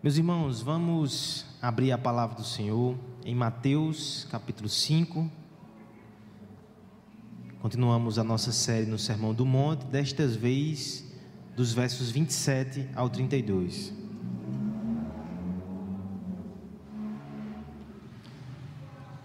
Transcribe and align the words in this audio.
Meus 0.00 0.16
irmãos, 0.16 0.62
vamos 0.62 1.44
abrir 1.60 1.90
a 1.90 1.98
palavra 1.98 2.36
do 2.36 2.44
Senhor 2.44 2.96
em 3.24 3.34
Mateus 3.34 4.28
capítulo 4.30 4.68
5. 4.68 5.28
Continuamos 7.60 8.16
a 8.16 8.22
nossa 8.22 8.52
série 8.52 8.86
no 8.86 8.96
Sermão 8.96 9.34
do 9.34 9.44
Monte, 9.44 9.84
desta 9.86 10.24
vez 10.24 11.04
dos 11.56 11.72
versos 11.72 12.12
27 12.12 12.88
ao 12.94 13.10
32. 13.10 13.92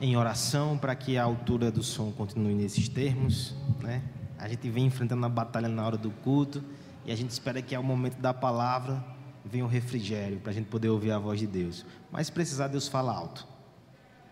Em 0.01 0.17
oração, 0.17 0.75
para 0.75 0.95
que 0.95 1.19
a 1.19 1.23
altura 1.23 1.71
do 1.71 1.83
som 1.83 2.11
continue 2.11 2.55
nesses 2.55 2.89
termos, 2.89 3.55
né? 3.79 4.01
A 4.39 4.47
gente 4.47 4.67
vem 4.71 4.87
enfrentando 4.87 5.23
a 5.23 5.29
batalha 5.29 5.67
na 5.67 5.85
hora 5.85 5.97
do 5.97 6.09
culto 6.09 6.63
e 7.05 7.11
a 7.11 7.15
gente 7.15 7.29
espera 7.29 7.61
que 7.61 7.75
ao 7.75 7.83
momento 7.83 8.17
da 8.17 8.33
palavra 8.33 9.12
venha 9.43 9.65
o 9.65 9.67
refrigério 9.67 10.39
para 10.39 10.51
a 10.51 10.53
gente 10.53 10.67
poder 10.67 10.89
ouvir 10.89 11.11
a 11.11 11.19
voz 11.19 11.39
de 11.39 11.47
Deus. 11.47 11.85
Mas 12.11 12.27
se 12.27 12.33
precisar, 12.33 12.67
Deus 12.67 12.87
fala 12.87 13.13
alto. 13.13 13.47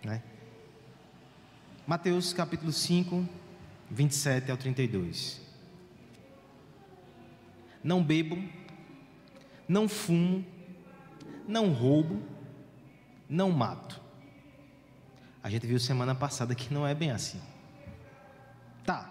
Né? 0.04 0.22
Mateus 1.86 2.34
capítulo 2.34 2.72
5, 2.72 3.28
27 3.90 4.52
ao 4.52 4.58
32. 4.58 5.42
Não 7.84 8.04
bebo, 8.04 8.42
não 9.68 9.90
fumo, 9.90 10.46
não 11.48 11.74
roubo, 11.74 12.22
não 13.28 13.52
mato. 13.52 14.00
A 15.44 15.50
gente 15.50 15.66
viu 15.66 15.80
semana 15.80 16.14
passada 16.14 16.54
que 16.54 16.74
não 16.74 16.86
é 16.86 16.94
bem 16.94 17.12
assim. 17.12 17.42
Tá, 18.86 19.10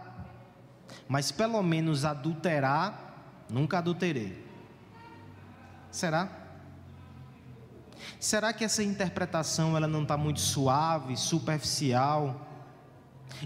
mas 1.08 1.32
pelo 1.32 1.62
menos 1.62 2.04
adulterar, 2.04 3.44
nunca 3.50 3.78
adulterei. 3.78 4.49
Será? 5.90 6.40
Será 8.18 8.52
que 8.52 8.64
essa 8.64 8.82
interpretação 8.82 9.76
ela 9.76 9.86
não 9.86 10.02
está 10.02 10.16
muito 10.16 10.40
suave, 10.40 11.16
superficial 11.16 12.48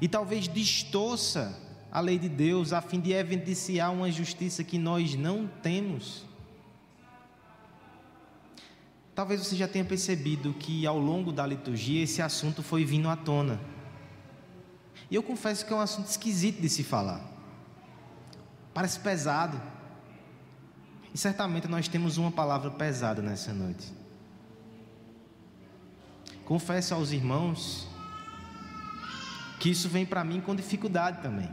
e 0.00 0.08
talvez 0.08 0.48
distorça 0.48 1.58
a 1.90 2.00
lei 2.00 2.18
de 2.18 2.28
Deus 2.28 2.72
a 2.72 2.80
fim 2.80 3.00
de 3.00 3.12
evidenciar 3.12 3.92
uma 3.92 4.10
justiça 4.10 4.64
que 4.64 4.78
nós 4.78 5.14
não 5.14 5.46
temos? 5.46 6.24
Talvez 9.14 9.40
você 9.40 9.54
já 9.54 9.68
tenha 9.68 9.84
percebido 9.84 10.52
que 10.54 10.86
ao 10.86 10.98
longo 10.98 11.30
da 11.30 11.46
liturgia 11.46 12.02
esse 12.02 12.20
assunto 12.20 12.62
foi 12.62 12.84
vindo 12.84 13.08
à 13.08 13.16
tona. 13.16 13.60
E 15.08 15.14
eu 15.14 15.22
confesso 15.22 15.64
que 15.64 15.72
é 15.72 15.76
um 15.76 15.80
assunto 15.80 16.08
esquisito 16.08 16.60
de 16.60 16.68
se 16.68 16.82
falar. 16.82 17.20
Parece 18.72 18.98
pesado. 18.98 19.60
E 21.14 21.18
certamente 21.18 21.68
nós 21.68 21.86
temos 21.86 22.18
uma 22.18 22.32
palavra 22.32 22.72
pesada 22.72 23.22
nessa 23.22 23.54
noite. 23.54 23.92
Confesso 26.44 26.92
aos 26.92 27.12
irmãos 27.12 27.86
que 29.60 29.70
isso 29.70 29.88
vem 29.88 30.04
para 30.04 30.24
mim 30.24 30.40
com 30.40 30.56
dificuldade 30.56 31.22
também. 31.22 31.48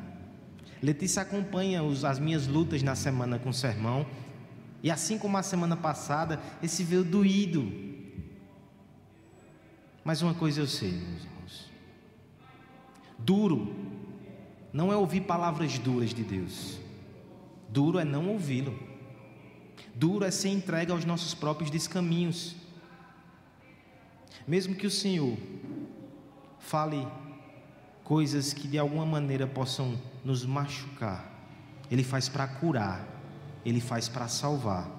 Letícia 0.81 1.21
acompanha 1.21 1.83
os, 1.83 2.03
as 2.03 2.17
minhas 2.17 2.47
lutas 2.47 2.81
na 2.81 2.95
semana 2.95 3.37
com 3.37 3.49
o 3.49 3.53
sermão. 3.53 4.05
E 4.81 4.89
assim 4.89 5.19
como 5.19 5.37
a 5.37 5.43
semana 5.43 5.77
passada, 5.77 6.41
esse 6.63 6.83
veio 6.83 7.03
doído. 7.03 7.71
Mas 10.03 10.23
uma 10.23 10.33
coisa 10.33 10.59
eu 10.59 10.67
sei, 10.67 10.91
meus 10.91 11.23
irmãos: 11.23 11.71
duro 13.19 13.75
não 14.73 14.91
é 14.91 14.95
ouvir 14.95 15.21
palavras 15.21 15.77
duras 15.77 16.15
de 16.15 16.23
Deus. 16.23 16.79
Duro 17.69 17.99
é 17.99 18.03
não 18.03 18.27
ouvi-lo. 18.29 18.90
Duro 19.95 20.25
é 20.25 20.31
ser 20.31 20.49
entregue 20.49 20.91
aos 20.91 21.05
nossos 21.05 21.33
próprios 21.33 21.69
descaminhos. 21.69 22.55
Mesmo 24.47 24.75
que 24.75 24.87
o 24.87 24.91
Senhor 24.91 25.37
fale 26.59 27.07
coisas 28.03 28.53
que 28.53 28.67
de 28.67 28.77
alguma 28.77 29.05
maneira 29.05 29.45
possam 29.47 29.99
nos 30.23 30.45
machucar, 30.45 31.29
Ele 31.89 32.03
faz 32.03 32.27
para 32.27 32.47
curar, 32.47 33.05
Ele 33.65 33.79
faz 33.79 34.09
para 34.09 34.27
salvar. 34.27 34.89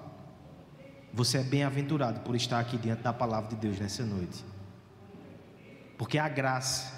Você 1.13 1.37
é 1.37 1.43
bem-aventurado 1.43 2.21
por 2.21 2.35
estar 2.35 2.59
aqui 2.59 2.77
diante 2.77 3.03
da 3.03 3.13
palavra 3.13 3.49
de 3.49 3.55
Deus 3.55 3.79
nessa 3.79 4.03
noite, 4.03 4.43
porque 5.97 6.17
a 6.17 6.27
graça 6.27 6.91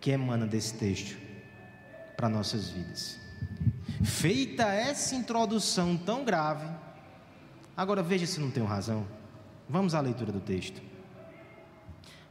que 0.00 0.10
emana 0.10 0.46
desse 0.46 0.74
texto 0.74 1.16
para 2.16 2.28
nossas 2.28 2.68
vidas. 2.68 3.18
Feita 4.04 4.64
essa 4.64 5.14
introdução 5.14 5.96
tão 5.96 6.24
grave, 6.24 6.68
agora 7.76 8.02
veja 8.02 8.26
se 8.26 8.40
não 8.40 8.50
tenho 8.50 8.66
razão. 8.66 9.06
Vamos 9.68 9.94
à 9.94 10.00
leitura 10.00 10.30
do 10.30 10.40
texto. 10.40 10.82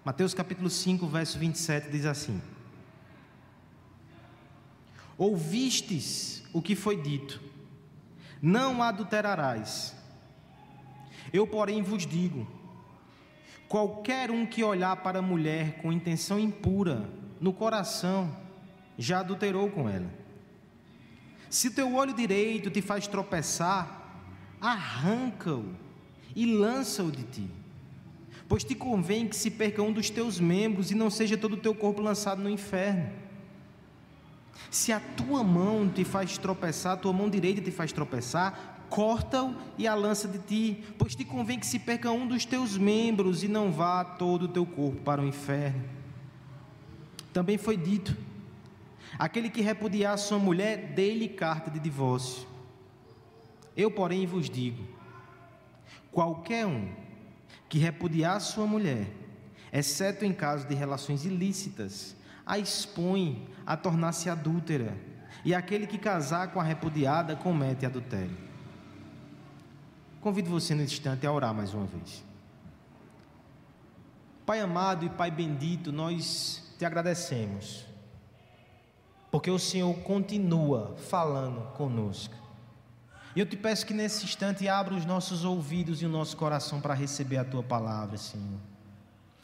Mateus 0.06 0.34
capítulo 0.34 0.70
5, 0.70 1.08
verso 1.08 1.40
27 1.40 1.90
diz 1.90 2.06
assim: 2.06 2.42
Ouvistes 5.18 6.44
o 6.52 6.62
que 6.62 6.76
foi 6.76 7.02
dito, 7.02 7.42
não 8.42 8.84
adulterarás. 8.84 9.96
Eu, 11.32 11.48
porém, 11.48 11.82
vos 11.82 12.06
digo: 12.06 12.48
qualquer 13.68 14.30
um 14.30 14.46
que 14.46 14.64
olhar 14.64 14.98
para 14.98 15.20
a 15.20 15.22
mulher 15.22 15.82
com 15.82 15.92
intenção 15.92 16.38
impura 16.38 17.10
no 17.40 17.54
coração, 17.54 18.36
já 18.98 19.20
adulterou 19.20 19.70
com 19.70 19.90
ela. 19.90 20.10
Se 21.50 21.70
teu 21.72 21.94
olho 21.96 22.14
direito 22.14 22.70
te 22.70 22.82
faz 22.82 23.08
tropeçar, 23.08 24.03
arranca-o 24.64 25.66
e 26.34 26.46
lança-o 26.46 27.12
de 27.12 27.24
ti. 27.24 27.50
Pois 28.48 28.64
te 28.64 28.74
convém 28.74 29.28
que 29.28 29.36
se 29.36 29.52
perca 29.52 29.82
um 29.82 29.92
dos 29.92 30.10
teus 30.10 30.40
membros 30.40 30.90
e 30.90 30.96
não 30.96 31.10
seja 31.10 31.38
todo 31.38 31.54
o 31.54 31.58
teu 31.58 31.76
corpo 31.76 32.02
lançado 32.02 32.42
no 32.42 32.50
inferno. 32.50 33.10
Se 34.72 34.92
a 34.92 35.00
tua 35.00 35.44
mão 35.44 35.90
te 35.90 36.06
faz 36.06 36.38
tropeçar, 36.38 36.94
a 36.94 36.98
tua 36.98 37.12
mão 37.12 37.30
direita 37.30 37.62
te 37.62 37.72
faz 37.72 37.92
tropeçar, 37.92 38.86
corta-o 38.90 39.56
e 39.78 39.88
a 39.88 39.94
lança 39.94 40.28
de 40.28 40.40
ti, 40.40 40.84
pois 40.98 41.16
te 41.16 41.26
convém 41.26 41.60
que 41.60 41.66
se 41.66 41.80
perca 41.80 42.12
um 42.12 42.26
dos 42.26 42.46
teus 42.46 42.78
membros 42.78 43.44
e 43.44 43.48
não 43.48 43.72
vá 43.72 44.04
todo 44.06 44.44
o 44.44 44.48
teu 44.48 44.66
corpo 44.66 45.02
para 45.02 45.22
o 45.22 45.28
inferno. 45.28 45.84
Também 47.34 47.58
foi 47.58 47.76
dito: 47.76 48.16
Aquele 49.18 49.50
que 49.50 49.62
repudiar 49.62 50.18
sua 50.18 50.38
mulher, 50.40 50.94
dê-lhe 50.94 51.28
carta 51.28 51.70
de 51.70 51.80
divórcio. 51.80 52.53
Eu, 53.76 53.90
porém, 53.92 54.26
vos 54.26 54.50
digo: 54.50 54.84
qualquer 56.12 56.66
um 56.66 56.92
que 57.70 57.78
repudiar 57.78 58.40
sua 58.40 58.66
mulher, 58.66 59.08
exceto 59.72 60.24
em 60.26 60.34
caso 60.34 60.68
de 60.68 60.76
relações 60.76 61.26
ilícitas, 61.26 62.16
a 62.46 62.60
expõe 62.60 63.48
a 63.66 63.76
tornar-se 63.76 64.30
adúltera, 64.30 64.98
e 65.44 65.54
aquele 65.54 65.88
que 65.88 65.98
casar 65.98 66.52
com 66.52 66.60
a 66.60 66.64
repudiada 66.64 67.36
comete 67.36 67.86
adultério. 67.86 68.38
Convido 70.22 70.50
você 70.50 70.74
nesse 70.74 70.94
instante 70.94 71.28
a 71.28 71.32
orar 71.32 71.54
mais 71.54 71.74
uma 71.74 71.86
vez. 71.86 72.24
Pai 74.46 74.60
amado 74.60 75.06
e 75.06 75.10
Pai 75.10 75.32
bendito, 75.32 75.92
nós 75.92 76.76
te 76.78 76.86
agradecemos 76.86 77.94
porque 79.34 79.50
o 79.50 79.58
Senhor 79.58 79.92
continua 80.02 80.96
falando 80.96 81.72
conosco. 81.72 82.36
E 83.36 83.40
eu 83.40 83.46
te 83.46 83.58
peço 83.58 83.86
que 83.86 83.94
nesse 83.94 84.26
instante 84.26 84.68
abra 84.68 84.94
os 84.94 85.06
nossos 85.06 85.44
ouvidos 85.44 86.02
e 86.02 86.06
o 86.06 86.10
nosso 86.10 86.38
coração 86.38 86.80
para 86.80 86.94
receber 86.94 87.38
a 87.38 87.46
tua 87.46 87.64
palavra, 87.64 88.18
Senhor. 88.18 88.60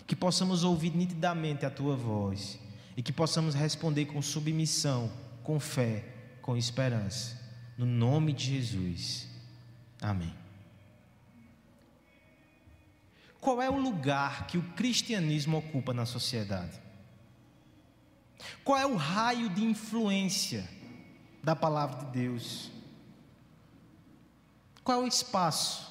Que 0.06 0.16
possamos 0.16 0.64
ouvir 0.64 0.96
nitidamente 0.96 1.66
a 1.66 1.72
tua 1.72 1.96
voz 1.96 2.60
e 2.96 3.02
que 3.02 3.12
possamos 3.12 3.56
responder 3.56 4.06
com 4.06 4.22
submissão, 4.22 5.12
com 5.44 5.60
fé, 5.60 6.06
com 6.42 6.56
esperança. 6.56 7.40
No 7.78 7.86
nome 7.86 8.34
de 8.34 8.46
Jesus. 8.58 9.28
Amém. 10.02 10.34
Qual 13.40 13.62
é 13.62 13.70
o 13.70 13.80
lugar 13.80 14.48
que 14.48 14.58
o 14.58 14.62
cristianismo 14.74 15.58
ocupa 15.58 15.94
na 15.94 16.06
sociedade? 16.06 16.80
Qual 18.64 18.78
é 18.78 18.86
o 18.86 18.96
raio 18.96 19.50
de 19.50 19.64
influência 19.64 20.68
da 21.44 21.56
palavra 21.56 22.06
de 22.06 22.12
Deus? 22.12 22.70
Qual 24.90 25.02
é 25.02 25.04
o 25.04 25.08
espaço 25.08 25.88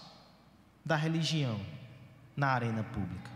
da 0.85 0.97
religião 0.97 1.61
na 2.37 2.49
arena 2.49 2.83
pública? 2.83 3.31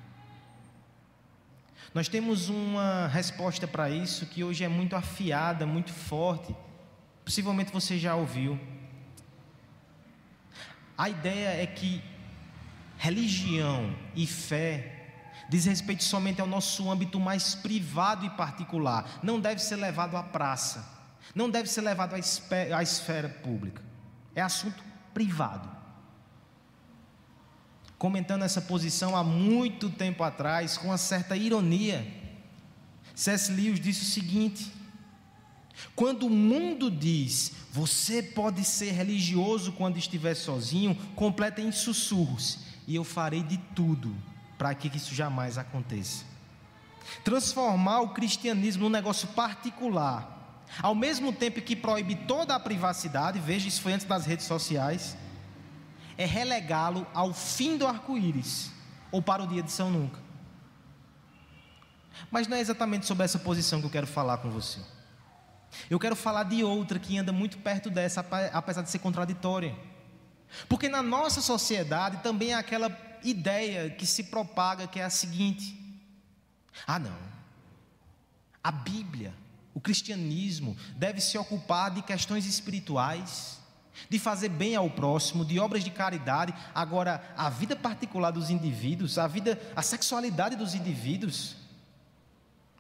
Nós 1.95 2.09
temos 2.09 2.49
uma 2.49 3.07
resposta 3.07 3.69
para 3.69 3.89
isso 3.89 4.27
que 4.27 4.43
hoje 4.43 4.65
é 4.65 4.69
muito 4.69 4.97
afiada, 4.97 5.65
muito 5.65 5.93
forte. 5.93 6.53
Possivelmente 7.25 7.73
você 7.73 7.97
já 7.97 8.17
ouviu. 8.17 8.59
A 10.99 11.09
ideia 11.09 11.63
é 11.63 11.65
que 11.65 12.03
religião 12.99 13.95
e 14.17 14.27
fé 14.27 15.13
diz 15.49 15.65
respeito 15.67 16.03
somente 16.03 16.41
ao 16.41 16.47
nosso 16.49 16.91
âmbito 16.91 17.21
mais 17.21 17.55
privado 17.55 18.27
e 18.27 18.31
particular, 18.31 19.21
não 19.23 19.39
deve 19.39 19.63
ser 19.63 19.77
levado 19.77 20.17
à 20.17 20.25
praça, 20.25 20.85
não 21.33 21.49
deve 21.49 21.69
ser 21.69 21.83
levado 21.83 22.15
à 22.15 22.83
esfera, 22.83 23.29
pública, 23.29 23.81
é 24.35 24.43
assunto 24.43 24.91
privado. 25.15 25.71
comentando 27.99 28.43
essa 28.43 28.61
posição 28.61 29.17
há 29.17 29.23
muito 29.23 29.89
tempo 29.89 30.25
atrás, 30.25 30.77
com 30.77 30.89
uma 30.89 30.99
certa 30.99 31.37
ironia. 31.37 32.05
C.S. 33.15 33.53
Lewis 33.53 33.79
disse 33.79 34.03
o 34.03 34.11
seguinte: 34.11 34.73
quando 35.95 36.27
o 36.27 36.31
mundo 36.31 36.91
diz, 36.91 37.53
você 37.71 38.23
pode 38.23 38.65
ser 38.65 38.93
religioso 38.93 39.73
quando 39.73 39.99
estiver 39.99 40.35
sozinho, 40.35 40.95
completa 41.15 41.61
em 41.61 41.73
sussurros, 41.73 42.59
e 42.87 42.95
eu 42.95 43.05
farei 43.05 43.43
de 43.43 43.59
tudo 43.75 44.15
para 44.59 44.75
que 44.75 44.95
isso 44.97 45.15
jamais 45.15 45.59
aconteça. 45.59 46.25
Transformar 47.25 48.01
o 48.01 48.11
cristianismo 48.11 48.85
num 48.85 48.89
negócio 48.89 49.29
particular, 49.29 50.42
ao 50.81 50.95
mesmo 50.95 51.33
tempo 51.33 51.61
que 51.61 51.77
proíbe 51.77 52.15
toda 52.15 52.55
a 52.55 52.61
privacidade, 52.61 53.39
veja, 53.39 53.69
isso 53.69 53.83
foi 53.83 53.93
antes 53.93 54.07
das 54.07 54.25
redes 54.25 54.47
sociais, 54.47 55.17
é 56.17 56.25
relegá-lo 56.25 57.07
ao 57.13 57.33
fim 57.35 57.77
do 57.77 57.87
arco-íris, 57.87 58.71
ou 59.11 59.21
para 59.21 59.43
o 59.43 59.47
dia 59.47 59.63
de 59.63 59.71
São 59.71 59.91
Nunca. 59.91 60.21
Mas 62.31 62.47
não 62.47 62.57
é 62.57 62.61
exatamente 62.61 63.07
sobre 63.07 63.25
essa 63.25 63.39
posição 63.39 63.81
que 63.81 63.87
eu 63.87 63.91
quero 63.91 64.07
falar 64.07 64.39
com 64.39 64.51
você. 64.51 64.81
Eu 65.89 65.99
quero 65.99 66.15
falar 66.15 66.45
de 66.45 66.63
outra 66.63 66.99
que 66.99 67.17
anda 67.19 67.33
muito 67.33 67.59
perto 67.59 67.91
dessa, 67.91 68.25
apesar 68.53 68.83
de 68.83 68.91
ser 68.91 68.99
contraditória. 68.99 69.75
Porque 70.69 70.89
na 70.89 71.03
nossa 71.03 71.41
sociedade 71.41 72.19
também 72.19 72.53
há 72.53 72.59
aquela 72.59 72.95
ideia 73.25 73.91
que 73.91 74.07
se 74.07 74.25
propaga 74.25 74.87
que 74.87 75.01
é 75.01 75.05
a 75.05 75.11
seguinte: 75.11 75.79
ah, 76.87 76.99
não. 76.99 77.17
A 78.63 78.71
Bíblia, 78.71 79.35
o 79.75 79.81
cristianismo, 79.81 80.77
deve 80.97 81.21
se 81.21 81.39
ocupar 81.39 81.91
de 81.91 82.03
questões 82.03 82.47
espirituais, 82.47 83.59
de 84.09 84.19
fazer 84.19 84.49
bem 84.49 84.75
ao 84.75 84.91
próximo, 84.91 85.45
de 85.45 85.59
obras 85.59 85.85
de 85.85 85.91
caridade. 85.91 86.55
Agora, 86.75 87.23
a 87.37 87.49
vida 87.49 87.75
particular 87.75 88.31
dos 88.31 88.51
indivíduos, 88.51 89.19
a 89.19 89.27
vida, 89.27 89.61
a 89.75 89.83
sexualidade 89.83 90.57
dos 90.57 90.75
indivíduos, 90.75 91.57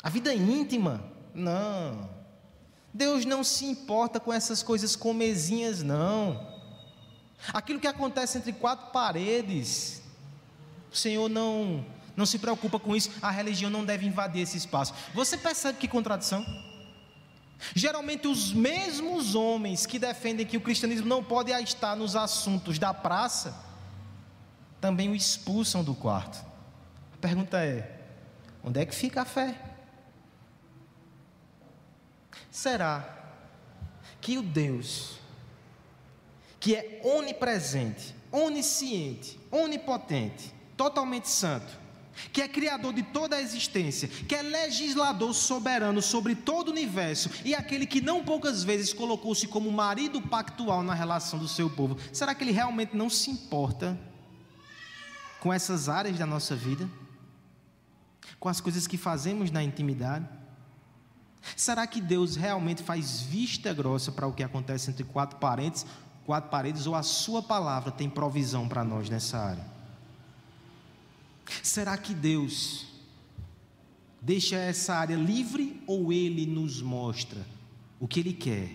a 0.02 0.10
vida 0.10 0.34
íntima, 0.34 1.02
não. 1.34 2.10
Deus 2.92 3.24
não 3.24 3.42
se 3.42 3.64
importa 3.64 4.20
com 4.20 4.32
essas 4.32 4.62
coisas 4.62 4.94
comezinhas, 4.94 5.82
não. 5.82 6.52
Aquilo 7.52 7.80
que 7.80 7.86
acontece 7.86 8.38
entre 8.38 8.52
quatro 8.52 8.92
paredes, 8.92 10.02
o 10.92 10.96
Senhor 10.96 11.28
não, 11.28 11.84
não 12.14 12.26
se 12.26 12.38
preocupa 12.38 12.78
com 12.78 12.94
isso, 12.94 13.10
a 13.22 13.30
religião 13.30 13.70
não 13.70 13.84
deve 13.84 14.06
invadir 14.06 14.42
esse 14.42 14.58
espaço. 14.58 14.92
Você 15.14 15.38
percebe 15.38 15.78
que 15.78 15.88
contradição? 15.88 16.44
Geralmente, 17.74 18.26
os 18.26 18.52
mesmos 18.52 19.34
homens 19.34 19.86
que 19.86 19.98
defendem 19.98 20.44
que 20.44 20.56
o 20.56 20.60
cristianismo 20.60 21.06
não 21.06 21.22
pode 21.22 21.52
estar 21.52 21.96
nos 21.96 22.16
assuntos 22.16 22.78
da 22.78 22.92
praça, 22.92 23.54
também 24.80 25.08
o 25.08 25.14
expulsam 25.14 25.84
do 25.84 25.94
quarto. 25.94 26.44
A 27.14 27.16
pergunta 27.18 27.64
é: 27.64 28.00
onde 28.64 28.80
é 28.80 28.86
que 28.86 28.94
fica 28.94 29.22
a 29.22 29.24
fé? 29.24 29.58
Será 32.50 33.20
que 34.20 34.36
o 34.36 34.42
Deus, 34.42 35.18
que 36.60 36.74
é 36.74 37.00
onipresente, 37.04 38.14
onisciente, 38.30 39.38
onipotente, 39.50 40.52
totalmente 40.76 41.28
santo, 41.28 41.81
que 42.32 42.40
é 42.40 42.48
criador 42.48 42.92
de 42.92 43.02
toda 43.02 43.36
a 43.36 43.40
existência, 43.40 44.08
que 44.08 44.34
é 44.34 44.42
legislador 44.42 45.34
soberano 45.34 46.00
sobre 46.02 46.34
todo 46.34 46.68
o 46.68 46.70
universo 46.70 47.30
e 47.44 47.54
aquele 47.54 47.86
que 47.86 48.00
não 48.00 48.24
poucas 48.24 48.62
vezes 48.62 48.92
colocou-se 48.92 49.46
como 49.46 49.70
marido 49.70 50.20
pactual 50.20 50.82
na 50.82 50.94
relação 50.94 51.38
do 51.38 51.48
seu 51.48 51.68
povo, 51.68 51.96
será 52.12 52.34
que 52.34 52.44
ele 52.44 52.52
realmente 52.52 52.96
não 52.96 53.08
se 53.08 53.30
importa 53.30 53.98
com 55.40 55.52
essas 55.52 55.88
áreas 55.88 56.18
da 56.18 56.26
nossa 56.26 56.54
vida? 56.54 56.88
Com 58.38 58.48
as 58.48 58.60
coisas 58.60 58.86
que 58.86 58.96
fazemos 58.96 59.50
na 59.50 59.62
intimidade? 59.62 60.28
Será 61.56 61.86
que 61.86 62.00
Deus 62.00 62.36
realmente 62.36 62.82
faz 62.82 63.20
vista 63.20 63.72
grossa 63.72 64.12
para 64.12 64.26
o 64.26 64.32
que 64.32 64.42
acontece 64.42 64.90
entre 64.90 65.02
quatro 65.02 65.38
paredes, 65.38 65.84
quatro 66.24 66.50
paredes 66.50 66.86
ou 66.86 66.94
a 66.94 67.02
sua 67.02 67.42
palavra 67.42 67.90
tem 67.90 68.08
provisão 68.08 68.68
para 68.68 68.84
nós 68.84 69.10
nessa 69.10 69.38
área? 69.38 69.81
Será 71.62 71.96
que 71.98 72.14
Deus 72.14 72.86
deixa 74.20 74.56
essa 74.56 74.94
área 74.94 75.16
livre 75.16 75.82
ou 75.86 76.12
ele 76.12 76.46
nos 76.46 76.80
mostra 76.80 77.44
o 77.98 78.06
que 78.06 78.20
ele 78.20 78.32
quer 78.32 78.70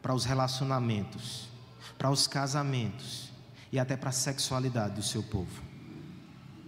para 0.00 0.14
os 0.14 0.24
relacionamentos, 0.24 1.48
para 1.96 2.10
os 2.10 2.26
casamentos 2.26 3.30
e 3.70 3.78
até 3.78 3.96
para 3.96 4.10
a 4.10 4.12
sexualidade 4.12 4.96
do 4.96 5.02
seu 5.02 5.22
povo? 5.22 5.62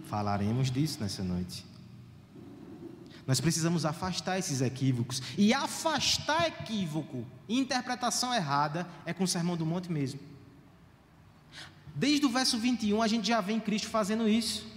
Falaremos 0.05 0.71
disso 0.71 0.99
nessa 1.01 1.23
noite. 1.23 1.65
Nós 3.27 3.41
precisamos 3.41 3.85
afastar 3.85 4.37
esses 4.37 4.61
equívocos. 4.61 5.21
E 5.37 5.53
afastar 5.53 6.47
equívoco 6.47 7.25
e 7.49 7.57
interpretação 7.57 8.33
errada 8.33 8.87
é 9.05 9.13
com 9.13 9.23
o 9.23 9.27
Sermão 9.27 9.57
do 9.57 9.65
Monte 9.65 9.91
mesmo. 9.91 10.19
Desde 11.95 12.25
o 12.25 12.29
verso 12.29 12.57
21 12.59 13.01
a 13.01 13.07
gente 13.07 13.27
já 13.27 13.41
vê 13.41 13.59
Cristo 13.59 13.87
fazendo 13.87 14.27
isso. 14.27 14.74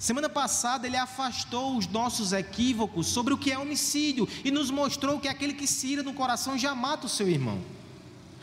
Semana 0.00 0.30
passada 0.30 0.86
ele 0.86 0.96
afastou 0.96 1.76
os 1.76 1.86
nossos 1.86 2.32
equívocos 2.32 3.06
sobre 3.06 3.34
o 3.34 3.36
que 3.36 3.52
é 3.52 3.58
homicídio 3.58 4.26
e 4.42 4.50
nos 4.50 4.70
mostrou 4.70 5.20
que 5.20 5.28
aquele 5.28 5.52
que 5.52 5.66
se 5.66 5.88
ira 5.88 6.02
no 6.02 6.14
coração 6.14 6.56
já 6.56 6.74
mata 6.74 7.04
o 7.04 7.08
seu 7.08 7.28
irmão. 7.28 7.60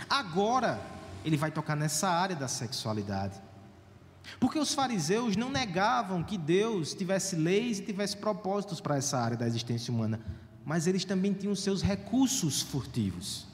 Agora 0.08 0.80
ele 1.26 1.36
vai 1.36 1.50
tocar 1.50 1.76
nessa 1.76 2.10
área 2.10 2.36
da 2.36 2.48
sexualidade. 2.48 3.42
Porque 4.40 4.60
os 4.60 4.76
fariseus 4.76 5.36
não 5.36 5.50
negavam 5.50 6.22
que 6.22 6.38
Deus 6.38 6.94
tivesse 6.94 7.36
leis 7.36 7.80
e 7.80 7.86
tivesse 7.86 8.18
propósitos 8.18 8.80
para 8.80 8.98
essa 8.98 9.18
área 9.18 9.36
da 9.36 9.48
existência 9.48 9.92
humana, 9.92 10.22
mas 10.64 10.86
eles 10.86 11.06
também 11.06 11.34
tinham 11.34 11.56
seus 11.56 11.82
recursos 11.82 12.62
furtivos, 12.62 13.48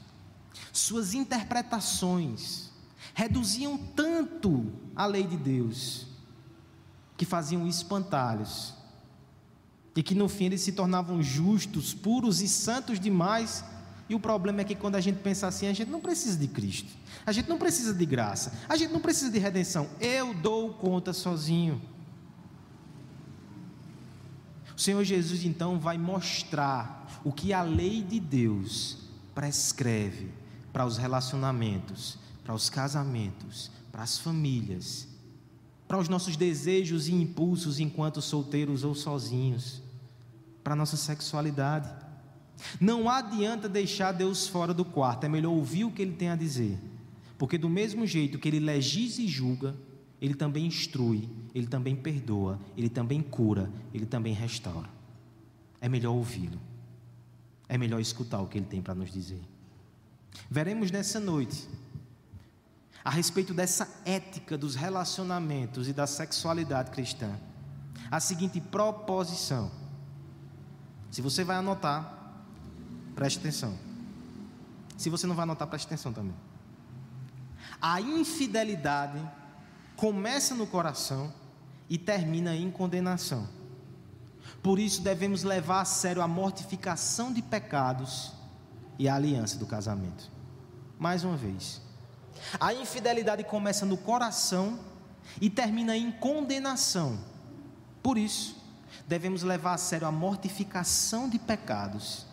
suas 0.70 1.14
interpretações, 1.14 2.68
reduziam 3.14 3.78
tanto 3.78 4.70
a 4.94 5.06
lei 5.06 5.26
de 5.26 5.38
Deus, 5.38 6.12
que 7.16 7.24
faziam 7.24 7.66
espantalhos, 7.66 8.74
e 9.96 10.02
que 10.02 10.14
no 10.14 10.28
fim 10.28 10.46
eles 10.46 10.60
se 10.60 10.72
tornavam 10.72 11.22
justos, 11.22 11.94
puros 11.94 12.40
e 12.40 12.48
santos 12.48 12.98
demais 12.98 13.64
e 14.08 14.14
o 14.14 14.20
problema 14.20 14.60
é 14.60 14.64
que 14.64 14.74
quando 14.74 14.96
a 14.96 15.00
gente 15.00 15.20
pensa 15.20 15.46
assim, 15.46 15.66
a 15.66 15.72
gente 15.72 15.90
não 15.90 16.00
precisa 16.00 16.36
de 16.36 16.46
Cristo, 16.46 16.92
a 17.24 17.32
gente 17.32 17.48
não 17.48 17.58
precisa 17.58 17.94
de 17.94 18.04
graça, 18.04 18.52
a 18.68 18.76
gente 18.76 18.92
não 18.92 19.00
precisa 19.00 19.30
de 19.30 19.38
redenção. 19.38 19.88
Eu 20.00 20.34
dou 20.34 20.74
conta 20.74 21.12
sozinho. 21.12 21.80
O 24.76 24.80
Senhor 24.80 25.02
Jesus 25.04 25.44
então 25.44 25.78
vai 25.78 25.96
mostrar 25.96 27.20
o 27.24 27.32
que 27.32 27.52
a 27.52 27.62
lei 27.62 28.02
de 28.02 28.20
Deus 28.20 28.98
prescreve 29.34 30.30
para 30.72 30.84
os 30.84 30.98
relacionamentos, 30.98 32.18
para 32.44 32.54
os 32.54 32.68
casamentos, 32.68 33.70
para 33.90 34.02
as 34.02 34.18
famílias, 34.18 35.06
para 35.86 35.98
os 35.98 36.08
nossos 36.08 36.36
desejos 36.36 37.08
e 37.08 37.14
impulsos 37.14 37.78
enquanto 37.78 38.22
solteiros 38.22 38.84
ou 38.84 38.94
sozinhos, 38.94 39.82
para 40.62 40.72
a 40.72 40.76
nossa 40.76 40.96
sexualidade. 40.96 41.88
Não 42.80 43.08
adianta 43.08 43.68
deixar 43.68 44.12
Deus 44.12 44.46
fora 44.46 44.72
do 44.72 44.84
quarto, 44.84 45.24
é 45.24 45.28
melhor 45.28 45.52
ouvir 45.52 45.84
o 45.84 45.90
que 45.90 46.02
ele 46.02 46.12
tem 46.12 46.30
a 46.30 46.36
dizer. 46.36 46.78
Porque 47.36 47.58
do 47.58 47.68
mesmo 47.68 48.06
jeito 48.06 48.38
que 48.38 48.48
ele 48.48 48.60
legisla 48.60 49.24
e 49.24 49.28
julga, 49.28 49.76
ele 50.20 50.34
também 50.34 50.66
instrui, 50.66 51.28
ele 51.54 51.66
também 51.66 51.94
perdoa, 51.94 52.58
ele 52.76 52.88
também 52.88 53.20
cura, 53.20 53.70
ele 53.92 54.06
também 54.06 54.32
restaura. 54.32 54.88
É 55.80 55.88
melhor 55.88 56.14
ouvi-lo. 56.14 56.58
É 57.68 57.76
melhor 57.76 58.00
escutar 58.00 58.40
o 58.40 58.46
que 58.46 58.56
ele 58.56 58.66
tem 58.66 58.80
para 58.80 58.94
nos 58.94 59.12
dizer. 59.12 59.40
Veremos 60.50 60.90
nessa 60.90 61.20
noite 61.20 61.68
a 63.04 63.10
respeito 63.10 63.52
dessa 63.52 63.88
ética 64.04 64.56
dos 64.56 64.74
relacionamentos 64.74 65.88
e 65.88 65.92
da 65.92 66.06
sexualidade 66.06 66.90
cristã. 66.90 67.38
A 68.10 68.18
seguinte 68.18 68.60
proposição. 68.60 69.70
Se 71.10 71.20
você 71.20 71.44
vai 71.44 71.56
anotar, 71.56 72.24
Preste 73.14 73.38
atenção. 73.38 73.74
Se 74.96 75.08
você 75.08 75.26
não 75.26 75.34
vai 75.34 75.44
anotar, 75.44 75.68
preste 75.68 75.86
atenção 75.86 76.12
também. 76.12 76.34
A 77.80 78.00
infidelidade 78.00 79.20
começa 79.96 80.54
no 80.54 80.66
coração 80.66 81.32
e 81.88 81.96
termina 81.96 82.54
em 82.56 82.70
condenação. 82.70 83.48
Por 84.62 84.78
isso 84.78 85.02
devemos 85.02 85.42
levar 85.42 85.80
a 85.80 85.84
sério 85.84 86.22
a 86.22 86.28
mortificação 86.28 87.32
de 87.32 87.42
pecados 87.42 88.32
e 88.98 89.08
a 89.08 89.14
aliança 89.14 89.58
do 89.58 89.66
casamento. 89.66 90.30
Mais 90.98 91.22
uma 91.24 91.36
vez. 91.36 91.80
A 92.60 92.72
infidelidade 92.72 93.44
começa 93.44 93.86
no 93.86 93.96
coração 93.96 94.78
e 95.40 95.48
termina 95.50 95.96
em 95.96 96.10
condenação. 96.10 97.18
Por 98.02 98.18
isso, 98.18 98.56
devemos 99.06 99.42
levar 99.42 99.74
a 99.74 99.78
sério 99.78 100.06
a 100.06 100.12
mortificação 100.12 101.28
de 101.28 101.38
pecados 101.38 102.26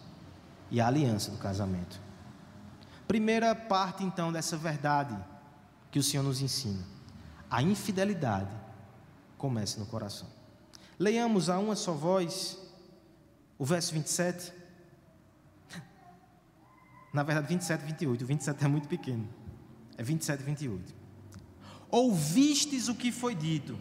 e 0.70 0.80
a 0.80 0.88
aliança 0.88 1.32
do 1.32 1.38
casamento. 1.38 2.00
Primeira 3.08 3.54
parte, 3.54 4.04
então, 4.04 4.32
dessa 4.32 4.56
verdade 4.56 5.18
que 5.90 6.00
o 6.00 6.04
Senhor 6.04 6.24
nos 6.24 6.42
ensina: 6.42 6.84
A 7.50 7.62
infidelidade 7.62 8.52
começa 9.38 9.80
no 9.80 9.86
coração. 9.86 10.28
Leiamos 10.98 11.50
a 11.50 11.58
uma 11.58 11.76
só 11.76 11.94
voz 11.94 12.58
o 13.58 13.66
verso 13.66 13.94
27. 13.94 14.54
Na 17.14 17.24
verdade, 17.24 17.48
27 17.48 17.82
e 17.82 17.86
28. 17.88 18.24
O 18.24 18.28
27 18.28 18.64
é 18.64 18.68
muito 18.68 18.88
pequeno. 18.88 19.28
É 19.98 20.04
27 20.04 20.42
e 20.42 20.44
28. 20.44 20.94
Ouvistes 21.90 22.88
o 22.88 22.96
que 22.96 23.12
foi 23.12 23.36
dito 23.36 23.78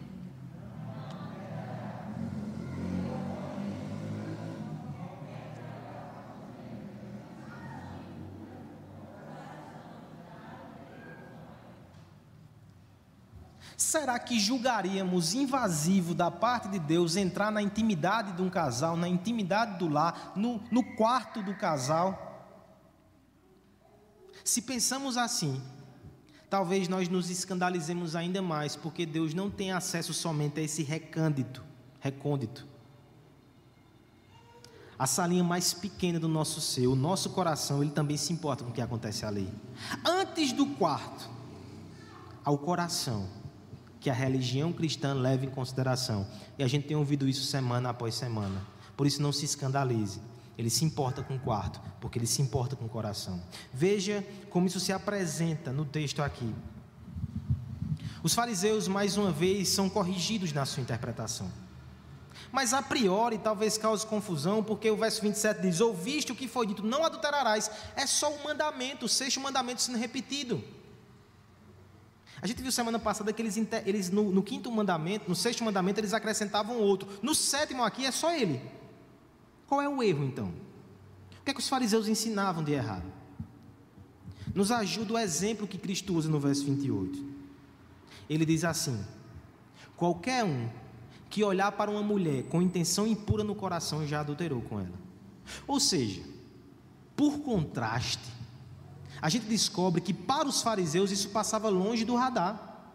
Será 13.91 14.17
que 14.17 14.39
julgaríamos 14.39 15.33
invasivo 15.33 16.15
da 16.15 16.31
parte 16.31 16.69
de 16.69 16.79
Deus 16.79 17.17
entrar 17.17 17.51
na 17.51 17.61
intimidade 17.61 18.31
de 18.31 18.41
um 18.41 18.49
casal, 18.49 18.95
na 18.95 19.05
intimidade 19.05 19.77
do 19.79 19.89
lar, 19.89 20.31
no, 20.33 20.61
no 20.71 20.81
quarto 20.95 21.43
do 21.43 21.53
casal? 21.53 22.55
Se 24.45 24.61
pensamos 24.61 25.17
assim, 25.17 25.61
talvez 26.51 26.89
nós 26.89 27.07
nos 27.07 27.29
escandalizemos 27.29 28.13
ainda 28.13 28.41
mais, 28.41 28.75
porque 28.75 29.05
Deus 29.05 29.33
não 29.33 29.49
tem 29.49 29.71
acesso 29.71 30.13
somente 30.13 30.59
a 30.59 30.63
esse 30.63 30.83
recândito, 30.83 31.63
recôndito. 32.01 32.67
A 34.99 35.07
salinha 35.07 35.45
mais 35.45 35.73
pequena 35.73 36.19
do 36.19 36.27
nosso 36.27 36.59
ser, 36.59 36.87
o 36.87 36.95
nosso 36.95 37.29
coração, 37.29 37.81
ele 37.81 37.91
também 37.91 38.17
se 38.17 38.33
importa 38.33 38.65
com 38.65 38.69
o 38.69 38.73
que 38.73 38.81
acontece 38.81 39.25
ali. 39.25 39.49
Antes 40.05 40.51
do 40.51 40.65
quarto, 40.65 41.29
ao 42.43 42.57
coração 42.57 43.29
que 44.01 44.09
a 44.09 44.13
religião 44.13 44.73
cristã 44.73 45.13
leva 45.13 45.45
em 45.45 45.49
consideração. 45.49 46.27
E 46.59 46.63
a 46.63 46.67
gente 46.67 46.85
tem 46.85 46.97
ouvido 46.97 47.29
isso 47.29 47.45
semana 47.45 47.91
após 47.91 48.13
semana. 48.13 48.61
Por 48.97 49.07
isso 49.07 49.21
não 49.21 49.31
se 49.31 49.45
escandalize. 49.45 50.19
Ele 50.61 50.69
se 50.69 50.85
importa 50.85 51.23
com 51.23 51.35
o 51.35 51.39
quarto, 51.39 51.81
porque 51.99 52.19
ele 52.19 52.27
se 52.27 52.39
importa 52.39 52.75
com 52.75 52.85
o 52.85 52.89
coração. 52.89 53.41
Veja 53.73 54.23
como 54.51 54.67
isso 54.67 54.79
se 54.79 54.93
apresenta 54.93 55.71
no 55.71 55.85
texto 55.85 56.21
aqui. 56.21 56.53
Os 58.21 58.35
fariseus, 58.35 58.87
mais 58.87 59.17
uma 59.17 59.31
vez, 59.31 59.69
são 59.69 59.89
corrigidos 59.89 60.53
na 60.53 60.63
sua 60.63 60.83
interpretação. 60.83 61.51
Mas 62.51 62.73
a 62.73 62.81
priori 62.83 63.39
talvez 63.39 63.75
cause 63.75 64.05
confusão, 64.05 64.63
porque 64.63 64.91
o 64.91 64.95
verso 64.95 65.23
27 65.23 65.61
diz: 65.63 65.81
Ouviste 65.81 66.31
o 66.31 66.35
que 66.35 66.47
foi 66.47 66.67
dito, 66.67 66.85
não 66.85 67.03
adulterarás. 67.03 67.71
É 67.95 68.05
só 68.05 68.31
o 68.31 68.43
mandamento, 68.43 69.07
o 69.07 69.09
sexto 69.09 69.39
mandamento 69.39 69.81
sendo 69.81 69.97
repetido. 69.97 70.63
A 72.39 72.45
gente 72.45 72.61
viu 72.61 72.71
semana 72.71 72.99
passada 72.99 73.33
que 73.33 73.41
eles, 73.41 73.57
eles 73.83 74.11
no, 74.11 74.31
no, 74.31 74.43
quinto 74.43 74.71
mandamento, 74.71 75.27
no 75.27 75.35
sexto 75.35 75.63
mandamento, 75.63 75.99
eles 75.99 76.13
acrescentavam 76.13 76.77
outro. 76.77 77.09
No 77.23 77.33
sétimo 77.33 77.83
aqui 77.83 78.05
é 78.05 78.11
só 78.11 78.31
ele. 78.31 78.61
Qual 79.71 79.81
é 79.81 79.87
o 79.87 80.03
erro 80.03 80.25
então? 80.25 80.47
O 80.47 81.43
que 81.45 81.51
é 81.51 81.53
que 81.53 81.61
os 81.61 81.69
fariseus 81.69 82.05
ensinavam 82.09 82.61
de 82.61 82.73
errado? 82.73 83.05
Nos 84.53 84.69
ajuda 84.69 85.13
o 85.13 85.17
exemplo 85.17 85.65
que 85.65 85.77
Cristo 85.77 86.13
usa 86.13 86.27
no 86.27 86.41
verso 86.41 86.65
28. 86.65 87.25
Ele 88.29 88.45
diz 88.45 88.65
assim: 88.65 89.01
Qualquer 89.95 90.43
um 90.43 90.67
que 91.29 91.41
olhar 91.41 91.71
para 91.71 91.89
uma 91.89 92.03
mulher 92.03 92.43
com 92.49 92.61
intenção 92.61 93.07
impura 93.07 93.45
no 93.45 93.55
coração 93.55 94.05
já 94.05 94.19
adulterou 94.19 94.61
com 94.61 94.77
ela. 94.77 94.99
Ou 95.65 95.79
seja, 95.79 96.21
por 97.15 97.39
contraste, 97.39 98.29
a 99.21 99.29
gente 99.29 99.45
descobre 99.45 100.01
que 100.01 100.13
para 100.13 100.49
os 100.49 100.61
fariseus 100.61 101.11
isso 101.11 101.29
passava 101.29 101.69
longe 101.69 102.03
do 102.03 102.17
radar. 102.17 102.89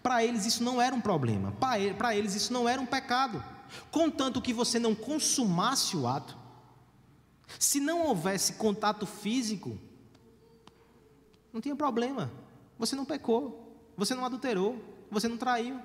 Para 0.00 0.24
eles 0.24 0.46
isso 0.46 0.62
não 0.62 0.80
era 0.80 0.94
um 0.94 1.00
problema, 1.00 1.52
para 1.98 2.14
eles 2.14 2.36
isso 2.36 2.52
não 2.52 2.68
era 2.68 2.80
um 2.80 2.86
pecado. 2.86 3.42
Contanto 3.90 4.40
que 4.42 4.52
você 4.52 4.78
não 4.78 4.94
consumasse 4.94 5.96
o 5.96 6.06
ato, 6.06 6.36
se 7.58 7.80
não 7.80 8.06
houvesse 8.06 8.54
contato 8.54 9.06
físico, 9.06 9.78
não 11.52 11.60
tinha 11.60 11.74
problema. 11.74 12.30
Você 12.78 12.94
não 12.94 13.04
pecou, 13.04 13.92
você 13.96 14.14
não 14.14 14.24
adulterou, 14.24 14.82
você 15.10 15.28
não 15.28 15.36
traiu. 15.36 15.80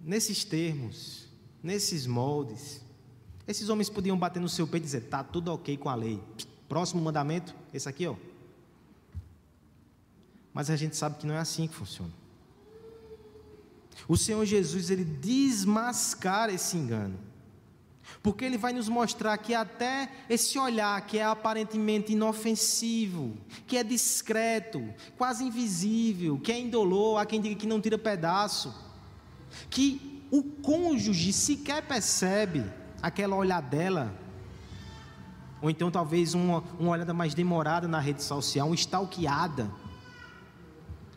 Nesses 0.00 0.44
termos, 0.44 1.26
nesses 1.62 2.06
moldes, 2.06 2.84
esses 3.46 3.68
homens 3.68 3.88
podiam 3.88 4.18
bater 4.18 4.40
no 4.40 4.48
seu 4.48 4.66
peito 4.66 4.84
e 4.84 4.86
dizer: 4.86 5.04
está 5.04 5.24
tudo 5.24 5.52
ok 5.52 5.76
com 5.76 5.88
a 5.88 5.94
lei. 5.94 6.22
Próximo 6.68 7.02
mandamento, 7.02 7.54
esse 7.72 7.88
aqui, 7.88 8.06
ó. 8.06 8.16
Mas 10.52 10.70
a 10.70 10.76
gente 10.76 10.96
sabe 10.96 11.18
que 11.18 11.26
não 11.26 11.34
é 11.34 11.38
assim 11.38 11.66
que 11.66 11.74
funciona. 11.74 12.12
O 14.08 14.16
Senhor 14.16 14.44
Jesus, 14.44 14.90
ele 14.90 15.04
desmascara 15.04 16.52
esse 16.52 16.76
engano. 16.76 17.18
Porque 18.22 18.44
ele 18.44 18.58
vai 18.58 18.72
nos 18.72 18.88
mostrar 18.88 19.36
que 19.38 19.54
até 19.54 20.10
esse 20.28 20.58
olhar 20.58 21.00
que 21.06 21.18
é 21.18 21.24
aparentemente 21.24 22.12
inofensivo, 22.12 23.36
que 23.66 23.76
é 23.76 23.84
discreto, 23.84 24.82
quase 25.16 25.44
invisível, 25.44 26.38
que 26.38 26.52
é 26.52 26.58
indolor, 26.58 27.18
há 27.18 27.26
quem 27.26 27.40
diga 27.40 27.54
que 27.54 27.66
não 27.66 27.80
tira 27.80 27.98
pedaço, 27.98 28.74
que 29.70 30.22
o 30.30 30.42
cônjuge 30.42 31.32
sequer 31.32 31.82
percebe, 31.86 32.64
aquela 33.00 33.36
olhadela, 33.36 34.14
ou 35.60 35.70
então 35.70 35.90
talvez 35.90 36.34
uma, 36.34 36.62
uma 36.78 36.90
olhada 36.90 37.14
mais 37.14 37.34
demorada 37.34 37.88
na 37.88 38.00
rede 38.00 38.22
social, 38.22 38.66
uma 38.66 38.74
stalkeada, 38.74 39.70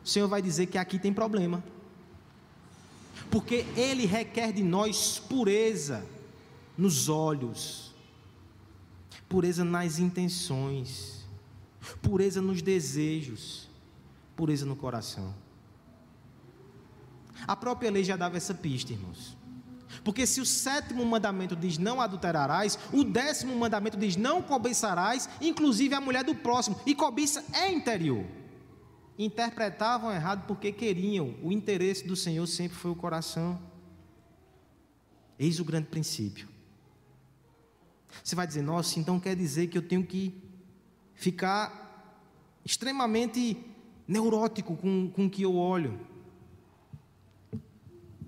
o 0.04 0.08
Senhor 0.08 0.28
vai 0.28 0.42
dizer 0.42 0.68
que 0.68 0.78
aqui 0.78 0.98
tem 0.98 1.14
problema, 1.14 1.64
porque 3.30 3.66
Ele 3.76 4.06
requer 4.06 4.52
de 4.52 4.64
nós 4.64 5.20
pureza 5.20 6.06
nos 6.78 7.10
olhos, 7.10 7.94
pureza 9.28 9.64
nas 9.64 10.00
intenções, 10.00 11.26
pureza 12.02 12.42
nos 12.42 12.62
desejos, 12.62 13.68
pureza 14.36 14.66
no 14.66 14.76
coração. 14.76 15.34
A 17.46 17.56
própria 17.56 17.92
lei 17.92 18.04
já 18.04 18.16
dava 18.16 18.38
essa 18.38 18.54
pista, 18.54 18.94
irmãos. 18.94 19.36
Porque 20.04 20.26
se 20.26 20.40
o 20.40 20.46
sétimo 20.46 21.06
mandamento 21.06 21.56
diz 21.56 21.78
não 21.78 22.00
adulterarás, 22.00 22.78
o 22.94 23.04
décimo 23.04 23.56
mandamento 23.56 23.98
diz 23.98 24.16
não 24.16 24.42
cobiçarás, 24.42 25.30
inclusive 25.42 25.94
a 25.96 26.02
mulher 26.02 26.24
do 26.24 26.36
próximo, 26.36 26.80
e 26.86 26.96
cobiça 26.96 27.44
é 27.54 27.72
interior. 27.72 28.26
Interpretavam 29.18 30.12
errado 30.12 30.46
porque 30.46 30.72
queriam, 30.72 31.36
o 31.42 31.52
interesse 31.52 32.06
do 32.06 32.16
Senhor 32.16 32.46
sempre 32.48 32.78
foi 32.78 32.92
o 32.92 32.96
coração. 32.96 33.60
Eis 35.40 35.60
o 35.60 35.66
grande 35.66 35.88
princípio. 35.88 36.48
Você 38.24 38.36
vai 38.36 38.46
dizer, 38.46 38.62
nossa, 38.62 39.00
então 39.00 39.20
quer 39.20 39.36
dizer 39.36 39.68
que 39.68 39.78
eu 39.78 39.82
tenho 39.82 40.04
que 40.04 40.34
ficar 41.16 41.86
extremamente 42.64 43.58
neurótico 44.08 44.76
com, 44.76 45.10
com 45.10 45.26
o 45.26 45.30
que 45.30 45.42
eu 45.42 45.56
olho. 45.56 46.00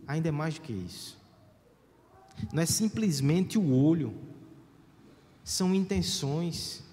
Ainda 0.07 0.29
é 0.29 0.31
mais 0.31 0.55
do 0.55 0.61
que 0.61 0.73
isso 0.73 1.19
não 2.51 2.63
é 2.63 2.65
simplesmente 2.65 3.57
o 3.57 3.73
olho, 3.73 4.13
são 5.43 5.73
intenções, 5.73 6.83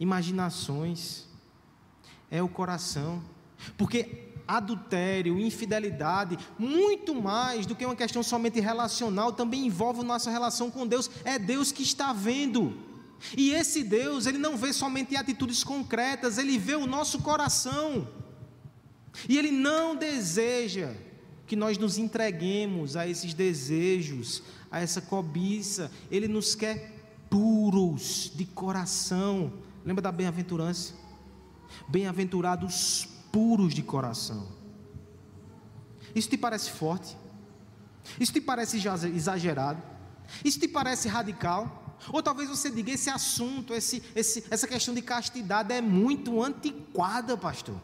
imaginações, 0.00 1.25
é 2.30 2.42
o 2.42 2.48
coração, 2.48 3.22
porque 3.76 4.26
adultério, 4.46 5.40
infidelidade, 5.40 6.38
muito 6.58 7.14
mais 7.14 7.66
do 7.66 7.74
que 7.74 7.84
uma 7.84 7.96
questão 7.96 8.22
somente 8.22 8.60
relacional, 8.60 9.32
também 9.32 9.66
envolve 9.66 10.04
nossa 10.04 10.30
relação 10.30 10.70
com 10.70 10.86
Deus, 10.86 11.10
é 11.24 11.38
Deus 11.38 11.72
que 11.72 11.82
está 11.82 12.12
vendo. 12.12 12.76
E 13.36 13.50
esse 13.50 13.82
Deus, 13.82 14.26
ele 14.26 14.38
não 14.38 14.56
vê 14.56 14.72
somente 14.72 15.16
atitudes 15.16 15.64
concretas, 15.64 16.38
ele 16.38 16.58
vê 16.58 16.76
o 16.76 16.86
nosso 16.86 17.20
coração. 17.20 18.06
E 19.28 19.38
ele 19.38 19.50
não 19.50 19.96
deseja 19.96 20.92
que 21.46 21.56
nós 21.56 21.78
nos 21.78 21.96
entreguemos 21.96 22.96
a 22.96 23.06
esses 23.06 23.32
desejos, 23.32 24.42
a 24.70 24.80
essa 24.80 25.00
cobiça. 25.00 25.90
Ele 26.10 26.28
nos 26.28 26.54
quer 26.54 26.92
puros 27.30 28.30
de 28.34 28.44
coração. 28.44 29.52
Lembra 29.84 30.02
da 30.02 30.12
bem-aventurança? 30.12 30.94
Bem-aventurados 31.88 33.08
puros 33.32 33.74
de 33.74 33.82
coração. 33.82 34.48
Isso 36.14 36.28
te 36.28 36.38
parece 36.38 36.70
forte? 36.70 37.16
Isso 38.18 38.32
te 38.32 38.40
parece 38.40 38.76
exagerado? 38.76 39.82
Isso 40.44 40.58
te 40.58 40.68
parece 40.68 41.08
radical? 41.08 41.96
Ou 42.12 42.22
talvez 42.22 42.48
você 42.48 42.70
diga: 42.70 42.90
esse 42.92 43.10
assunto, 43.10 43.74
esse, 43.74 44.02
esse, 44.14 44.44
essa 44.50 44.66
questão 44.66 44.94
de 44.94 45.02
castidade 45.02 45.72
é 45.72 45.80
muito 45.80 46.42
antiquada, 46.42 47.36
pastor 47.36 47.80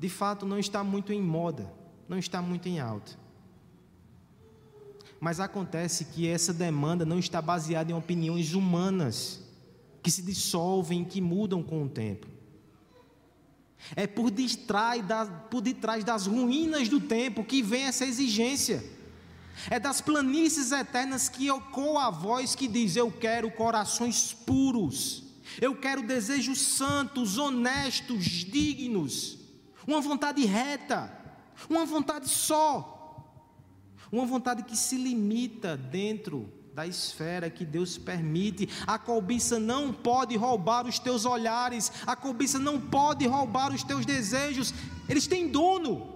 de 0.00 0.08
fato 0.08 0.46
não 0.46 0.58
está 0.58 0.82
muito 0.82 1.12
em 1.12 1.20
moda, 1.20 1.70
não 2.08 2.18
está 2.18 2.40
muito 2.40 2.66
em 2.66 2.80
alta. 2.80 3.12
Mas 5.20 5.38
acontece 5.38 6.06
que 6.06 6.26
essa 6.26 6.54
demanda 6.54 7.04
não 7.04 7.18
está 7.18 7.42
baseada 7.42 7.92
em 7.92 7.94
opiniões 7.94 8.54
humanas. 8.54 9.39
Que 10.02 10.10
se 10.10 10.22
dissolvem, 10.22 11.04
que 11.04 11.20
mudam 11.20 11.62
com 11.62 11.84
o 11.84 11.88
tempo. 11.88 12.26
É 13.96 14.06
por 14.06 14.30
detrás, 14.30 15.04
das, 15.06 15.30
por 15.50 15.60
detrás 15.60 16.04
das 16.04 16.26
ruínas 16.26 16.88
do 16.88 17.00
tempo 17.00 17.44
que 17.44 17.62
vem 17.62 17.84
essa 17.84 18.04
exigência. 18.04 18.84
É 19.68 19.78
das 19.78 20.00
planícies 20.00 20.72
eternas 20.72 21.28
que 21.28 21.48
ecoa 21.48 22.06
a 22.06 22.10
voz 22.10 22.54
que 22.54 22.68
diz: 22.68 22.96
Eu 22.96 23.10
quero 23.10 23.50
corações 23.50 24.32
puros, 24.32 25.24
eu 25.60 25.74
quero 25.74 26.06
desejos 26.06 26.60
santos, 26.60 27.36
honestos, 27.36 28.24
dignos, 28.24 29.38
uma 29.86 30.00
vontade 30.00 30.44
reta, 30.44 31.12
uma 31.68 31.84
vontade 31.84 32.28
só, 32.28 33.26
uma 34.10 34.24
vontade 34.24 34.62
que 34.62 34.76
se 34.76 34.96
limita 34.96 35.76
dentro 35.76 36.59
da 36.74 36.86
esfera 36.86 37.50
que 37.50 37.64
Deus 37.64 37.98
permite. 37.98 38.68
A 38.86 38.98
cobiça 38.98 39.58
não 39.58 39.92
pode 39.92 40.36
roubar 40.36 40.86
os 40.86 40.98
teus 40.98 41.24
olhares, 41.24 41.90
a 42.06 42.14
cobiça 42.14 42.58
não 42.58 42.80
pode 42.80 43.26
roubar 43.26 43.72
os 43.72 43.82
teus 43.82 44.06
desejos, 44.06 44.72
eles 45.08 45.26
têm 45.26 45.48
dono, 45.48 46.14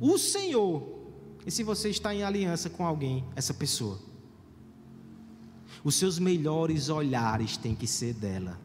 o 0.00 0.18
Senhor. 0.18 0.94
E 1.46 1.50
se 1.50 1.62
você 1.62 1.88
está 1.88 2.14
em 2.14 2.22
aliança 2.22 2.68
com 2.68 2.84
alguém, 2.84 3.24
essa 3.34 3.54
pessoa, 3.54 3.98
os 5.82 5.94
seus 5.94 6.18
melhores 6.18 6.88
olhares 6.88 7.56
têm 7.56 7.74
que 7.74 7.86
ser 7.86 8.12
dela. 8.14 8.58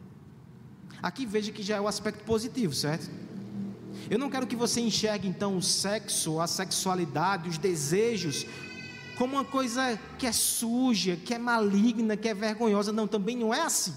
Aqui 1.00 1.24
veja 1.24 1.52
que 1.52 1.62
já 1.62 1.76
é 1.76 1.80
o 1.80 1.88
aspecto 1.88 2.24
positivo, 2.24 2.74
certo? 2.74 3.10
Eu 4.10 4.18
não 4.18 4.28
quero 4.28 4.46
que 4.46 4.56
você 4.56 4.80
enxergue 4.80 5.28
então 5.28 5.56
o 5.56 5.62
sexo, 5.62 6.40
a 6.40 6.46
sexualidade, 6.46 7.48
os 7.48 7.58
desejos 7.58 8.46
como 9.22 9.34
uma 9.34 9.44
coisa 9.44 9.96
que 10.18 10.26
é 10.26 10.32
suja, 10.32 11.14
que 11.14 11.32
é 11.32 11.38
maligna, 11.38 12.16
que 12.16 12.28
é 12.28 12.34
vergonhosa. 12.34 12.90
Não, 12.90 13.06
também 13.06 13.36
não 13.36 13.54
é 13.54 13.60
assim. 13.60 13.94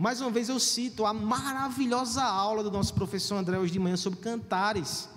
Mais 0.00 0.20
uma 0.20 0.32
vez 0.32 0.48
eu 0.48 0.58
cito 0.58 1.06
a 1.06 1.12
maravilhosa 1.14 2.24
aula 2.24 2.64
do 2.64 2.72
nosso 2.72 2.92
professor 2.92 3.36
André 3.36 3.56
hoje 3.56 3.72
de 3.72 3.78
manhã 3.78 3.96
sobre 3.96 4.18
cantares. 4.18 5.08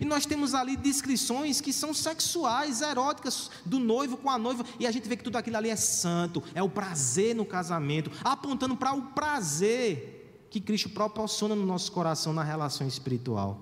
E 0.00 0.04
nós 0.06 0.24
temos 0.24 0.54
ali 0.54 0.78
descrições 0.78 1.60
que 1.60 1.74
são 1.74 1.92
sexuais, 1.92 2.80
eróticas, 2.80 3.50
do 3.66 3.78
noivo 3.78 4.16
com 4.16 4.30
a 4.30 4.38
noiva, 4.38 4.64
e 4.80 4.86
a 4.86 4.90
gente 4.90 5.06
vê 5.06 5.14
que 5.14 5.22
tudo 5.22 5.36
aquilo 5.36 5.58
ali 5.58 5.68
é 5.68 5.76
santo, 5.76 6.42
é 6.54 6.62
o 6.62 6.70
prazer 6.70 7.36
no 7.36 7.44
casamento, 7.44 8.10
apontando 8.24 8.78
para 8.78 8.94
o 8.94 9.02
prazer 9.08 10.46
que 10.48 10.58
Cristo 10.58 10.88
proporciona 10.88 11.54
no 11.54 11.66
nosso 11.66 11.92
coração 11.92 12.32
na 12.32 12.42
relação 12.42 12.88
espiritual. 12.88 13.60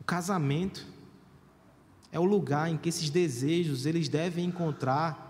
O 0.00 0.04
casamento 0.04 0.97
é 2.10 2.18
o 2.18 2.24
lugar 2.24 2.70
em 2.70 2.76
que 2.76 2.88
esses 2.88 3.10
desejos 3.10 3.86
eles 3.86 4.08
devem 4.08 4.46
encontrar 4.46 5.26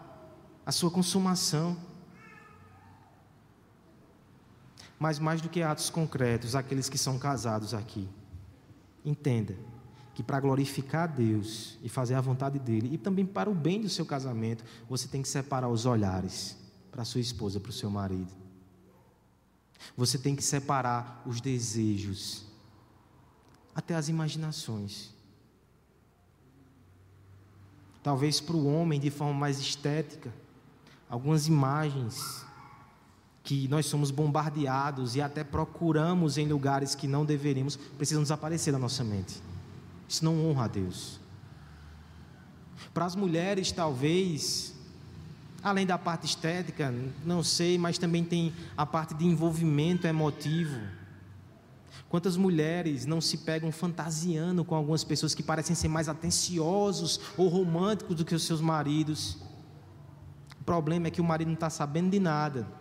a 0.65 0.73
sua 0.73 0.91
consumação. 0.91 1.77
Mas 4.99 5.19
mais 5.19 5.41
do 5.41 5.49
que 5.49 5.63
atos 5.63 5.91
concretos, 5.91 6.55
aqueles 6.55 6.89
que 6.89 6.99
são 6.99 7.19
casados 7.19 7.73
aqui, 7.73 8.09
entenda 9.05 9.57
que 10.15 10.23
para 10.23 10.41
glorificar 10.41 11.05
a 11.05 11.07
Deus 11.07 11.79
e 11.83 11.89
fazer 11.89 12.15
a 12.15 12.21
vontade 12.21 12.59
dele, 12.59 12.93
e 12.93 12.99
também 12.99 13.25
para 13.25 13.49
o 13.49 13.55
bem 13.55 13.81
do 13.81 13.89
seu 13.89 14.05
casamento, 14.05 14.65
você 14.89 15.07
tem 15.07 15.23
que 15.23 15.29
separar 15.29 15.69
os 15.69 15.87
olhares 15.87 16.57
para 16.91 17.05
sua 17.05 17.21
esposa, 17.21 17.61
para 17.61 17.71
o 17.71 17.73
seu 17.73 17.89
marido. 17.89 18.33
Você 19.97 20.19
tem 20.19 20.35
que 20.35 20.43
separar 20.43 21.23
os 21.25 21.41
desejos, 21.41 22.45
até 23.75 23.95
as 23.95 24.09
imaginações. 24.09 25.15
Talvez 28.09 28.41
para 28.41 28.57
o 28.57 28.67
homem, 28.67 28.99
de 28.99 29.11
forma 29.11 29.35
mais 29.35 29.61
estética, 29.61 30.33
algumas 31.11 31.47
imagens 31.47 32.43
que 33.45 33.69
nós 33.69 33.85
somos 33.85 34.11
bombardeados 34.11 35.15
e 35.15 35.21
até 35.21 35.45
procuramos 35.45 36.39
em 36.39 36.49
lugares 36.49 36.95
que 36.95 37.07
não 37.07 37.23
deveríamos, 37.23 37.77
precisam 37.77 38.23
desaparecer 38.23 38.73
da 38.73 38.79
nossa 38.79 39.05
mente. 39.05 39.43
Isso 40.09 40.25
não 40.25 40.49
honra 40.49 40.65
a 40.65 40.69
Deus. 40.69 41.21
Para 42.95 43.05
as 43.05 43.15
mulheres, 43.15 43.71
talvez, 43.73 44.75
além 45.63 45.85
da 45.85 45.99
parte 45.99 46.25
estética, 46.25 46.91
não 47.27 47.43
sei, 47.43 47.77
mas 47.77 47.99
também 47.99 48.25
tem 48.25 48.55
a 48.75 48.87
parte 48.87 49.13
de 49.13 49.27
envolvimento 49.27 50.07
emotivo. 50.07 50.81
Quantas 52.09 52.37
mulheres 52.37 53.05
não 53.05 53.21
se 53.21 53.39
pegam 53.39 53.71
fantasiando 53.71 54.65
com 54.65 54.75
algumas 54.75 55.05
pessoas 55.05 55.35
que 55.35 55.43
parecem 55.43 55.77
ser 55.77 55.89
mais 55.89 56.09
atenciosos 56.09 57.21
ou 57.37 57.49
românticos 57.49 58.17
do 58.17 58.25
que 58.25 58.35
os 58.35 58.45
seus 58.45 58.61
maridos? 58.61 59.37
O 60.61 60.65
problema 60.65 61.09
é 61.09 61.11
que 61.11 61.21
o 61.21 61.25
marido 61.25 61.49
não 61.49 61.55
está 61.55 61.69
sabendo 61.69 62.11
de 62.11 62.19
nada 62.19 62.79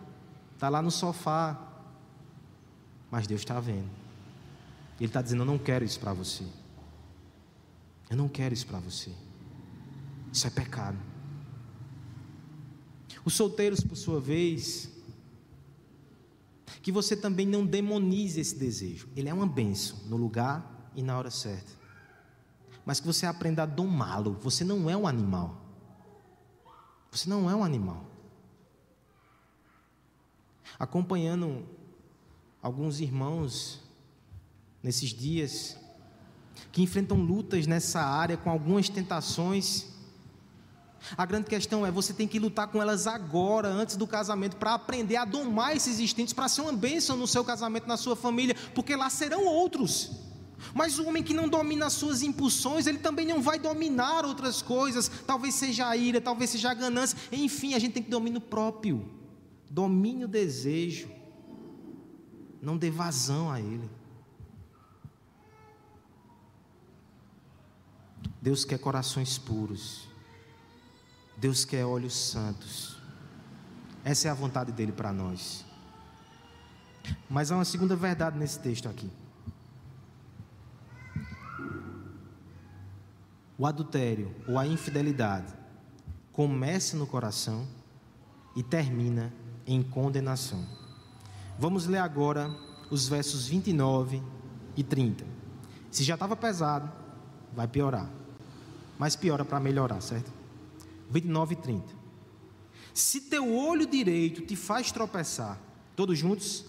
está 0.58 0.68
lá 0.68 0.82
no 0.82 0.90
sofá, 0.90 1.56
mas 3.08 3.28
Deus 3.28 3.40
está 3.40 3.60
vendo. 3.60 3.88
Ele 4.98 5.06
está 5.06 5.22
dizendo: 5.22 5.42
Eu 5.42 5.46
não 5.46 5.56
quero 5.56 5.84
isso 5.84 6.00
para 6.00 6.12
você. 6.12 6.44
Eu 8.10 8.16
não 8.16 8.28
quero 8.28 8.52
isso 8.52 8.66
para 8.66 8.80
você. 8.80 9.12
Isso 10.32 10.46
é 10.46 10.50
pecado. 10.50 10.98
Os 13.24 13.34
solteiros, 13.34 13.80
por 13.80 13.96
sua 13.96 14.20
vez, 14.20 14.90
que 16.88 16.92
você 16.92 17.14
também 17.14 17.44
não 17.46 17.66
demonize 17.66 18.40
esse 18.40 18.56
desejo. 18.56 19.10
Ele 19.14 19.28
é 19.28 19.34
uma 19.34 19.46
benção 19.46 19.98
no 20.06 20.16
lugar 20.16 20.90
e 20.94 21.02
na 21.02 21.18
hora 21.18 21.30
certa. 21.30 21.70
Mas 22.82 22.98
que 22.98 23.06
você 23.06 23.26
aprenda 23.26 23.64
a 23.64 23.66
domá-lo. 23.66 24.38
Você 24.40 24.64
não 24.64 24.88
é 24.88 24.96
um 24.96 25.06
animal. 25.06 25.60
Você 27.10 27.28
não 27.28 27.50
é 27.50 27.54
um 27.54 27.62
animal 27.62 28.06
acompanhando 30.78 31.62
alguns 32.62 33.00
irmãos 33.00 33.82
nesses 34.82 35.10
dias 35.10 35.76
que 36.72 36.80
enfrentam 36.80 37.18
lutas 37.18 37.66
nessa 37.66 38.00
área 38.00 38.38
com 38.38 38.48
algumas 38.48 38.88
tentações. 38.88 39.88
A 41.16 41.24
grande 41.24 41.46
questão 41.46 41.86
é 41.86 41.90
você 41.90 42.12
tem 42.12 42.26
que 42.26 42.38
lutar 42.38 42.68
com 42.68 42.82
elas 42.82 43.06
agora, 43.06 43.68
antes 43.68 43.96
do 43.96 44.06
casamento, 44.06 44.56
para 44.56 44.74
aprender 44.74 45.16
a 45.16 45.24
domar 45.24 45.76
esses 45.76 46.00
instintos, 46.00 46.32
para 46.32 46.48
ser 46.48 46.62
uma 46.62 46.72
bênção 46.72 47.16
no 47.16 47.26
seu 47.26 47.44
casamento, 47.44 47.86
na 47.86 47.96
sua 47.96 48.16
família, 48.16 48.56
porque 48.74 48.94
lá 48.96 49.08
serão 49.08 49.44
outros. 49.44 50.10
Mas 50.74 50.98
o 50.98 51.06
homem 51.06 51.22
que 51.22 51.32
não 51.32 51.48
domina 51.48 51.86
as 51.86 51.92
suas 51.92 52.22
impulsões, 52.22 52.86
ele 52.86 52.98
também 52.98 53.26
não 53.26 53.40
vai 53.40 53.58
dominar 53.58 54.24
outras 54.24 54.60
coisas. 54.60 55.08
Talvez 55.26 55.54
seja 55.54 55.86
a 55.88 55.96
ira, 55.96 56.20
talvez 56.20 56.50
seja 56.50 56.70
a 56.70 56.74
ganância. 56.74 57.16
Enfim, 57.30 57.74
a 57.74 57.78
gente 57.78 57.92
tem 57.92 58.02
que 58.02 58.10
domínio 58.10 58.40
próprio. 58.40 59.08
Domine 59.70 60.24
o 60.24 60.28
desejo. 60.28 61.08
Não 62.60 62.76
dê 62.76 62.90
vazão 62.90 63.50
a 63.50 63.60
ele. 63.60 63.88
Deus 68.42 68.64
quer 68.64 68.78
corações 68.78 69.38
puros. 69.38 70.07
Deus 71.38 71.64
quer 71.64 71.84
olhos 71.84 72.16
santos. 72.16 72.98
Essa 74.04 74.28
é 74.28 74.30
a 74.30 74.34
vontade 74.34 74.72
dele 74.72 74.92
para 74.92 75.12
nós. 75.12 75.64
Mas 77.30 77.52
há 77.52 77.56
uma 77.56 77.64
segunda 77.64 77.94
verdade 77.94 78.38
nesse 78.38 78.58
texto 78.58 78.88
aqui. 78.88 79.10
O 83.56 83.66
adultério 83.66 84.34
ou 84.46 84.58
a 84.58 84.66
infidelidade 84.66 85.52
começa 86.32 86.96
no 86.96 87.06
coração 87.06 87.66
e 88.54 88.62
termina 88.62 89.32
em 89.66 89.82
condenação. 89.82 90.64
Vamos 91.58 91.86
ler 91.86 91.98
agora 91.98 92.50
os 92.90 93.08
versos 93.08 93.46
29 93.46 94.22
e 94.76 94.82
30. 94.82 95.24
Se 95.90 96.04
já 96.04 96.14
estava 96.14 96.36
pesado, 96.36 96.90
vai 97.52 97.66
piorar. 97.66 98.08
Mas 98.98 99.16
piora 99.16 99.44
para 99.44 99.60
melhorar, 99.60 100.00
certo? 100.00 100.37
29 101.10 101.54
e 101.54 101.56
30. 101.56 101.94
Se 102.94 103.22
teu 103.22 103.54
olho 103.54 103.86
direito 103.86 104.42
te 104.42 104.56
faz 104.56 104.90
tropeçar, 104.90 105.60
todos 105.94 106.18
juntos, 106.18 106.64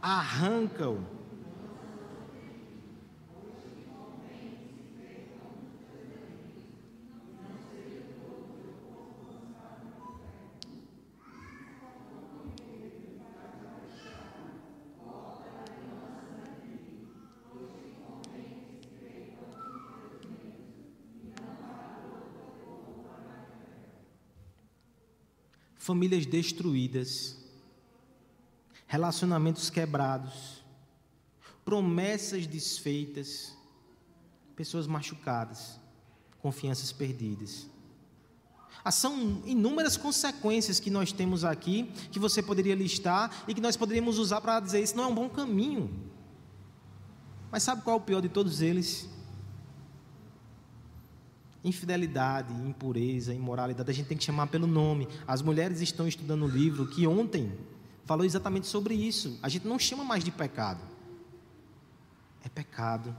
arranca-o 0.00 1.15
famílias 25.86 26.26
destruídas, 26.26 27.36
relacionamentos 28.88 29.70
quebrados, 29.70 30.64
promessas 31.64 32.44
desfeitas, 32.44 33.56
pessoas 34.56 34.88
machucadas, 34.88 35.78
confianças 36.42 36.90
perdidas. 36.90 37.68
Ah, 38.82 38.90
são 38.90 39.40
inúmeras 39.44 39.96
consequências 39.96 40.80
que 40.80 40.90
nós 40.90 41.12
temos 41.12 41.44
aqui, 41.44 41.84
que 42.10 42.18
você 42.18 42.42
poderia 42.42 42.74
listar 42.74 43.44
e 43.46 43.54
que 43.54 43.60
nós 43.60 43.76
poderíamos 43.76 44.18
usar 44.18 44.40
para 44.40 44.58
dizer 44.58 44.82
isso 44.82 44.96
não 44.96 45.04
é 45.04 45.06
um 45.06 45.14
bom 45.14 45.28
caminho. 45.28 45.88
Mas 47.48 47.62
sabe 47.62 47.82
qual 47.82 47.96
é 47.96 48.00
o 48.00 48.02
pior 48.02 48.20
de 48.20 48.28
todos 48.28 48.60
eles? 48.60 49.08
Infidelidade, 51.66 52.54
impureza, 52.54 53.34
imoralidade, 53.34 53.90
a 53.90 53.92
gente 53.92 54.06
tem 54.06 54.16
que 54.16 54.22
chamar 54.22 54.46
pelo 54.46 54.68
nome. 54.68 55.08
As 55.26 55.42
mulheres 55.42 55.80
estão 55.80 56.06
estudando 56.06 56.44
um 56.44 56.48
livro 56.48 56.86
que 56.86 57.06
ontem 57.08 57.52
falou 58.04 58.24
exatamente 58.24 58.68
sobre 58.68 58.94
isso. 58.94 59.36
A 59.42 59.48
gente 59.48 59.66
não 59.66 59.76
chama 59.76 60.04
mais 60.04 60.22
de 60.22 60.30
pecado. 60.30 60.80
É 62.44 62.48
pecado. 62.48 63.14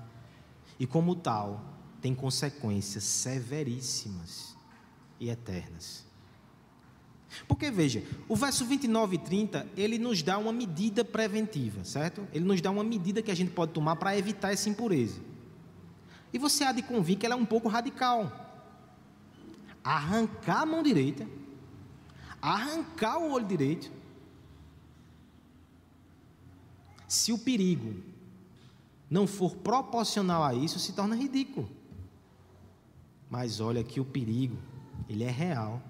E 0.79 0.87
como 0.87 1.13
tal, 1.13 1.61
tem 2.01 2.15
consequências 2.15 3.03
severíssimas 3.03 4.55
e 5.19 5.29
eternas. 5.29 6.05
Porque 7.49 7.69
veja, 7.69 8.01
o 8.29 8.35
verso 8.35 8.65
29 8.65 9.15
e 9.15 9.19
30, 9.19 9.67
ele 9.75 9.97
nos 9.97 10.23
dá 10.23 10.37
uma 10.37 10.53
medida 10.53 11.03
preventiva, 11.03 11.83
certo? 11.83 12.25
Ele 12.31 12.45
nos 12.45 12.61
dá 12.61 12.71
uma 12.71 12.83
medida 12.83 13.21
que 13.21 13.29
a 13.29 13.35
gente 13.35 13.51
pode 13.51 13.73
tomar 13.73 13.97
para 13.97 14.17
evitar 14.17 14.53
essa 14.53 14.69
impureza. 14.69 15.19
E 16.31 16.37
você 16.37 16.63
há 16.63 16.71
de 16.71 16.81
convir 16.81 17.17
que 17.17 17.25
ela 17.25 17.35
é 17.35 17.37
um 17.37 17.45
pouco 17.45 17.67
radical. 17.67 18.31
Arrancar 19.83 20.61
a 20.61 20.65
mão 20.65 20.83
direita, 20.83 21.27
arrancar 22.41 23.17
o 23.19 23.31
olho 23.31 23.45
direito. 23.45 23.91
Se 27.07 27.31
o 27.31 27.37
perigo 27.37 28.03
não 29.09 29.25
for 29.25 29.55
proporcional 29.55 30.43
a 30.43 30.53
isso, 30.53 30.77
se 30.79 30.91
torna 30.91 31.15
ridículo. 31.15 31.69
Mas 33.29 33.59
olha 33.59 33.83
que 33.83 33.99
o 33.99 34.05
perigo, 34.05 34.57
ele 35.07 35.23
é 35.23 35.31
real. 35.31 35.81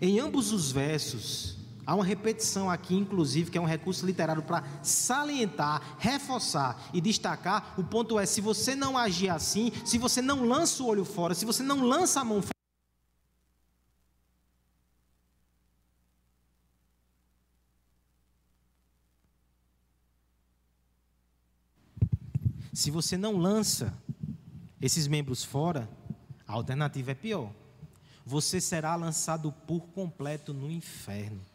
Em 0.00 0.18
ambos 0.18 0.52
os 0.52 0.72
versos, 0.72 1.59
há 1.90 1.94
uma 1.96 2.04
repetição 2.04 2.70
aqui, 2.70 2.94
inclusive, 2.94 3.50
que 3.50 3.58
é 3.58 3.60
um 3.60 3.64
recurso 3.64 4.06
literário 4.06 4.44
para 4.44 4.62
salientar, 4.80 5.96
reforçar 5.98 6.80
e 6.94 7.00
destacar. 7.00 7.74
O 7.76 7.82
ponto 7.82 8.16
é: 8.16 8.24
se 8.24 8.40
você 8.40 8.76
não 8.76 8.96
agir 8.96 9.28
assim, 9.28 9.72
se 9.84 9.98
você 9.98 10.22
não 10.22 10.44
lança 10.44 10.84
o 10.84 10.86
olho 10.86 11.04
fora, 11.04 11.34
se 11.34 11.44
você 11.44 11.64
não 11.64 11.82
lança 11.82 12.20
a 12.20 12.24
mão 12.24 12.40
fora, 12.40 12.54
Se 22.72 22.90
você 22.90 23.18
não 23.18 23.36
lança 23.36 23.92
esses 24.80 25.06
membros 25.06 25.44
fora, 25.44 25.86
a 26.46 26.52
alternativa 26.54 27.10
é 27.10 27.14
pior. 27.14 27.52
Você 28.24 28.58
será 28.58 28.94
lançado 28.94 29.52
por 29.66 29.88
completo 29.88 30.54
no 30.54 30.70
inferno. 30.70 31.49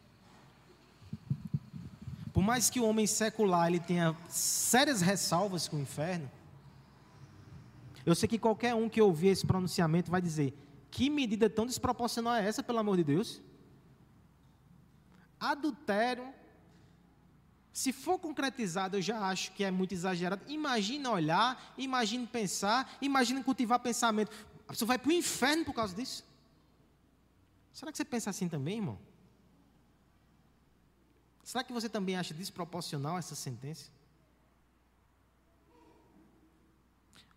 Mais 2.46 2.70
que 2.70 2.80
o 2.80 2.86
homem 2.86 3.08
secular 3.08 3.68
ele 3.68 3.80
tenha 3.80 4.16
sérias 4.30 5.02
ressalvas 5.02 5.68
com 5.68 5.78
o 5.78 5.82
inferno, 5.82 6.30
eu 8.06 8.14
sei 8.14 8.30
que 8.30 8.38
qualquer 8.38 8.76
um 8.76 8.88
que 8.88 9.02
ouvir 9.02 9.30
esse 9.30 9.46
pronunciamento 9.46 10.12
vai 10.12 10.22
dizer: 10.22 10.54
que 10.92 11.10
medida 11.10 11.50
tão 11.50 11.66
desproporcional 11.66 12.36
é 12.36 12.48
essa, 12.48 12.62
pelo 12.62 12.80
amor 12.80 12.98
de 12.98 13.04
Deus? 13.04 13.42
Adultério 15.40 16.34
se 17.76 17.92
for 17.92 18.18
concretizado, 18.18 18.96
eu 18.96 19.02
já 19.02 19.20
acho 19.28 19.52
que 19.52 19.62
é 19.62 19.70
muito 19.70 19.94
exagerado. 19.94 20.42
Imagina 20.48 21.12
olhar, 21.12 21.74
imagine 21.78 22.26
pensar, 22.26 22.90
imagine 23.02 23.44
cultivar 23.44 23.80
pensamento. 23.80 24.32
A 24.66 24.72
pessoa 24.72 24.88
vai 24.88 24.98
para 24.98 25.10
o 25.10 25.12
inferno 25.12 25.66
por 25.66 25.74
causa 25.74 25.94
disso. 25.94 26.24
Será 27.74 27.92
que 27.92 27.98
você 27.98 28.06
pensa 28.06 28.30
assim 28.30 28.48
também, 28.48 28.78
irmão? 28.78 28.98
Será 31.46 31.64
que 31.64 31.72
você 31.72 31.88
também 31.88 32.18
acha 32.18 32.34
desproporcional 32.34 33.20
essa 33.20 33.36
sentença? 33.36 33.92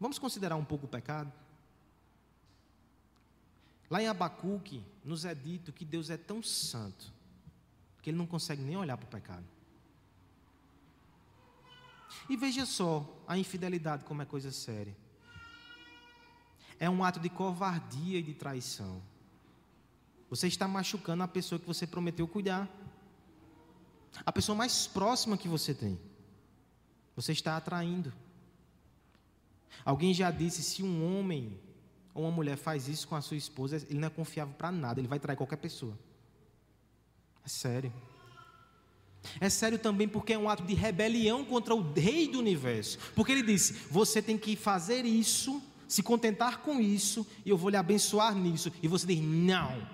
Vamos 0.01 0.19
considerar 0.19 0.57
um 0.57 0.65
pouco 0.65 0.87
o 0.87 0.89
pecado? 0.89 1.31
Lá 3.91 4.03
em 4.03 4.09
Abacuque, 4.09 4.83
nos 5.05 5.27
é 5.27 5.35
dito 5.35 5.75
que 5.75 5.85
Deus 5.85 6.09
é 6.09 6.17
tão 6.17 6.43
santo 6.43 7.13
que 8.01 8.09
ele 8.09 8.17
não 8.17 8.27
consegue 8.27 8.63
nem 8.63 8.79
olhar 8.79 8.97
para 8.97 9.07
o 9.07 9.11
pecado. 9.11 9.45
E 12.31 12.37
veja 12.37 12.65
só 12.65 13.07
a 13.27 13.37
infidelidade 13.37 14.05
como 14.05 14.23
é 14.23 14.25
coisa 14.25 14.51
séria. 14.51 14.97
É 16.81 16.89
um 16.89 17.05
ato 17.05 17.21
de 17.21 17.29
covardia 17.29 18.21
e 18.21 18.23
de 18.23 18.33
traição. 18.33 19.03
Você 20.31 20.47
está 20.47 20.67
machucando 20.67 21.23
a 21.23 21.29
pessoa 21.29 21.59
que 21.59 21.67
você 21.67 21.87
prometeu 21.87 22.27
cuidar. 22.27 22.69
A 24.25 24.33
pessoa 24.33 24.57
mais 24.57 24.87
próxima 24.87 25.37
que 25.37 25.49
você 25.49 25.75
tem. 25.75 25.99
Você 27.17 27.33
está 27.33 27.57
atraindo. 27.57 28.13
Alguém 29.85 30.15
já 30.15 30.31
disse: 30.31 30.63
se 30.63 30.83
um 30.83 31.05
homem 31.19 31.59
ou 32.15 32.25
uma 32.25 32.31
mulher 32.31 32.57
faz 32.57 32.89
isso 32.89 33.09
com 33.09 33.17
a 33.17 33.21
sua 33.21 33.37
esposa, 33.37 33.77
ele 33.89 33.99
não 33.99 34.09
é 34.09 34.11
confiável 34.11 34.55
para 34.55 34.71
nada, 34.71 35.01
ele 35.01 35.09
vai 35.09 35.19
trair 35.19 35.37
qualquer 35.37 35.57
pessoa. 35.57 35.99
É 37.45 37.49
sério. 37.49 37.93
É 39.41 39.49
sério 39.49 39.79
também 39.79 40.09
porque 40.09 40.33
é 40.33 40.39
um 40.39 40.49
ato 40.49 40.63
de 40.63 40.75
rebelião 40.75 41.45
contra 41.45 41.75
o 41.75 41.93
rei 41.93 42.29
do 42.29 42.39
universo. 42.39 42.99
Porque 43.15 43.33
ele 43.33 43.43
disse: 43.43 43.73
você 43.91 44.23
tem 44.23 44.39
que 44.39 44.57
fazer 44.57 45.05
isso, 45.05 45.63
se 45.87 46.03
contentar 46.03 46.59
com 46.59 46.81
isso, 46.81 47.27
e 47.45 47.51
eu 47.51 47.57
vou 47.57 47.71
lhe 47.71 47.77
abençoar 47.77 48.35
nisso. 48.35 48.73
E 48.83 48.89
você 48.89 49.07
diz: 49.07 49.21
não, 49.21 49.87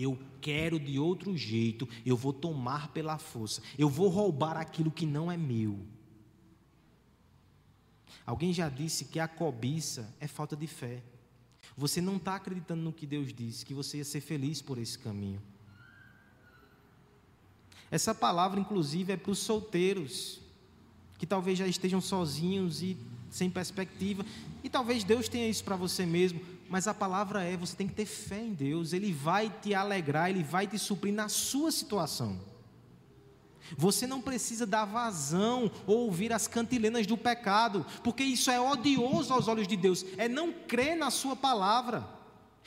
eu 0.00 0.18
quero 0.40 0.78
de 0.78 0.98
outro 0.98 1.36
jeito, 1.36 1.88
eu 2.04 2.16
vou 2.16 2.32
tomar 2.32 2.88
pela 2.88 3.18
força, 3.18 3.62
eu 3.78 3.88
vou 3.88 4.08
roubar 4.08 4.56
aquilo 4.56 4.90
que 4.90 5.04
não 5.04 5.30
é 5.30 5.36
meu. 5.36 5.78
Alguém 8.24 8.52
já 8.52 8.68
disse 8.68 9.06
que 9.06 9.18
a 9.18 9.26
cobiça 9.26 10.14
é 10.20 10.26
falta 10.26 10.54
de 10.54 10.66
fé. 10.66 11.02
Você 11.76 12.00
não 12.00 12.16
está 12.16 12.34
acreditando 12.34 12.82
no 12.82 12.92
que 12.92 13.06
Deus 13.06 13.32
disse, 13.32 13.64
que 13.64 13.72
você 13.72 13.98
ia 13.98 14.04
ser 14.04 14.20
feliz 14.20 14.60
por 14.60 14.78
esse 14.78 14.98
caminho. 14.98 15.40
Essa 17.90 18.14
palavra, 18.14 18.60
inclusive, 18.60 19.12
é 19.12 19.16
para 19.16 19.32
os 19.32 19.38
solteiros, 19.38 20.40
que 21.16 21.26
talvez 21.26 21.58
já 21.58 21.66
estejam 21.66 22.00
sozinhos 22.00 22.82
e 22.82 22.96
sem 23.30 23.48
perspectiva. 23.48 24.24
E 24.62 24.68
talvez 24.68 25.04
Deus 25.04 25.28
tenha 25.28 25.48
isso 25.48 25.64
para 25.64 25.76
você 25.76 26.04
mesmo, 26.04 26.40
mas 26.68 26.86
a 26.86 26.94
palavra 26.94 27.42
é: 27.42 27.56
você 27.56 27.76
tem 27.76 27.88
que 27.88 27.94
ter 27.94 28.06
fé 28.06 28.40
em 28.40 28.52
Deus, 28.52 28.92
Ele 28.92 29.12
vai 29.12 29.50
te 29.50 29.74
alegrar, 29.74 30.30
Ele 30.30 30.42
vai 30.42 30.66
te 30.66 30.78
suprir 30.78 31.12
na 31.12 31.28
sua 31.28 31.72
situação. 31.72 32.40
Você 33.76 34.06
não 34.06 34.20
precisa 34.20 34.64
dar 34.64 34.86
vazão 34.86 35.70
ou 35.86 36.06
ouvir 36.06 36.32
as 36.32 36.46
cantilenas 36.46 37.06
do 37.06 37.18
pecado, 37.18 37.84
porque 38.02 38.22
isso 38.22 38.50
é 38.50 38.58
odioso 38.58 39.32
aos 39.32 39.46
olhos 39.46 39.68
de 39.68 39.76
Deus, 39.76 40.04
é 40.16 40.28
não 40.28 40.52
crer 40.52 40.96
na 40.96 41.10
Sua 41.10 41.36
palavra 41.36 42.18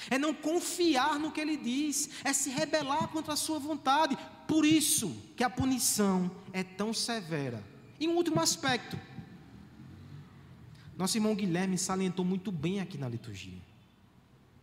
é 0.09 0.17
não 0.17 0.33
confiar 0.33 1.19
no 1.19 1.31
que 1.31 1.39
ele 1.39 1.57
diz, 1.57 2.09
é 2.23 2.33
se 2.33 2.49
rebelar 2.49 3.09
contra 3.09 3.33
a 3.33 3.37
sua 3.37 3.59
vontade. 3.59 4.17
Por 4.47 4.65
isso 4.65 5.15
que 5.35 5.43
a 5.43 5.49
punição 5.49 6.31
é 6.51 6.63
tão 6.63 6.93
severa. 6.93 7.63
E 7.99 8.07
um 8.07 8.15
último 8.15 8.39
aspecto. 8.39 8.99
Nosso 10.97 11.17
irmão 11.17 11.35
Guilherme 11.35 11.77
salientou 11.77 12.25
muito 12.25 12.51
bem 12.51 12.79
aqui 12.79 12.97
na 12.97 13.07
liturgia. 13.07 13.59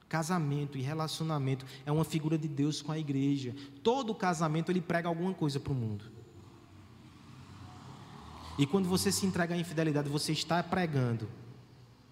Casamento 0.09 0.79
e 0.79 0.83
relacionamento 0.83 1.67
é 1.85 1.93
uma 1.93 2.05
figura 2.05 2.39
de 2.39 2.49
Deus 2.49 2.81
com 2.81 2.91
a 2.91 2.99
igreja. 2.99 3.55
Todo 3.83 4.15
casamento 4.15 4.73
ele 4.73 4.81
prega 4.81 5.09
alguma 5.09 5.35
coisa 5.35 5.61
para 5.61 5.73
o 5.73 5.77
mundo. 5.77 6.05
E 8.59 8.67
quando 8.67 8.89
você 8.89 9.13
se 9.13 9.27
entrega 9.27 9.55
à 9.55 9.59
infidelidade, 9.59 10.09
você 10.09 10.33
está 10.33 10.63
pregando 10.63 11.29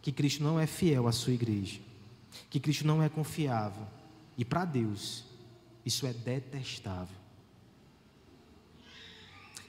que 0.02 0.12
Cristo 0.12 0.42
não 0.42 0.60
é 0.60 0.66
fiel 0.66 1.08
à 1.08 1.12
sua 1.12 1.32
igreja 1.32 1.80
que 2.50 2.60
Cristo 2.60 2.86
não 2.86 3.02
é 3.02 3.08
confiável. 3.08 3.86
E 4.36 4.44
para 4.44 4.64
Deus, 4.64 5.24
isso 5.84 6.06
é 6.06 6.12
detestável. 6.12 7.16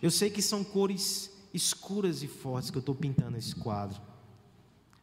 Eu 0.01 0.11
sei 0.11 0.29
que 0.29 0.41
são 0.41 0.63
cores 0.63 1.31
escuras 1.53 2.21
e 2.21 2.27
fortes 2.27 2.69
que 2.69 2.77
eu 2.77 2.81
estou 2.81 2.93
pintando 2.93 3.37
esse 3.37 3.55
quadro. 3.55 3.99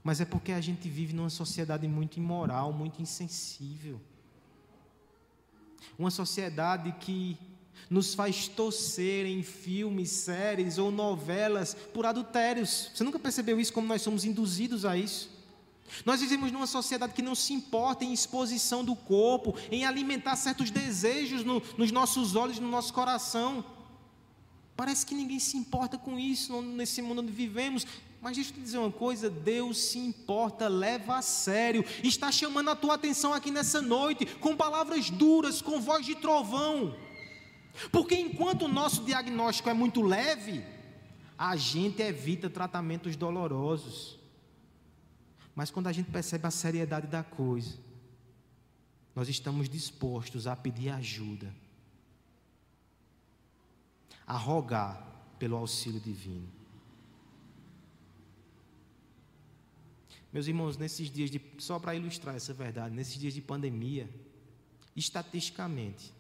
Mas 0.05 0.21
é 0.21 0.27
porque 0.27 0.53
a 0.53 0.61
gente 0.61 0.87
vive 0.87 1.15
numa 1.15 1.31
sociedade 1.31 1.89
muito 1.89 2.19
imoral, 2.19 2.75
muito 2.75 3.01
insensível. 3.01 3.99
Uma 5.99 6.11
sociedade 6.11 6.93
que 7.01 7.39
nos 7.89 8.15
faz 8.15 8.47
torcer 8.47 9.25
em 9.25 9.43
filmes, 9.43 10.11
séries 10.11 10.77
ou 10.77 10.91
novelas 10.91 11.75
por 11.95 12.05
adultérios. 12.05 12.91
Você 12.95 13.03
nunca 13.03 13.19
percebeu 13.19 13.59
isso, 13.59 13.73
como 13.73 13.89
nós 13.89 14.03
somos 14.03 14.27
induzidos 14.27 14.85
a 14.85 14.95
isso? 14.95 15.33
Nós 16.05 16.21
vivemos 16.21 16.53
numa 16.53 16.67
sociedade 16.67 17.15
que 17.15 17.23
não 17.23 17.35
se 17.35 17.55
importa 17.55 18.05
em 18.05 18.13
exposição 18.13 18.85
do 18.85 18.95
corpo, 18.95 19.55
em 19.71 19.87
alimentar 19.87 20.37
certos 20.37 20.71
desejos 20.71 21.45
no, 21.45 21.63
nos 21.79 21.91
nossos 21.91 22.37
olhos, 22.37 22.59
no 22.59 22.69
nosso 22.69 22.93
coração. 22.93 23.65
Parece 24.77 25.07
que 25.07 25.15
ninguém 25.15 25.39
se 25.39 25.57
importa 25.57 25.97
com 25.97 26.19
isso 26.19 26.61
nesse 26.61 27.01
mundo 27.01 27.21
onde 27.21 27.33
vivemos. 27.33 27.87
Mas 28.25 28.37
deixa 28.37 28.53
eu 28.53 28.55
te 28.55 28.61
dizer 28.63 28.79
uma 28.79 28.91
coisa: 28.91 29.29
Deus 29.29 29.77
se 29.77 29.99
importa, 29.99 30.67
leva 30.67 31.19
a 31.19 31.21
sério, 31.21 31.85
está 32.03 32.33
chamando 32.33 32.71
a 32.71 32.75
tua 32.75 32.95
atenção 32.95 33.35
aqui 33.35 33.51
nessa 33.51 33.83
noite, 33.83 34.25
com 34.37 34.57
palavras 34.57 35.11
duras, 35.11 35.61
com 35.61 35.79
voz 35.79 36.07
de 36.07 36.15
trovão. 36.15 36.97
Porque 37.93 38.15
enquanto 38.15 38.63
o 38.63 38.69
nosso 38.69 39.05
diagnóstico 39.05 39.69
é 39.69 39.75
muito 39.75 40.01
leve, 40.01 40.65
a 41.37 41.55
gente 41.55 42.01
evita 42.01 42.49
tratamentos 42.49 43.15
dolorosos. 43.15 44.19
Mas 45.55 45.71
quando 45.71 45.89
a 45.89 45.93
gente 45.93 46.11
percebe 46.11 46.47
a 46.47 46.51
seriedade 46.51 47.07
da 47.07 47.23
coisa, 47.23 47.79
nós 49.15 49.29
estamos 49.29 49.69
dispostos 49.69 50.47
a 50.47 50.57
pedir 50.57 50.89
ajuda, 50.89 51.55
a 54.27 54.39
rogar 54.39 55.07
pelo 55.39 55.57
auxílio 55.57 56.01
divino. 56.01 56.64
Meus 60.35 60.49
irmãos, 60.49 60.77
nesses 60.77 61.09
dias 61.09 61.31
de, 61.31 61.41
só 61.59 61.79
para 61.79 61.95
ilustrar 61.95 62.35
essa 62.35 62.53
verdade, 62.53 62.93
nesses 62.93 63.15
dias 63.15 63.33
de 63.33 63.41
pandemia, 63.41 64.11
estatisticamente, 64.97 66.13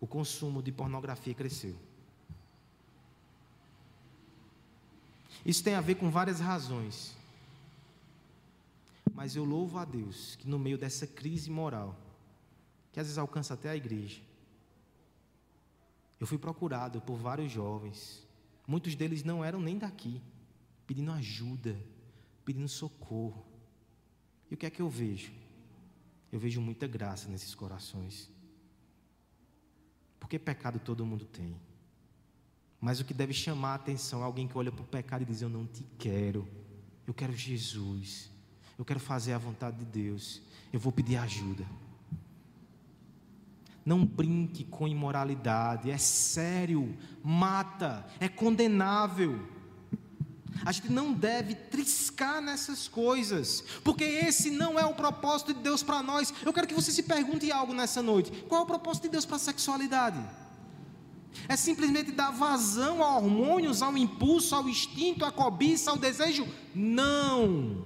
o 0.00 0.06
consumo 0.06 0.62
de 0.62 0.70
pornografia 0.70 1.34
cresceu. 1.34 1.74
Isso 5.44 5.64
tem 5.64 5.74
a 5.74 5.80
ver 5.80 5.96
com 5.96 6.08
várias 6.08 6.38
razões. 6.38 7.16
Mas 9.12 9.34
eu 9.34 9.44
louvo 9.44 9.76
a 9.78 9.84
Deus 9.84 10.36
que 10.36 10.48
no 10.48 10.58
meio 10.58 10.78
dessa 10.78 11.08
crise 11.08 11.50
moral, 11.50 11.98
que 12.92 13.00
às 13.00 13.06
vezes 13.06 13.18
alcança 13.18 13.54
até 13.54 13.70
a 13.70 13.76
igreja, 13.76 14.20
eu 16.20 16.26
fui 16.26 16.38
procurado 16.38 17.00
por 17.00 17.16
vários 17.16 17.50
jovens, 17.50 18.24
muitos 18.64 18.94
deles 18.94 19.24
não 19.24 19.44
eram 19.44 19.60
nem 19.60 19.76
daqui, 19.76 20.22
pedindo 20.86 21.10
ajuda, 21.10 21.76
pedindo 22.44 22.68
socorro. 22.68 23.44
E 24.50 24.54
o 24.54 24.56
que 24.56 24.66
é 24.66 24.70
que 24.70 24.82
eu 24.82 24.88
vejo? 24.88 25.32
Eu 26.30 26.38
vejo 26.38 26.60
muita 26.60 26.86
graça 26.86 27.28
nesses 27.28 27.54
corações. 27.54 28.30
Porque 30.18 30.38
pecado 30.38 30.78
todo 30.78 31.06
mundo 31.06 31.24
tem. 31.24 31.56
Mas 32.80 33.00
o 33.00 33.04
que 33.04 33.14
deve 33.14 33.32
chamar 33.32 33.72
a 33.72 33.74
atenção 33.76 34.20
é 34.20 34.24
alguém 34.24 34.46
que 34.46 34.58
olha 34.58 34.70
para 34.70 34.82
o 34.82 34.86
pecado 34.86 35.22
e 35.22 35.24
diz: 35.24 35.40
Eu 35.40 35.48
não 35.48 35.66
te 35.66 35.84
quero, 35.98 36.46
eu 37.06 37.14
quero 37.14 37.32
Jesus, 37.32 38.30
eu 38.78 38.84
quero 38.84 39.00
fazer 39.00 39.32
a 39.32 39.38
vontade 39.38 39.78
de 39.78 39.84
Deus, 39.84 40.42
eu 40.72 40.80
vou 40.80 40.92
pedir 40.92 41.16
ajuda. 41.16 41.64
Não 43.84 44.04
brinque 44.04 44.64
com 44.64 44.88
imoralidade, 44.88 45.90
é 45.90 45.98
sério, 45.98 46.96
mata, 47.22 48.06
é 48.18 48.28
condenável. 48.28 49.53
A 50.64 50.72
gente 50.72 50.90
não 50.90 51.12
deve 51.12 51.54
triscar 51.54 52.40
nessas 52.40 52.88
coisas, 52.88 53.62
porque 53.82 54.04
esse 54.04 54.50
não 54.50 54.78
é 54.78 54.84
o 54.84 54.94
propósito 54.94 55.52
de 55.52 55.60
Deus 55.60 55.82
para 55.82 56.02
nós. 56.02 56.32
Eu 56.44 56.52
quero 56.52 56.66
que 56.66 56.74
você 56.74 56.90
se 56.90 57.02
pergunte 57.02 57.52
algo 57.52 57.74
nessa 57.74 58.02
noite: 58.02 58.30
qual 58.48 58.62
é 58.62 58.64
o 58.64 58.66
propósito 58.66 59.04
de 59.04 59.10
Deus 59.10 59.26
para 59.26 59.36
a 59.36 59.40
sexualidade? 59.40 60.24
É 61.48 61.56
simplesmente 61.56 62.12
dar 62.12 62.30
vazão 62.30 63.02
a 63.02 63.16
hormônios, 63.16 63.82
ao 63.82 63.96
impulso, 63.98 64.54
ao 64.54 64.68
instinto, 64.68 65.24
à 65.24 65.32
cobiça, 65.32 65.90
ao 65.90 65.98
desejo? 65.98 66.46
Não. 66.74 67.84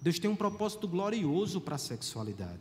Deus 0.00 0.18
tem 0.20 0.30
um 0.30 0.36
propósito 0.36 0.86
glorioso 0.86 1.60
para 1.60 1.74
a 1.74 1.78
sexualidade. 1.78 2.60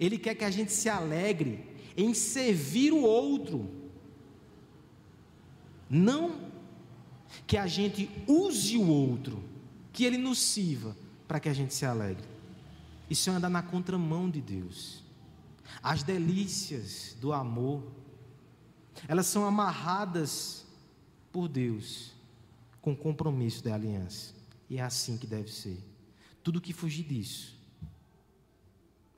Ele 0.00 0.16
quer 0.16 0.34
que 0.34 0.44
a 0.44 0.50
gente 0.50 0.72
se 0.72 0.88
alegre 0.88 1.76
em 1.96 2.14
servir 2.14 2.92
o 2.92 3.02
outro, 3.02 3.70
não 5.90 6.55
que 7.46 7.56
a 7.56 7.66
gente 7.66 8.10
use 8.26 8.76
o 8.76 8.86
outro, 8.86 9.42
que 9.92 10.04
ele 10.04 10.18
nos 10.18 10.38
sirva 10.38 10.96
para 11.26 11.40
que 11.40 11.48
a 11.48 11.52
gente 11.52 11.74
se 11.74 11.84
alegre. 11.84 12.24
Isso 13.08 13.30
é 13.30 13.32
andar 13.32 13.48
na 13.48 13.62
contramão 13.62 14.28
de 14.28 14.40
Deus. 14.40 15.02
As 15.82 16.02
delícias 16.02 17.16
do 17.20 17.32
amor, 17.32 17.82
elas 19.06 19.26
são 19.26 19.44
amarradas 19.44 20.64
por 21.32 21.48
Deus 21.48 22.12
com 22.80 22.94
compromisso 22.96 23.62
da 23.62 23.74
aliança. 23.74 24.34
E 24.68 24.78
é 24.78 24.82
assim 24.82 25.16
que 25.16 25.26
deve 25.26 25.50
ser. 25.50 25.78
Tudo 26.42 26.60
que 26.60 26.72
fugir 26.72 27.04
disso 27.04 27.56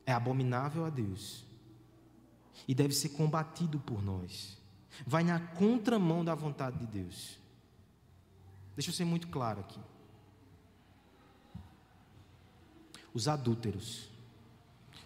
é 0.07 0.13
abominável 0.13 0.85
a 0.85 0.91
Deus 0.91 1.45
e 2.67 2.75
deve 2.75 2.95
ser 2.95 3.11
combatido 3.11 3.79
por 3.79 4.03
nós. 4.03 4.59
Vai 5.07 5.23
na 5.23 5.39
contramão 5.39 6.25
da 6.25 6.35
vontade 6.35 6.79
de 6.79 6.87
Deus. 6.87 7.38
Deixa 8.79 8.91
eu 8.91 8.95
ser 8.95 9.05
muito 9.05 9.27
claro 9.27 9.59
aqui. 9.59 9.81
Os 13.13 13.27
adúlteros, 13.27 14.09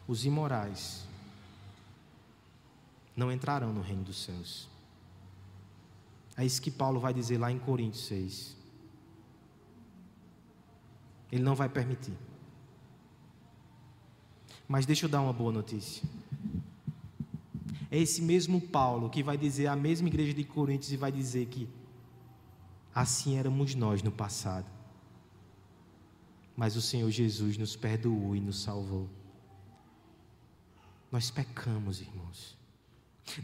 os 0.07 0.27
imorais, 0.27 1.09
não 3.17 3.33
entrarão 3.33 3.73
no 3.73 3.81
reino 3.81 4.05
dos 4.05 4.25
céus. 4.25 4.69
É 6.37 6.45
isso 6.45 6.61
que 6.61 6.71
Paulo 6.71 7.01
vai 7.01 7.15
dizer 7.15 7.39
lá 7.39 7.51
em 7.51 7.59
Coríntios 7.59 8.05
6. 8.09 8.55
Ele 11.33 11.43
não 11.43 11.55
vai 11.55 11.71
permitir. 11.71 12.13
Mas 14.69 14.85
deixa 14.85 15.07
eu 15.07 15.09
dar 15.09 15.23
uma 15.23 15.33
boa 15.33 15.51
notícia. 15.51 16.07
É 17.91 17.99
esse 17.99 18.21
mesmo 18.21 18.61
Paulo 18.61 19.09
que 19.09 19.23
vai 19.23 19.39
dizer 19.39 19.69
à 19.69 19.75
mesma 19.75 20.09
igreja 20.09 20.35
de 20.35 20.45
Coríntios 20.45 20.93
e 20.93 20.97
vai 20.99 21.11
dizer 21.11 21.47
que 21.47 21.67
Assim 22.95 23.39
éramos 23.39 23.75
nós 23.75 24.03
no 24.03 24.13
passado. 24.13 24.71
Mas 26.57 26.77
o 26.77 26.83
Senhor 26.83 27.11
Jesus 27.11 27.57
nos 27.57 27.75
perdoou 27.75 28.37
e 28.37 28.41
nos 28.41 28.63
salvou. 28.63 29.09
Nós 31.11 31.31
pecamos, 31.31 32.01
irmãos. 32.01 32.57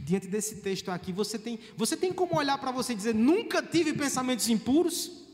Diante 0.01 0.27
desse 0.27 0.57
texto 0.57 0.91
aqui, 0.91 1.13
você 1.13 1.39
tem, 1.39 1.59
você 1.77 1.97
tem 1.97 2.13
como 2.13 2.37
olhar 2.37 2.59
para 2.59 2.71
você 2.71 2.93
e 2.93 2.97
dizer: 2.97 3.15
nunca 3.15 3.63
tive 3.63 3.93
pensamentos 3.93 4.49
impuros? 4.49 5.27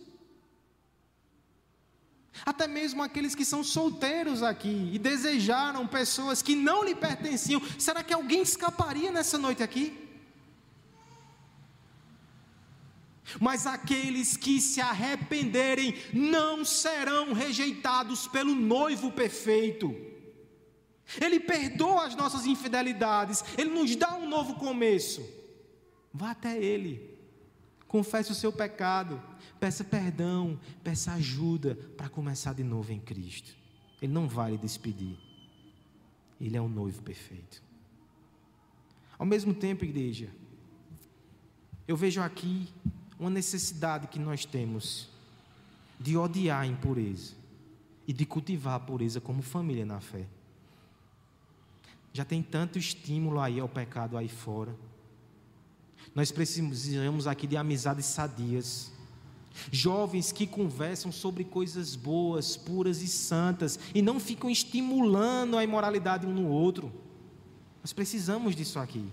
Até 2.45 2.67
mesmo 2.67 3.03
aqueles 3.03 3.35
que 3.35 3.45
são 3.45 3.63
solteiros 3.63 4.43
aqui 4.43 4.91
e 4.93 4.99
desejaram 4.99 5.87
pessoas 5.87 6.43
que 6.43 6.57
não 6.57 6.85
lhe 6.85 6.95
pertenciam, 6.95 7.63
será 7.79 8.03
que 8.03 8.13
alguém 8.13 8.43
escaparia 8.43 9.11
nessa 9.13 9.39
noite 9.39 9.63
aqui? 9.63 10.04
Mas 13.41 13.67
aqueles 13.67 14.37
que 14.37 14.61
se 14.61 14.81
arrependerem 14.81 15.95
não 16.13 16.65
serão 16.65 17.33
rejeitados 17.33 18.29
pelo 18.29 18.55
noivo 18.55 19.11
perfeito. 19.11 19.95
Ele 21.21 21.41
perdoa 21.41 22.07
as 22.07 22.17
nossas 22.17 22.47
infidelidades, 22.47 23.45
ele 23.59 23.71
nos 23.71 23.95
dá 23.97 24.15
um 24.15 24.29
novo 24.29 24.55
começo. 24.55 25.25
Vá 26.13 26.31
até 26.31 26.57
ele, 26.63 27.19
confesse 27.89 28.31
o 28.31 28.35
seu 28.35 28.53
pecado, 28.53 29.23
peça 29.59 29.85
perdão, 29.85 30.59
peça 30.83 31.13
ajuda 31.13 31.75
para 31.97 32.09
começar 32.09 32.55
de 32.55 32.63
novo 32.63 32.93
em 32.93 33.01
Cristo. 33.01 33.55
Ele 34.01 34.13
não 34.13 34.29
vai 34.29 34.53
lhe 34.53 34.59
despedir, 34.59 35.19
ele 36.41 36.57
é 36.57 36.61
o 36.61 36.69
noivo 36.69 37.03
perfeito. 37.03 37.63
Ao 39.19 39.27
mesmo 39.27 39.55
tempo, 39.55 39.85
igreja, 39.85 40.31
eu 41.87 41.97
vejo 41.97 42.21
aqui 42.21 42.69
uma 43.25 43.31
necessidade 43.31 44.07
que 44.07 44.19
nós 44.19 44.45
temos 44.45 45.09
de 45.99 46.15
odiar 46.15 46.61
a 46.61 46.67
impureza 46.67 47.33
e 48.07 48.13
de 48.13 48.27
cultivar 48.27 48.75
a 48.75 48.81
pureza 48.81 49.19
como 49.19 49.41
família 49.41 49.87
na 49.87 49.99
fé. 49.99 50.27
Já 52.13 52.23
tem 52.23 52.43
tanto 52.43 52.79
estímulo 52.79 53.41
aí 53.41 53.59
ao 53.59 53.69
pecado 53.69 54.19
aí 54.19 54.29
fora. 54.29 54.77
Nós 56.15 56.31
precisamos 56.31 57.27
aqui 57.27 57.47
de 57.47 57.57
amizades 57.57 58.05
sadias. 58.05 58.93
Jovens 59.73 60.31
que 60.31 60.47
conversam 60.47 61.11
sobre 61.11 61.45
coisas 61.45 61.97
boas, 61.97 62.59
puras 62.59 63.01
e 63.01 63.09
santas 63.09 63.79
e 63.95 64.03
não 64.03 64.21
ficam 64.21 64.51
estimulando 64.51 65.57
a 65.57 65.65
imoralidade 65.65 66.27
um 66.27 66.35
no 66.35 66.49
outro. 66.49 66.93
Nós 67.83 67.93
precisamos 67.93 68.55
disso 68.55 68.79
aqui. 68.79 69.11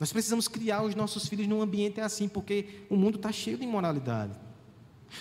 Nós 0.00 0.10
precisamos 0.10 0.48
criar 0.48 0.82
os 0.82 0.94
nossos 0.94 1.28
filhos 1.28 1.46
num 1.46 1.60
ambiente 1.60 2.00
assim, 2.00 2.26
porque 2.26 2.86
o 2.88 2.96
mundo 2.96 3.16
está 3.16 3.30
cheio 3.30 3.58
de 3.58 3.64
imoralidade. 3.64 4.32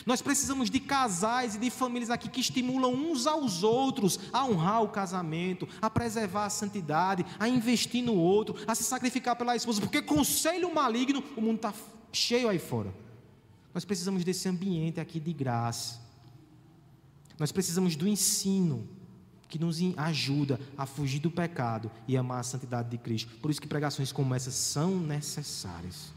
Nós 0.05 0.21
precisamos 0.21 0.69
de 0.69 0.79
casais 0.79 1.55
e 1.55 1.59
de 1.59 1.69
famílias 1.69 2.09
aqui 2.09 2.29
que 2.29 2.39
estimulam 2.39 2.93
uns 2.93 3.27
aos 3.27 3.61
outros 3.61 4.19
a 4.31 4.45
honrar 4.45 4.81
o 4.83 4.89
casamento, 4.89 5.67
a 5.81 5.89
preservar 5.89 6.45
a 6.45 6.49
santidade, 6.49 7.25
a 7.37 7.49
investir 7.49 8.03
no 8.03 8.15
outro, 8.15 8.55
a 8.65 8.73
se 8.73 8.83
sacrificar 8.83 9.35
pela 9.35 9.55
esposa, 9.55 9.81
porque 9.81 10.01
conselho 10.01 10.73
maligno, 10.73 11.21
o 11.35 11.41
mundo 11.41 11.57
está 11.57 11.73
cheio 12.13 12.47
aí 12.47 12.59
fora. 12.59 12.93
Nós 13.73 13.83
precisamos 13.83 14.23
desse 14.23 14.47
ambiente 14.47 14.99
aqui 14.99 15.19
de 15.19 15.33
graça. 15.33 15.99
Nós 17.37 17.51
precisamos 17.51 17.95
do 17.95 18.07
ensino 18.07 18.87
que 19.49 19.57
nos 19.57 19.79
ajuda 19.97 20.59
a 20.77 20.85
fugir 20.85 21.19
do 21.19 21.31
pecado 21.31 21.91
e 22.07 22.15
amar 22.15 22.39
a 22.39 22.43
santidade 22.43 22.89
de 22.89 22.97
Cristo. 22.97 23.35
Por 23.41 23.49
isso 23.49 23.59
que 23.59 23.67
pregações 23.67 24.11
como 24.11 24.33
essas 24.35 24.53
são 24.53 24.99
necessárias. 24.99 26.13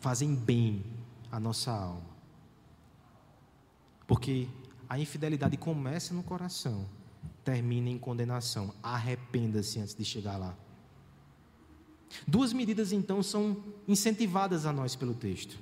fazem 0.00 0.34
bem 0.34 0.84
à 1.32 1.40
nossa 1.40 1.72
alma. 1.72 2.16
Porque 4.06 4.46
a 4.88 4.98
infidelidade 4.98 5.56
começa 5.56 6.14
no 6.14 6.22
coração, 6.22 6.86
termina 7.44 7.88
em 7.88 7.98
condenação. 7.98 8.72
Arrependa-se 8.82 9.80
antes 9.80 9.94
de 9.94 10.04
chegar 10.04 10.36
lá. 10.36 10.54
Duas 12.26 12.52
medidas 12.52 12.92
então 12.92 13.22
são 13.22 13.56
incentivadas 13.88 14.64
a 14.64 14.72
nós 14.72 14.94
pelo 14.94 15.14
texto. 15.14 15.58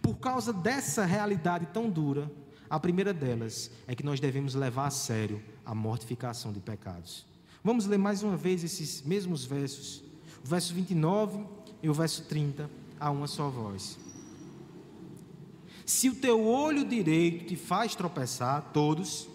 Por 0.00 0.18
causa 0.18 0.52
dessa 0.52 1.04
realidade 1.04 1.66
tão 1.66 1.90
dura, 1.90 2.30
a 2.68 2.80
primeira 2.80 3.12
delas 3.12 3.70
é 3.86 3.94
que 3.94 4.04
nós 4.04 4.20
devemos 4.20 4.54
levar 4.54 4.86
a 4.86 4.90
sério 4.90 5.42
a 5.64 5.74
mortificação 5.74 6.52
de 6.52 6.60
pecados. 6.60 7.26
Vamos 7.62 7.86
ler 7.86 7.98
mais 7.98 8.22
uma 8.22 8.36
vez 8.36 8.62
esses 8.62 9.02
mesmos 9.02 9.44
versos, 9.44 10.02
o 10.44 10.48
verso 10.48 10.72
29 10.74 11.44
e 11.82 11.88
o 11.88 11.94
verso 11.94 12.24
30, 12.24 12.70
a 12.98 13.10
uma 13.10 13.26
só 13.26 13.48
voz. 13.48 13.98
Se 15.84 16.08
o 16.08 16.14
teu 16.16 16.44
olho 16.44 16.84
direito 16.84 17.46
te 17.46 17.56
faz 17.56 17.94
tropeçar, 17.94 18.70
todos. 18.72 19.28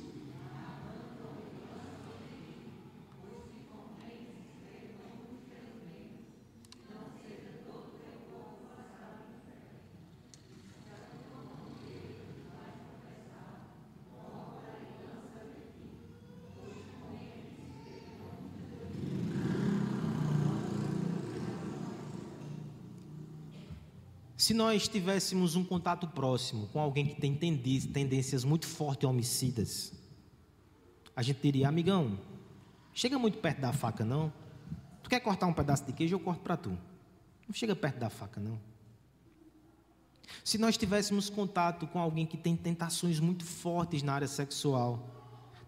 Se 24.41 24.55
nós 24.55 24.87
tivéssemos 24.87 25.55
um 25.55 25.63
contato 25.63 26.07
próximo 26.07 26.65
com 26.69 26.79
alguém 26.79 27.05
que 27.05 27.21
tem 27.21 27.35
tendências 27.35 28.43
muito 28.43 28.65
fortes 28.65 29.07
homicidas, 29.07 29.93
a 31.15 31.21
gente 31.21 31.39
diria, 31.39 31.67
amigão, 31.67 32.19
chega 32.91 33.19
muito 33.19 33.37
perto 33.37 33.61
da 33.61 33.71
faca 33.71 34.03
não. 34.03 34.33
Tu 35.03 35.11
quer 35.11 35.19
cortar 35.19 35.45
um 35.45 35.53
pedaço 35.53 35.85
de 35.85 35.93
queijo, 35.93 36.15
eu 36.15 36.19
corto 36.19 36.41
para 36.41 36.57
tu. 36.57 36.71
Não 37.47 37.53
chega 37.53 37.75
perto 37.75 37.99
da 37.99 38.09
faca 38.09 38.41
não. 38.41 38.59
Se 40.43 40.57
nós 40.57 40.75
tivéssemos 40.75 41.29
contato 41.29 41.85
com 41.85 41.99
alguém 41.99 42.25
que 42.25 42.35
tem 42.35 42.55
tentações 42.55 43.19
muito 43.19 43.45
fortes 43.45 44.01
na 44.01 44.15
área 44.15 44.27
sexual, 44.27 45.07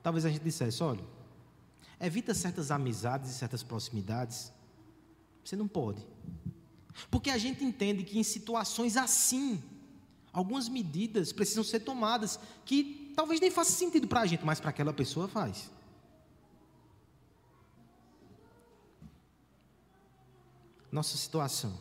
talvez 0.01 0.25
a 0.25 0.31
gente 0.31 0.41
dissesse, 0.41 0.81
olha, 0.81 1.03
evita 2.01 2.33
certas 2.33 2.71
amizades 2.71 3.29
e 3.29 3.33
certas 3.35 3.61
proximidades. 3.61 4.51
Você 5.45 5.55
não 5.55 5.67
pode. 5.67 6.03
Porque 7.09 7.29
a 7.29 7.37
gente 7.37 7.63
entende 7.63 8.03
que 8.03 8.19
em 8.19 8.23
situações 8.23 8.97
assim, 8.97 9.61
algumas 10.31 10.67
medidas 10.69 11.31
precisam 11.31 11.63
ser 11.63 11.81
tomadas 11.81 12.39
que 12.65 13.11
talvez 13.15 13.39
nem 13.39 13.51
faça 13.51 13.71
sentido 13.71 14.07
para 14.07 14.21
a 14.21 14.25
gente, 14.25 14.45
mas 14.45 14.59
para 14.59 14.69
aquela 14.69 14.93
pessoa 14.93 15.27
faz. 15.27 15.71
Nossa 20.91 21.17
situação, 21.17 21.73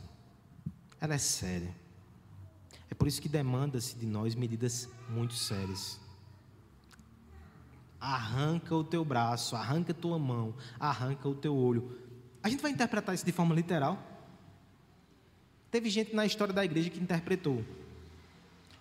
ela 1.01 1.15
é 1.15 1.19
séria. 1.19 1.75
É 2.89 2.95
por 2.95 3.09
isso 3.09 3.21
que 3.21 3.29
demanda-se 3.29 3.97
de 3.97 4.07
nós 4.07 4.35
medidas 4.35 4.89
muito 5.09 5.35
sérias. 5.35 6.01
Arranca 8.01 8.75
o 8.75 8.83
teu 8.83 9.05
braço, 9.05 9.55
arranca 9.55 9.93
a 9.93 9.95
tua 9.95 10.19
mão, 10.19 10.55
arranca 10.79 11.29
o 11.29 11.35
teu 11.35 11.55
olho. 11.55 11.99
A 12.43 12.49
gente 12.49 12.61
vai 12.61 12.71
interpretar 12.71 13.15
isso 13.15 13.25
de 13.25 13.33
forma 13.33 13.55
literal? 13.55 14.12
Teve 15.73 15.89
gente 15.89 16.15
na 16.15 16.27
história 16.27 16.53
da 16.53 16.63
igreja 16.63 16.91
que 16.91 17.01
interpretou. 17.01 17.65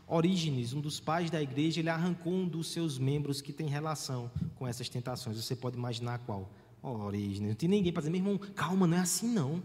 Orígenes, 0.05 0.73
um 0.73 0.81
dos 0.81 0.99
pais 0.99 1.31
da 1.31 1.41
igreja, 1.41 1.79
ele 1.79 1.89
arrancou 1.89 2.33
um 2.33 2.45
dos 2.45 2.69
seus 2.69 2.99
membros 2.99 3.41
que 3.41 3.53
tem 3.53 3.65
relação 3.69 4.29
com 4.55 4.67
essas 4.67 4.89
tentações. 4.89 5.37
Você 5.37 5.55
pode 5.55 5.77
imaginar 5.77 6.19
qual? 6.19 6.51
Orígenes. 6.83 7.47
Não 7.47 7.55
tem 7.55 7.69
ninguém 7.69 7.93
para 7.93 8.01
dizer, 8.01 8.11
meu 8.11 8.19
irmão, 8.19 8.37
calma, 8.53 8.85
não 8.85 8.97
é 8.97 8.99
assim 8.99 9.29
não. 9.29 9.63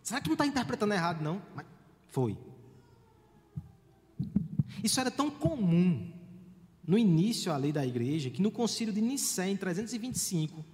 Será 0.00 0.20
que 0.20 0.28
não 0.28 0.34
está 0.34 0.46
interpretando 0.46 0.94
errado, 0.94 1.20
não? 1.22 1.42
Mas 1.56 1.66
foi. 2.06 2.38
Isso 4.84 5.00
era 5.00 5.10
tão 5.10 5.28
comum 5.28 6.08
no 6.86 6.96
início 6.96 7.52
a 7.52 7.56
lei 7.56 7.72
da 7.72 7.84
igreja 7.84 8.30
que 8.30 8.40
no 8.40 8.52
concílio 8.52 8.94
de 8.94 9.00
Nicéia, 9.00 9.50
em 9.50 9.56
325, 9.56 10.64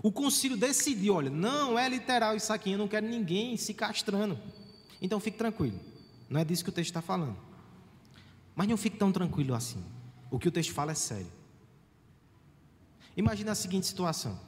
o 0.00 0.12
concílio 0.12 0.56
decidiu: 0.56 1.14
olha, 1.14 1.30
não 1.30 1.76
é 1.76 1.88
literal 1.88 2.36
isso 2.36 2.52
aqui, 2.52 2.70
eu 2.70 2.78
não 2.78 2.86
quero 2.86 3.08
ninguém 3.08 3.56
se 3.56 3.74
castrando. 3.74 4.38
Então 5.04 5.20
fique 5.20 5.36
tranquilo. 5.36 5.78
Não 6.30 6.40
é 6.40 6.44
disso 6.46 6.64
que 6.64 6.70
o 6.70 6.72
texto 6.72 6.88
está 6.88 7.02
falando. 7.02 7.36
Mas 8.56 8.66
não 8.66 8.76
fique 8.78 8.96
tão 8.96 9.12
tranquilo 9.12 9.54
assim. 9.54 9.84
O 10.30 10.38
que 10.38 10.48
o 10.48 10.50
texto 10.50 10.72
fala 10.72 10.92
é 10.92 10.94
sério. 10.94 11.30
Imagina 13.14 13.52
a 13.52 13.54
seguinte 13.54 13.86
situação. 13.86 14.40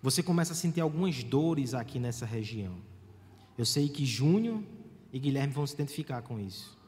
Você 0.00 0.22
começa 0.22 0.52
a 0.52 0.56
sentir 0.56 0.80
algumas 0.80 1.24
dores 1.24 1.74
aqui 1.74 1.98
nessa 1.98 2.24
região. 2.24 2.76
Eu 3.58 3.66
sei 3.66 3.88
que 3.88 4.06
Júnior 4.06 4.62
e 5.12 5.18
Guilherme 5.18 5.52
vão 5.52 5.66
se 5.66 5.74
identificar 5.74 6.22
com 6.22 6.38
isso. 6.38 6.78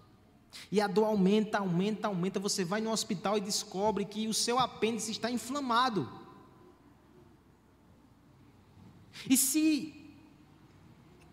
E 0.71 0.81
a 0.81 0.87
dor 0.87 1.07
aumenta, 1.07 1.59
aumenta, 1.59 2.07
aumenta. 2.07 2.38
Você 2.38 2.64
vai 2.64 2.81
no 2.81 2.93
hospital 2.93 3.37
e 3.37 3.40
descobre 3.40 4.05
que 4.05 4.29
o 4.29 4.33
seu 4.33 4.61
apêndice 4.61 5.11
está 5.11 5.29
inflamado. 5.29 6.09
E 9.29 9.37
se 9.37 10.04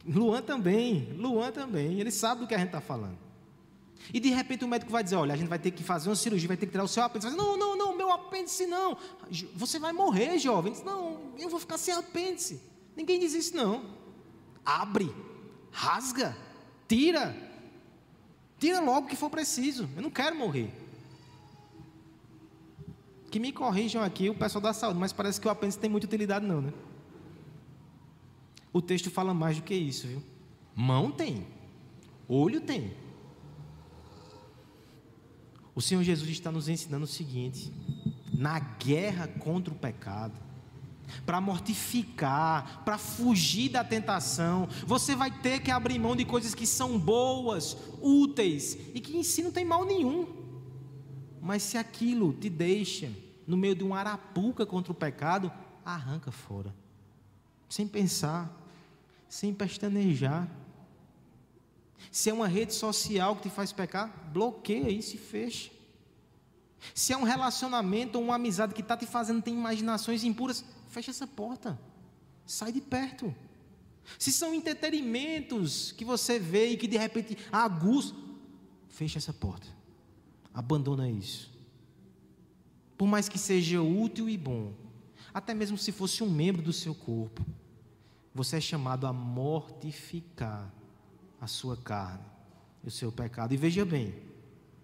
Luan 0.06 0.42
também, 0.42 1.14
Luan 1.18 1.52
também, 1.52 2.00
ele 2.00 2.12
sabe 2.12 2.42
do 2.42 2.48
que 2.48 2.56
a 2.56 2.58
gente 2.58 2.68
está 2.68 2.82
falando. 2.82 3.18
E 4.14 4.20
de 4.20 4.30
repente 4.30 4.66
o 4.66 4.68
médico 4.68 4.92
vai 4.92 5.04
dizer: 5.04 5.16
Olha, 5.16 5.34
a 5.34 5.38
gente 5.38 5.48
vai 5.48 5.60
ter 5.60 5.72
que 5.72 5.84
fazer 5.84 6.10
uma 6.10 6.16
cirurgia, 6.16 6.48
vai 6.48 6.58
ter 6.58 6.66
que 6.66 6.72
tirar 6.72 6.84
o 6.84 6.88
seu 6.88 7.04
apêndice. 7.04 7.36
Não, 7.36 7.58
não, 7.58 7.78
não, 7.78 7.96
meu 7.96 8.12
apêndice 8.12 8.66
não. 8.66 8.98
Você 9.56 9.78
vai 9.78 9.94
morrer, 9.94 10.40
jovem. 10.40 10.74
Diz, 10.74 10.84
não, 10.84 11.20
eu 11.38 11.50
vou 11.50 11.60
ficar 11.60 11.78
sem 11.78 11.94
apêndice. 11.94 12.62
Ninguém 12.96 13.20
diz 13.20 13.34
isso, 13.34 13.56
não. 13.56 13.86
Abre, 14.66 15.14
rasga, 15.72 16.36
tira. 16.88 17.36
Tira 18.60 18.80
logo 18.80 19.08
o 19.08 19.10
que 19.10 19.16
for 19.16 19.30
preciso. 19.30 19.90
Eu 19.96 20.02
não 20.02 20.10
quero 20.10 20.36
morrer. 20.36 20.72
Que 23.30 23.40
me 23.40 23.52
corrijam 23.52 24.04
aqui 24.04 24.30
o 24.30 24.36
pessoal 24.36 24.62
da 24.62 24.74
saúde, 24.74 25.00
mas 25.00 25.14
parece 25.14 25.40
que 25.40 25.48
o 25.48 25.52
apêndice 25.52 25.80
tem 25.80 25.90
muita 25.90 26.06
utilidade, 26.06 26.46
não, 26.46 26.62
né? 26.62 26.74
O 28.74 28.82
texto 28.82 29.12
fala 29.12 29.34
mais 29.34 29.58
do 29.58 29.64
que 29.64 29.74
isso, 29.74 30.08
viu? 30.08 30.24
Mão 30.76 31.12
tem, 31.12 31.46
olho 32.28 32.62
tem. 32.62 32.94
O 35.76 35.82
Senhor 35.82 36.04
Jesus 36.04 36.30
está 36.30 36.52
nos 36.52 36.70
ensinando 36.70 37.06
o 37.06 37.08
seguinte: 37.08 37.72
na 38.34 38.60
guerra 38.60 39.28
contra 39.28 39.74
o 39.74 39.78
pecado, 39.78 40.40
para 41.26 41.42
mortificar, 41.42 42.84
para 42.86 42.98
fugir 42.98 43.70
da 43.70 43.84
tentação, 43.84 44.68
você 44.86 45.16
vai 45.16 45.32
ter 45.32 45.62
que 45.62 45.72
abrir 45.72 46.00
mão 46.00 46.16
de 46.16 46.24
coisas 46.24 46.56
que 46.56 46.66
são 46.66 46.98
boas, 46.98 47.78
úteis 48.02 48.78
e 48.94 49.00
que 49.02 49.18
em 49.18 49.24
si 49.24 49.44
não 49.44 49.52
tem 49.52 49.66
mal 49.66 49.86
nenhum. 49.86 50.28
Mas 51.42 51.64
se 51.64 51.78
aquilo 51.78 52.34
te 52.34 52.50
deixa 52.50 53.12
no 53.46 53.58
meio 53.58 53.76
de 53.76 53.84
uma 53.84 54.00
arapuca 54.00 54.66
contra 54.66 54.92
o 54.92 54.96
pecado, 54.96 55.52
arranca 55.84 56.32
fora, 56.32 56.74
sem 57.68 57.88
pensar 57.88 58.61
sem 59.32 59.54
pestanejar. 59.54 60.46
Se 62.12 62.30
é 62.30 62.34
uma 62.34 62.50
rede 62.50 62.74
social 62.74 63.38
que 63.38 63.44
te 63.44 63.50
faz 63.50 63.72
pecar, 63.72 64.30
bloqueia 64.34 64.89
isso 64.89 65.15
e 65.15 65.17
fecha. 65.17 65.72
Se 66.94 67.13
é 67.13 67.17
um 67.17 67.24
relacionamento 67.24 68.17
ou 68.17 68.26
uma 68.26 68.36
amizade 68.36 68.74
que 68.74 68.82
está 68.82 68.98
te 68.98 69.06
fazendo 69.06 69.41
ter 69.41 69.52
imaginações 69.52 70.26
impuras, 70.26 70.65
fecha 70.89 71.12
essa 71.12 71.26
porta. 71.26 71.80
Sai 72.46 72.74
de 72.74 72.82
perto. 72.82 73.34
Se 74.20 74.34
são 74.34 74.53
entretenimentos 74.53 75.93
que 75.93 76.03
você 76.03 76.38
vê 76.38 76.72
e 76.72 76.78
que 76.78 76.88
de 76.88 76.97
repente 76.97 77.38
aguça, 77.49 78.14
fecha 78.89 79.18
essa 79.18 79.32
porta. 79.32 79.66
Abandona 80.53 81.10
isso. 81.10 81.49
Por 82.97 83.08
mais 83.08 83.30
que 83.30 83.39
seja 83.39 83.82
útil 83.82 84.28
e 84.28 84.38
bom, 84.38 84.74
até 85.34 85.53
mesmo 85.53 85.78
se 85.78 85.93
fosse 85.93 86.22
um 86.22 86.30
membro 86.30 86.62
do 86.62 86.74
seu 86.74 86.93
corpo, 86.93 87.45
você 88.34 88.58
é 88.58 88.62
chamado 88.62 89.06
a 89.06 89.14
mortificar 89.14 90.72
a 91.40 91.48
sua 91.48 91.76
carne 91.78 92.24
e 92.84 92.88
o 92.88 92.92
seu 92.92 93.12
pecado. 93.12 93.54
E 93.54 93.58
veja 93.58 93.86
bem, 93.86 94.16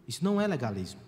isso 0.08 0.24
não 0.24 0.40
é 0.40 0.48
legalismo. 0.48 1.00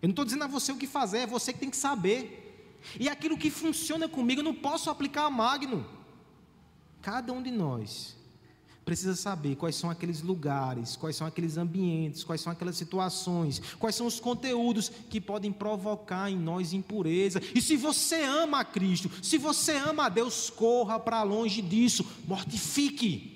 Eu 0.00 0.08
não 0.08 0.12
estou 0.12 0.24
dizendo 0.24 0.44
a 0.44 0.48
você 0.48 0.72
o 0.72 0.76
que 0.76 0.86
fazer, 0.86 1.18
é 1.18 1.26
você 1.26 1.52
que 1.52 1.58
tem 1.60 1.70
que 1.70 1.76
saber. 1.76 2.78
E 2.98 3.08
aquilo 3.08 3.38
que 3.38 3.50
funciona 3.50 4.08
comigo, 4.08 4.40
eu 4.40 4.44
não 4.44 4.54
posso 4.54 4.90
aplicar 4.90 5.26
a 5.26 5.30
Magno. 5.30 5.86
Cada 7.00 7.32
um 7.32 7.42
de 7.42 7.50
nós 7.50 8.16
precisa 8.84 9.14
saber 9.14 9.56
quais 9.56 9.76
são 9.76 9.90
aqueles 9.90 10.22
lugares, 10.22 10.96
quais 10.96 11.16
são 11.16 11.26
aqueles 11.26 11.56
ambientes, 11.56 12.24
quais 12.24 12.40
são 12.40 12.52
aquelas 12.52 12.76
situações, 12.76 13.60
quais 13.78 13.94
são 13.94 14.06
os 14.06 14.18
conteúdos 14.18 14.90
que 15.08 15.20
podem 15.20 15.52
provocar 15.52 16.30
em 16.30 16.36
nós 16.36 16.72
impureza. 16.72 17.40
E 17.54 17.62
se 17.62 17.76
você 17.76 18.22
ama 18.22 18.60
a 18.60 18.64
Cristo, 18.64 19.10
se 19.22 19.38
você 19.38 19.72
ama 19.76 20.06
a 20.06 20.08
Deus, 20.08 20.50
corra 20.50 20.98
para 20.98 21.22
longe 21.22 21.62
disso, 21.62 22.04
mortifique. 22.26 23.30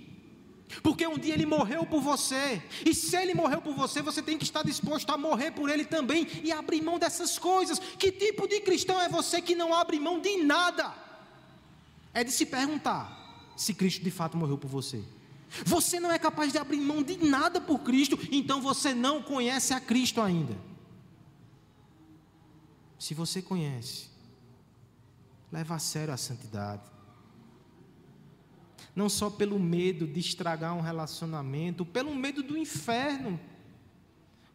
Porque 0.82 1.06
um 1.06 1.16
dia 1.16 1.34
ele 1.34 1.46
morreu 1.46 1.86
por 1.86 2.00
você, 2.00 2.60
e 2.84 2.92
se 2.92 3.16
ele 3.16 3.32
morreu 3.32 3.62
por 3.62 3.74
você, 3.74 4.02
você 4.02 4.20
tem 4.20 4.36
que 4.36 4.44
estar 4.44 4.64
disposto 4.64 5.08
a 5.10 5.16
morrer 5.16 5.52
por 5.52 5.70
ele 5.70 5.84
também 5.84 6.26
e 6.42 6.50
abrir 6.50 6.82
mão 6.82 6.98
dessas 6.98 7.38
coisas. 7.38 7.78
Que 7.78 8.10
tipo 8.10 8.48
de 8.48 8.60
cristão 8.60 9.00
é 9.00 9.08
você 9.08 9.40
que 9.40 9.54
não 9.54 9.72
abre 9.72 10.00
mão 10.00 10.20
de 10.20 10.42
nada? 10.42 10.92
É 12.12 12.24
de 12.24 12.32
se 12.32 12.44
perguntar 12.46 13.54
se 13.56 13.72
Cristo 13.72 14.02
de 14.02 14.10
fato 14.10 14.36
morreu 14.36 14.58
por 14.58 14.68
você. 14.68 15.02
Você 15.64 15.98
não 15.98 16.10
é 16.10 16.18
capaz 16.18 16.52
de 16.52 16.58
abrir 16.58 16.80
mão 16.80 17.02
de 17.02 17.16
nada 17.24 17.60
por 17.60 17.80
Cristo, 17.80 18.18
então 18.30 18.60
você 18.60 18.94
não 18.94 19.22
conhece 19.22 19.72
a 19.72 19.80
Cristo 19.80 20.20
ainda. 20.20 20.56
Se 22.98 23.14
você 23.14 23.40
conhece, 23.42 24.08
leva 25.52 25.74
a 25.74 25.78
sério 25.78 26.12
a 26.12 26.16
santidade. 26.16 26.82
Não 28.94 29.08
só 29.08 29.28
pelo 29.28 29.58
medo 29.58 30.06
de 30.06 30.20
estragar 30.20 30.74
um 30.74 30.80
relacionamento, 30.80 31.84
pelo 31.84 32.14
medo 32.14 32.42
do 32.42 32.56
inferno, 32.56 33.38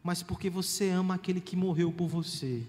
mas 0.04 0.24
porque 0.24 0.50
você 0.50 0.90
ama 0.90 1.16
aquele 1.16 1.40
que 1.40 1.56
morreu 1.56 1.92
por 1.92 2.08
você. 2.08 2.64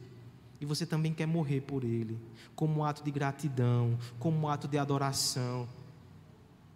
E 0.61 0.66
você 0.66 0.87
também 0.87 1.12
quer 1.12 1.26
morrer 1.26 1.62
por 1.62 1.83
ele, 1.83 2.16
como 2.55 2.80
um 2.80 2.85
ato 2.85 3.03
de 3.03 3.11
gratidão, 3.11 3.99
como 4.18 4.39
um 4.39 4.49
ato 4.49 4.68
de 4.68 4.78
adoração. 4.78 5.66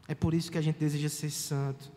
É 0.09 0.15
por 0.15 0.35
isso 0.35 0.51
que 0.51 0.59
a 0.59 0.63
gente 0.63 0.79
deseja 0.79 1.09
ser 1.09 1.31
santo. 1.31 1.91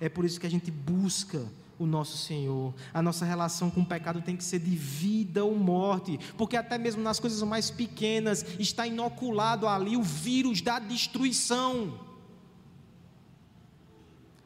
É 0.00 0.08
por 0.08 0.24
isso 0.24 0.40
que 0.40 0.46
a 0.46 0.50
gente 0.50 0.70
busca 0.70 1.46
o 1.78 1.86
nosso 1.86 2.16
Senhor. 2.16 2.74
A 2.92 3.02
nossa 3.02 3.24
relação 3.24 3.70
com 3.70 3.80
o 3.80 3.86
pecado 3.86 4.20
tem 4.22 4.36
que 4.36 4.44
ser 4.44 4.58
de 4.58 4.74
vida 4.76 5.44
ou 5.44 5.56
morte, 5.56 6.18
porque 6.36 6.56
até 6.56 6.78
mesmo 6.78 7.02
nas 7.02 7.18
coisas 7.18 7.42
mais 7.42 7.70
pequenas 7.70 8.44
está 8.58 8.86
inoculado 8.86 9.66
ali 9.66 9.96
o 9.96 10.02
vírus 10.02 10.60
da 10.60 10.78
destruição. 10.78 11.98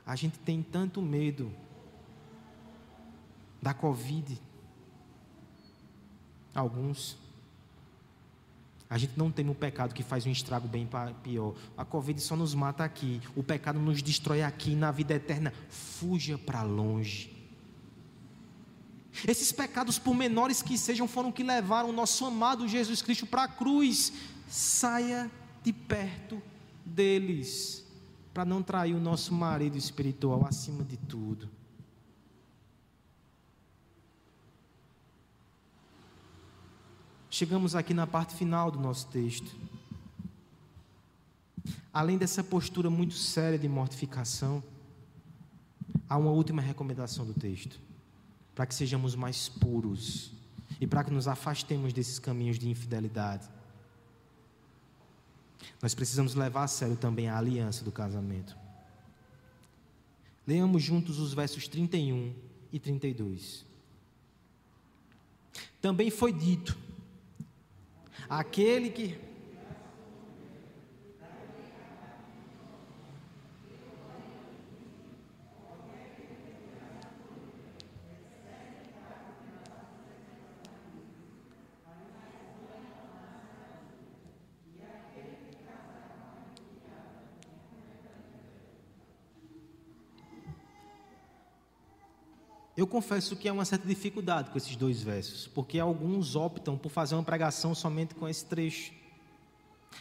A 0.04 0.14
gente 0.14 0.38
tem 0.38 0.62
tanto 0.62 1.02
medo 1.02 1.52
da 3.60 3.74
Covid. 3.74 4.40
Alguns 6.54 7.18
a 8.88 8.96
gente 8.98 9.14
não 9.16 9.30
tem 9.30 9.48
um 9.48 9.54
pecado 9.54 9.94
que 9.94 10.02
faz 10.02 10.26
um 10.26 10.30
estrago 10.30 10.68
bem 10.68 10.88
pior. 11.22 11.54
A 11.76 11.84
Covid 11.84 12.20
só 12.20 12.36
nos 12.36 12.54
mata 12.54 12.84
aqui. 12.84 13.20
O 13.34 13.42
pecado 13.42 13.80
nos 13.80 14.00
destrói 14.00 14.42
aqui. 14.42 14.76
Na 14.76 14.92
vida 14.92 15.14
eterna, 15.14 15.52
fuja 15.68 16.38
para 16.38 16.62
longe. 16.62 17.34
Esses 19.26 19.50
pecados, 19.50 19.98
por 19.98 20.14
menores 20.14 20.62
que 20.62 20.78
sejam, 20.78 21.08
foram 21.08 21.32
que 21.32 21.42
levaram 21.42 21.88
o 21.88 21.92
nosso 21.92 22.24
amado 22.24 22.68
Jesus 22.68 23.02
Cristo 23.02 23.26
para 23.26 23.44
a 23.44 23.48
cruz. 23.48 24.12
Saia 24.48 25.30
de 25.64 25.72
perto 25.72 26.40
deles, 26.84 27.84
para 28.32 28.44
não 28.44 28.62
trair 28.62 28.94
o 28.94 29.00
nosso 29.00 29.34
marido 29.34 29.76
espiritual 29.76 30.46
acima 30.46 30.84
de 30.84 30.96
tudo. 30.96 31.55
Chegamos 37.38 37.74
aqui 37.74 37.92
na 37.92 38.06
parte 38.06 38.34
final 38.34 38.70
do 38.70 38.80
nosso 38.80 39.08
texto. 39.08 39.54
Além 41.92 42.16
dessa 42.16 42.42
postura 42.42 42.88
muito 42.88 43.12
séria 43.12 43.58
de 43.58 43.68
mortificação, 43.68 44.64
há 46.08 46.16
uma 46.16 46.30
última 46.30 46.62
recomendação 46.62 47.26
do 47.26 47.34
texto, 47.34 47.78
para 48.54 48.64
que 48.64 48.74
sejamos 48.74 49.14
mais 49.14 49.50
puros 49.50 50.32
e 50.80 50.86
para 50.86 51.04
que 51.04 51.10
nos 51.10 51.28
afastemos 51.28 51.92
desses 51.92 52.18
caminhos 52.18 52.58
de 52.58 52.70
infidelidade. 52.70 53.46
Nós 55.82 55.94
precisamos 55.94 56.34
levar 56.34 56.64
a 56.64 56.68
sério 56.68 56.96
também 56.96 57.28
a 57.28 57.36
aliança 57.36 57.84
do 57.84 57.92
casamento. 57.92 58.56
Leamos 60.46 60.82
juntos 60.82 61.18
os 61.18 61.34
versos 61.34 61.68
31 61.68 62.34
e 62.72 62.80
32. 62.80 63.66
Também 65.82 66.10
foi 66.10 66.32
dito: 66.32 66.85
Aquele 68.28 68.90
que 68.90 69.16
Eu 92.76 92.86
confesso 92.86 93.34
que 93.34 93.48
há 93.48 93.52
uma 93.52 93.64
certa 93.64 93.88
dificuldade 93.88 94.50
com 94.50 94.58
esses 94.58 94.76
dois 94.76 95.02
versos, 95.02 95.46
porque 95.46 95.78
alguns 95.78 96.36
optam 96.36 96.76
por 96.76 96.90
fazer 96.90 97.14
uma 97.14 97.24
pregação 97.24 97.74
somente 97.74 98.14
com 98.14 98.28
esse 98.28 98.44
trecho. 98.44 98.92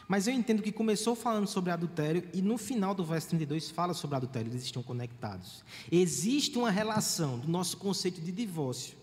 Mas 0.07 0.27
eu 0.27 0.33
entendo 0.33 0.61
que 0.61 0.71
começou 0.71 1.15
falando 1.15 1.47
sobre 1.47 1.71
adultério 1.71 2.27
e 2.33 2.41
no 2.41 2.57
final 2.57 2.93
do 2.93 3.05
verso 3.05 3.29
32 3.29 3.71
fala 3.71 3.93
sobre 3.93 4.17
adultério, 4.17 4.51
eles 4.51 4.63
estão 4.63 4.83
conectados. 4.83 5.63
Existe 5.89 6.57
uma 6.57 6.69
relação 6.69 7.39
do 7.39 7.47
nosso 7.47 7.77
conceito 7.77 8.19
de 8.19 8.31
divórcio 8.31 8.97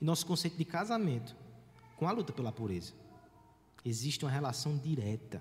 e 0.00 0.04
nosso 0.04 0.26
conceito 0.26 0.56
de 0.56 0.64
casamento 0.64 1.36
com 1.96 2.08
a 2.08 2.12
luta 2.12 2.32
pela 2.32 2.50
pureza. 2.50 2.92
Existe 3.84 4.24
uma 4.24 4.30
relação 4.30 4.76
direta. 4.76 5.40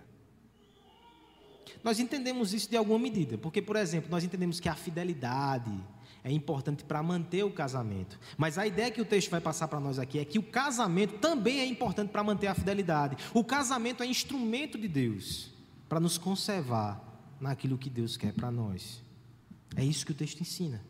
Nós 1.84 1.99
entendemos 1.99 2.53
isso 2.53 2.70
de 2.70 2.78
alguma 2.78 2.99
medida, 2.99 3.38
porque, 3.38 3.61
por 3.61 3.76
exemplo, 3.76 4.09
nós 4.09 4.24
entendemos 4.24 4.59
que 4.59 4.70
a 4.70 4.76
fidelidade, 4.76 5.72
é 6.26 6.32
importante 6.32 6.84
para 6.84 7.03
manter 7.03 7.43
o 7.43 7.51
casamento. 7.51 8.20
Mas 8.36 8.57
a 8.57 8.66
ideia 8.66 8.89
que 8.89 8.99
o 8.99 9.05
texto 9.05 9.30
vai 9.30 9.39
passar 9.39 9.68
para 9.68 9.80
nós 9.80 9.99
aqui 9.99 10.18
é 10.18 10.26
que 10.26 10.39
o 10.39 10.43
casamento 10.43 11.20
também 11.20 11.59
é 11.59 11.66
importante 11.68 12.09
para 12.09 12.24
manter 12.24 12.47
a 12.47 12.55
fidelidade. 12.55 13.16
O 13.32 13.43
casamento 13.43 14.01
é 14.01 14.07
instrumento 14.07 14.76
de 14.76 14.88
Deus 14.88 15.51
para 15.88 15.99
nos 15.99 16.18
conservar 16.18 16.99
naquilo 17.39 17.78
que 17.78 17.91
Deus 17.91 18.18
quer 18.18 18.34
para 18.34 18.49
nós. 18.49 19.03
É 19.76 19.86
isso 19.86 20.03
que 20.03 20.13
o 20.13 20.16
texto 20.16 20.41
ensina. 20.41 20.84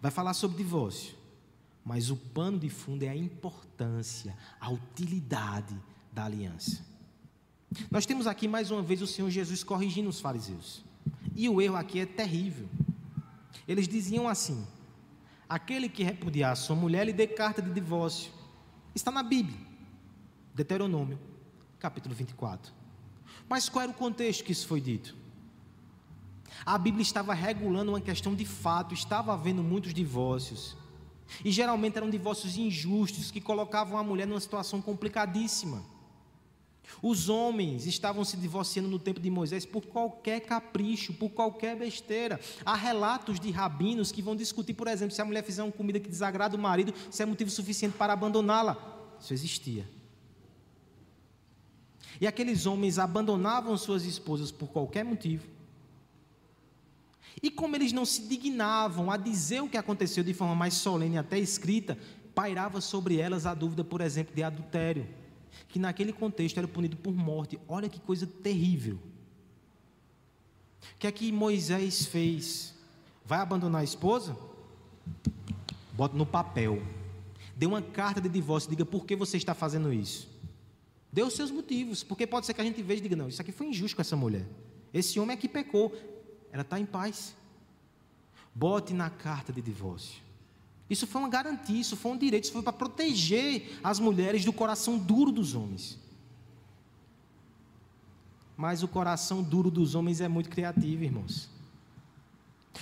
Vai 0.00 0.10
falar 0.10 0.34
sobre 0.34 0.56
divórcio, 0.56 1.14
mas 1.84 2.10
o 2.10 2.16
pano 2.16 2.58
de 2.58 2.68
fundo 2.68 3.04
é 3.04 3.08
a 3.08 3.16
importância, 3.16 4.36
a 4.60 4.70
utilidade 4.72 5.80
da 6.12 6.24
aliança. 6.24 6.84
Nós 7.90 8.06
temos 8.06 8.26
aqui 8.26 8.46
mais 8.46 8.70
uma 8.70 8.82
vez 8.82 9.02
o 9.02 9.06
Senhor 9.06 9.30
Jesus 9.30 9.62
corrigindo 9.64 10.08
os 10.08 10.20
fariseus. 10.20 10.84
E 11.34 11.48
o 11.48 11.60
erro 11.60 11.76
aqui 11.76 12.00
é 12.00 12.06
terrível. 12.06 12.68
Eles 13.66 13.88
diziam 13.88 14.28
assim: 14.28 14.66
aquele 15.48 15.88
que 15.88 16.02
repudiar 16.02 16.56
sua 16.56 16.76
mulher 16.76 17.04
lhe 17.04 17.12
dê 17.12 17.26
carta 17.26 17.60
de 17.60 17.72
divórcio. 17.72 18.32
Está 18.94 19.10
na 19.10 19.22
Bíblia, 19.22 19.58
Deuteronômio, 20.54 21.18
capítulo 21.78 22.14
24. 22.14 22.72
Mas 23.48 23.68
qual 23.68 23.82
era 23.82 23.90
o 23.90 23.94
contexto 23.94 24.44
que 24.44 24.52
isso 24.52 24.66
foi 24.66 24.80
dito? 24.80 25.14
A 26.64 26.78
Bíblia 26.78 27.02
estava 27.02 27.34
regulando 27.34 27.92
uma 27.92 28.00
questão 28.00 28.34
de 28.34 28.44
fato, 28.44 28.94
estava 28.94 29.34
havendo 29.34 29.62
muitos 29.62 29.92
divórcios. 29.92 30.76
E 31.44 31.50
geralmente 31.50 31.96
eram 31.96 32.08
divórcios 32.08 32.56
injustos 32.56 33.30
que 33.30 33.40
colocavam 33.40 33.98
a 33.98 34.04
mulher 34.04 34.26
numa 34.26 34.40
situação 34.40 34.80
complicadíssima. 34.80 35.82
Os 37.02 37.28
homens 37.28 37.86
estavam 37.86 38.24
se 38.24 38.36
divorciando 38.36 38.88
no 38.88 38.98
tempo 38.98 39.20
de 39.20 39.30
Moisés 39.30 39.64
por 39.66 39.86
qualquer 39.86 40.40
capricho, 40.40 41.12
por 41.14 41.30
qualquer 41.30 41.76
besteira. 41.76 42.40
Há 42.64 42.74
relatos 42.74 43.40
de 43.40 43.50
rabinos 43.50 44.12
que 44.12 44.22
vão 44.22 44.36
discutir, 44.36 44.74
por 44.74 44.88
exemplo, 44.88 45.14
se 45.14 45.20
a 45.20 45.24
mulher 45.24 45.44
fizer 45.44 45.62
uma 45.62 45.72
comida 45.72 46.00
que 46.00 46.08
desagrada 46.08 46.56
o 46.56 46.60
marido, 46.60 46.94
se 47.10 47.22
é 47.22 47.26
motivo 47.26 47.50
suficiente 47.50 47.96
para 47.96 48.12
abandoná-la. 48.12 48.76
Isso 49.20 49.32
existia. 49.32 49.88
E 52.20 52.26
aqueles 52.26 52.66
homens 52.66 52.98
abandonavam 52.98 53.76
suas 53.76 54.04
esposas 54.04 54.50
por 54.52 54.68
qualquer 54.68 55.04
motivo. 55.04 55.46
E 57.42 57.50
como 57.50 57.74
eles 57.76 57.92
não 57.92 58.04
se 58.04 58.22
dignavam 58.22 59.10
a 59.10 59.16
dizer 59.16 59.60
o 59.60 59.68
que 59.68 59.76
aconteceu 59.76 60.22
de 60.22 60.32
forma 60.32 60.54
mais 60.54 60.74
solene, 60.74 61.18
até 61.18 61.38
escrita, 61.38 61.98
pairava 62.34 62.80
sobre 62.80 63.18
elas 63.18 63.44
a 63.44 63.52
dúvida, 63.52 63.82
por 63.82 64.00
exemplo, 64.00 64.34
de 64.34 64.42
adultério 64.42 65.06
que 65.68 65.78
naquele 65.78 66.12
contexto 66.12 66.58
era 66.58 66.68
punido 66.68 66.96
por 66.96 67.14
morte. 67.14 67.58
Olha 67.68 67.88
que 67.88 68.00
coisa 68.00 68.26
terrível. 68.26 68.98
O 70.94 70.98
que 70.98 71.06
é 71.06 71.12
que 71.12 71.32
Moisés 71.32 72.06
fez? 72.06 72.74
Vai 73.24 73.40
abandonar 73.40 73.80
a 73.80 73.84
esposa? 73.84 74.36
Bota 75.92 76.16
no 76.16 76.26
papel. 76.26 76.82
Dê 77.56 77.66
uma 77.66 77.80
carta 77.80 78.20
de 78.20 78.28
divórcio, 78.28 78.68
diga 78.68 78.84
por 78.84 79.06
que 79.06 79.16
você 79.16 79.36
está 79.36 79.54
fazendo 79.54 79.92
isso. 79.92 80.28
Dê 81.12 81.22
os 81.22 81.34
seus 81.34 81.50
motivos, 81.50 82.02
porque 82.02 82.26
pode 82.26 82.44
ser 82.46 82.54
que 82.54 82.60
a 82.60 82.64
gente 82.64 82.82
veja 82.82 83.00
e 83.00 83.02
diga: 83.02 83.16
não, 83.16 83.28
isso 83.28 83.40
aqui 83.40 83.52
foi 83.52 83.68
injusto 83.68 83.94
com 83.94 84.02
essa 84.02 84.16
mulher. 84.16 84.44
Esse 84.92 85.18
homem 85.20 85.34
aqui 85.34 85.48
pecou. 85.48 85.92
era 86.52 86.62
estar 86.62 86.78
em 86.78 86.86
paz. 86.86 87.36
Bote 88.54 88.92
na 88.92 89.10
carta 89.10 89.52
de 89.52 89.62
divórcio. 89.62 90.20
Isso 90.88 91.06
foi 91.06 91.22
uma 91.22 91.28
garantia, 91.28 91.80
isso 91.80 91.96
foi 91.96 92.12
um 92.12 92.16
direito, 92.16 92.44
isso 92.44 92.52
foi 92.52 92.62
para 92.62 92.72
proteger 92.72 93.78
as 93.82 93.98
mulheres 93.98 94.44
do 94.44 94.52
coração 94.52 94.98
duro 94.98 95.32
dos 95.32 95.54
homens. 95.54 95.98
Mas 98.56 98.82
o 98.82 98.88
coração 98.88 99.42
duro 99.42 99.70
dos 99.70 99.94
homens 99.94 100.20
é 100.20 100.28
muito 100.28 100.50
criativo, 100.50 101.02
irmãos. 101.02 101.48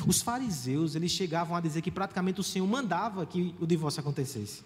Os 0.06 0.20
fariseus, 0.20 0.94
eles 0.94 1.12
chegavam 1.12 1.56
a 1.56 1.60
dizer 1.60 1.82
que 1.82 1.90
praticamente 1.90 2.40
o 2.40 2.42
Senhor 2.42 2.66
mandava 2.66 3.24
que 3.24 3.54
o 3.60 3.66
divórcio 3.66 4.00
acontecesse. 4.00 4.64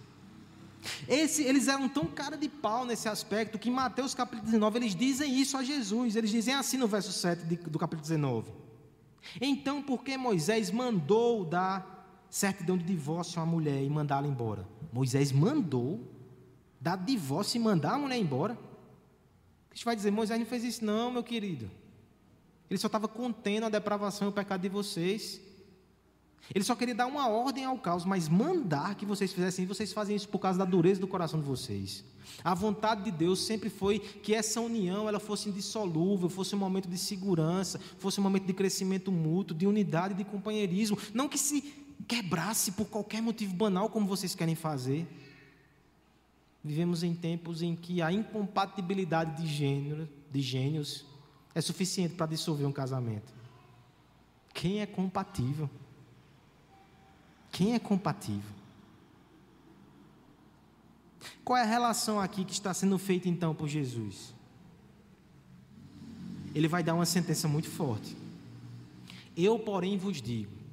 Esse, 1.09 1.43
eles 1.43 1.68
eram 1.68 1.89
tão 1.89 2.07
cara 2.07 2.37
de 2.37 2.49
pau 2.49 2.84
nesse 2.84 3.09
aspecto 3.09 3.59
que 3.59 3.68
em 3.68 3.72
Mateus 3.72 4.14
capítulo 4.14 4.45
19 4.45 4.78
eles 4.78 4.95
dizem 4.95 5.39
isso 5.39 5.57
a 5.57 5.64
Jesus. 5.64 6.16
Eles 6.16 6.30
dizem 6.30 6.55
assim 6.55 6.76
no 6.76 6.87
verso 6.87 7.12
7 7.12 7.45
de, 7.45 7.57
do 7.57 7.78
capítulo 7.78 8.03
19: 8.03 8.51
Então, 9.41 9.82
por 9.82 10.03
que 10.05 10.16
Moisés 10.16 10.70
mandou 10.70 11.45
dar 11.45 11.95
certidão 12.31 12.77
de 12.77 12.85
divórcio 12.85 13.41
a 13.41 13.45
uma 13.45 13.53
mulher 13.53 13.83
e 13.83 13.89
mandá-la 13.91 14.27
embora? 14.27 14.66
Moisés 14.93 15.33
mandou 15.33 16.01
dar 16.81 16.97
divórcio 16.97 17.59
e 17.59 17.61
mandar 17.61 17.95
a 17.95 17.99
mulher 17.99 18.18
embora? 18.18 18.59
Gente 19.72 19.85
vai 19.85 19.97
dizer: 19.97 20.11
Moisés 20.11 20.39
não 20.39 20.47
fez 20.47 20.64
isso, 20.64 20.85
não, 20.85 21.11
meu 21.11 21.22
querido. 21.22 21.70
Ele 22.70 22.79
só 22.79 22.87
estava 22.87 23.07
contendo 23.07 23.66
a 23.66 23.68
depravação 23.68 24.29
e 24.29 24.31
o 24.31 24.33
pecado 24.33 24.62
de 24.62 24.68
vocês. 24.68 25.41
Ele 26.55 26.64
só 26.64 26.74
queria 26.74 26.95
dar 26.95 27.07
uma 27.07 27.29
ordem 27.29 27.64
ao 27.64 27.77
caos, 27.79 28.05
mas 28.05 28.29
mandar 28.29 28.95
que 28.95 29.05
vocês 29.05 29.33
fizessem 29.33 29.64
isso, 29.64 29.74
vocês 29.74 29.93
fazem 29.93 30.14
isso 30.14 30.29
por 30.29 30.39
causa 30.39 30.59
da 30.59 30.64
dureza 30.64 31.01
do 31.01 31.09
coração 31.09 31.41
de 31.41 31.47
vocês. 31.47 32.05
A 32.45 32.55
vontade 32.55 33.03
de 33.03 33.11
Deus 33.11 33.45
sempre 33.45 33.68
foi 33.68 33.99
que 33.99 34.35
essa 34.35 34.61
união 34.61 35.09
ela 35.09 35.18
fosse 35.18 35.49
indissolúvel, 35.49 36.29
fosse 36.29 36.55
um 36.55 36.59
momento 36.59 36.89
de 36.89 36.99
segurança, 36.99 37.81
fosse 37.99 38.20
um 38.20 38.22
momento 38.22 38.47
de 38.47 38.53
crescimento 38.53 39.11
mútuo, 39.11 39.57
de 39.57 39.66
unidade, 39.66 40.14
de 40.14 40.24
companheirismo, 40.24 40.99
não 41.12 41.29
que 41.29 41.39
se 41.39 41.86
quebrasse 42.07 42.72
por 42.72 42.86
qualquer 42.86 43.20
motivo 43.20 43.55
banal 43.55 43.88
como 43.88 44.07
vocês 44.07 44.34
querem 44.34 44.55
fazer. 44.55 45.07
Vivemos 46.62 47.03
em 47.03 47.14
tempos 47.14 47.62
em 47.62 47.76
que 47.76 48.03
a 48.03 48.12
incompatibilidade 48.12 49.42
de 49.42 49.49
gênero, 49.49 50.09
de 50.30 50.40
gênios, 50.40 51.05
é 51.55 51.61
suficiente 51.61 52.14
para 52.14 52.26
dissolver 52.26 52.66
um 52.66 52.72
casamento. 52.72 53.32
Quem 54.53 54.80
é 54.80 54.86
compatível? 54.86 55.70
Quem 57.53 57.74
é 57.74 57.78
compatível? 57.78 58.55
Qual 61.44 61.57
é 61.57 61.62
a 61.62 61.66
relação 61.66 62.20
aqui 62.20 62.44
que 62.44 62.53
está 62.53 62.74
sendo 62.74 62.99
feita 62.99 63.28
então 63.28 63.55
por 63.55 63.68
Jesus? 63.68 64.34
Ele 66.55 66.68
vai 66.68 66.82
dar 66.82 66.94
uma 66.94 67.07
sentença 67.07 67.47
muito 67.47 67.68
forte. 67.68 68.16
Eu, 69.36 69.59
porém, 69.59 69.97
vos 69.99 70.20
digo 70.20 70.66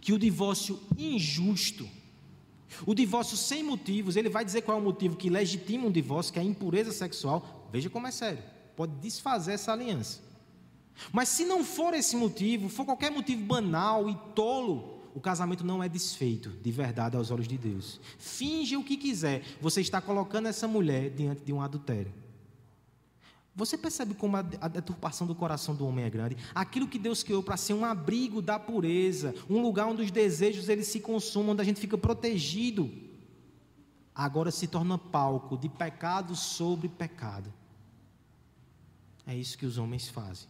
que 0.00 0.12
o 0.12 0.18
divórcio 0.18 0.78
injusto, 0.98 1.88
o 2.86 2.94
divórcio 2.94 3.36
sem 3.36 3.62
motivos, 3.62 4.16
ele 4.16 4.28
vai 4.28 4.44
dizer 4.44 4.62
qual 4.62 4.78
é 4.78 4.80
o 4.80 4.84
motivo 4.84 5.16
que 5.16 5.28
legitima 5.28 5.86
um 5.86 5.92
divórcio, 5.92 6.32
que 6.32 6.38
é 6.38 6.42
a 6.42 6.44
impureza 6.44 6.92
sexual. 6.92 7.68
Veja 7.72 7.90
como 7.90 8.06
é 8.06 8.10
sério. 8.10 8.42
Pode 8.76 8.92
desfazer 8.94 9.52
essa 9.52 9.72
aliança. 9.72 10.20
Mas 11.12 11.28
se 11.28 11.44
não 11.44 11.64
for 11.64 11.94
esse 11.94 12.16
motivo, 12.16 12.68
for 12.68 12.84
qualquer 12.84 13.10
motivo 13.10 13.44
banal 13.44 14.08
e 14.08 14.16
tolo, 14.34 15.00
o 15.14 15.20
casamento 15.20 15.64
não 15.64 15.82
é 15.82 15.88
desfeito 15.88 16.50
de 16.50 16.70
verdade 16.70 17.16
aos 17.16 17.30
olhos 17.30 17.48
de 17.48 17.58
Deus. 17.58 18.00
Finge 18.18 18.76
o 18.76 18.84
que 18.84 18.96
quiser, 18.96 19.42
você 19.60 19.80
está 19.80 20.00
colocando 20.00 20.46
essa 20.46 20.68
mulher 20.68 21.10
diante 21.10 21.42
de 21.42 21.52
um 21.52 21.60
adultério. 21.60 22.12
Você 23.60 23.76
percebe 23.76 24.14
como 24.14 24.38
a, 24.38 24.42
deturpação 24.42 25.26
do 25.26 25.34
coração 25.34 25.74
do 25.74 25.86
homem 25.86 26.06
é 26.06 26.08
grande? 26.08 26.34
Aquilo 26.54 26.88
que 26.88 26.98
Deus 26.98 27.22
criou 27.22 27.42
para 27.42 27.58
ser 27.58 27.74
um 27.74 27.84
abrigo 27.84 28.40
da 28.40 28.58
pureza, 28.58 29.34
um 29.50 29.60
lugar 29.60 29.86
onde 29.86 30.00
os 30.00 30.10
desejos 30.10 30.70
eles 30.70 30.86
se 30.86 30.98
consumam, 30.98 31.50
onde 31.50 31.60
a 31.60 31.64
gente 31.64 31.78
fica 31.78 31.98
protegido, 31.98 32.90
agora 34.14 34.50
se 34.50 34.66
torna 34.66 34.96
palco 34.96 35.58
de 35.58 35.68
pecado 35.68 36.34
sobre 36.34 36.88
pecado. 36.88 37.52
É 39.26 39.36
isso 39.36 39.58
que 39.58 39.66
os 39.66 39.76
homens 39.76 40.08
fazem. 40.08 40.48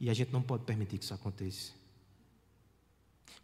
E 0.00 0.10
a 0.10 0.14
gente 0.14 0.32
não 0.32 0.42
pode 0.42 0.64
permitir 0.64 0.98
que 0.98 1.04
isso 1.04 1.14
aconteça. 1.14 1.70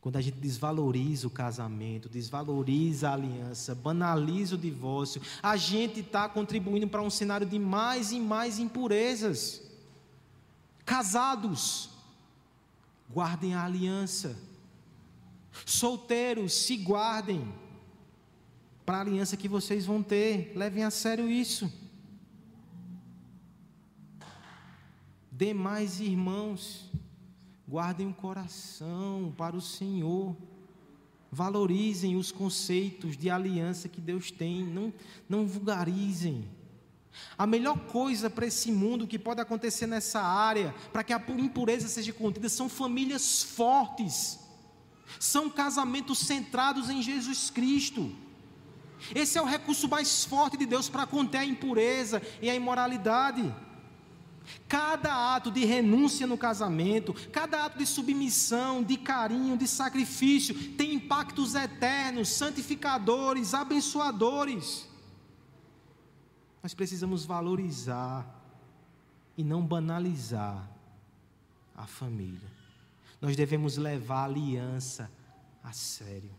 Quando 0.01 0.16
a 0.16 0.20
gente 0.20 0.38
desvaloriza 0.38 1.26
o 1.26 1.30
casamento, 1.30 2.09
desvaloriza 2.09 3.11
a 3.11 3.12
aliança, 3.12 3.74
banaliza 3.74 4.55
o 4.55 4.59
divórcio, 4.59 5.20
a 5.42 5.57
gente 5.59 6.01
está 6.01 6.26
contribuindo 6.26 6.88
para 6.88 7.03
um 7.03 7.11
cenário 7.11 7.46
de 7.46 7.59
mais 7.59 8.11
e 8.11 8.18
mais 8.18 8.59
impurezas. 8.59 9.62
Casados, 10.86 11.90
guardem 13.11 13.55
a 13.55 13.64
aliança. 13.64 14.36
Solteiros, 15.66 16.55
se 16.55 16.78
guardem 16.78 17.53
para 18.86 18.98
a 18.98 19.01
aliança 19.03 19.36
que 19.36 19.48
vocês 19.48 19.84
vão 19.84 20.03
ter. 20.03 20.53
Levem 20.57 20.82
a 20.82 20.90
sério 20.90 21.30
isso. 21.30 21.70
Demais 25.30 26.01
irmãos, 26.01 26.89
Guardem 27.71 28.09
o 28.09 28.12
coração 28.12 29.33
para 29.39 29.55
o 29.55 29.61
Senhor. 29.61 30.35
Valorizem 31.31 32.16
os 32.16 32.33
conceitos 32.33 33.16
de 33.16 33.31
aliança 33.31 33.89
que 33.89 34.01
Deus 34.01 34.33
tem. 34.33 34.64
Não, 34.64 34.93
não 35.29 35.47
vulgarizem. 35.47 36.49
A 37.39 37.47
melhor 37.47 37.79
coisa 37.79 38.29
para 38.29 38.45
esse 38.45 38.73
mundo 38.73 39.07
que 39.07 39.21
pode 39.21 39.41
acontecer 39.41 39.87
nessa 39.87 40.21
área, 40.21 40.75
para 40.93 41.05
que 41.05 41.12
a 41.12 41.23
impureza 41.39 41.87
seja 41.87 42.12
contida, 42.12 42.49
são 42.49 42.68
famílias 42.68 43.41
fortes, 43.45 44.41
são 45.21 45.49
casamentos 45.49 46.18
centrados 46.18 46.91
em 46.91 47.01
Jesus 47.01 47.51
Cristo. 47.51 48.12
Esse 49.14 49.39
é 49.39 49.43
o 49.43 49.47
recurso 49.47 49.89
mais 49.89 50.25
forte 50.25 50.57
de 50.57 50.66
Deus 50.66 50.89
para 50.89 51.07
conter 51.07 51.39
a 51.39 51.45
impureza 51.45 52.21
e 52.43 52.51
a 52.51 52.55
imoralidade. 52.57 53.55
Cada 54.68 55.34
ato 55.34 55.51
de 55.51 55.64
renúncia 55.64 56.26
no 56.26 56.38
casamento, 56.38 57.14
cada 57.30 57.64
ato 57.64 57.78
de 57.78 57.86
submissão, 57.86 58.82
de 58.82 58.96
carinho, 58.96 59.57
de 59.57 59.66
sacrifício, 59.66 60.55
tem 60.74 60.94
impactos 60.94 61.55
eternos, 61.55 62.28
santificadores, 62.28 63.55
abençoadores. 63.55 64.88
Nós 66.62 66.74
precisamos 66.74 67.24
valorizar 67.24 68.26
e 69.36 69.42
não 69.42 69.64
banalizar 69.64 70.70
a 71.74 71.86
família. 71.86 72.51
Nós 73.20 73.36
devemos 73.36 73.76
levar 73.76 74.20
a 74.20 74.24
aliança 74.24 75.11
a 75.62 75.72
sério. 75.72 76.30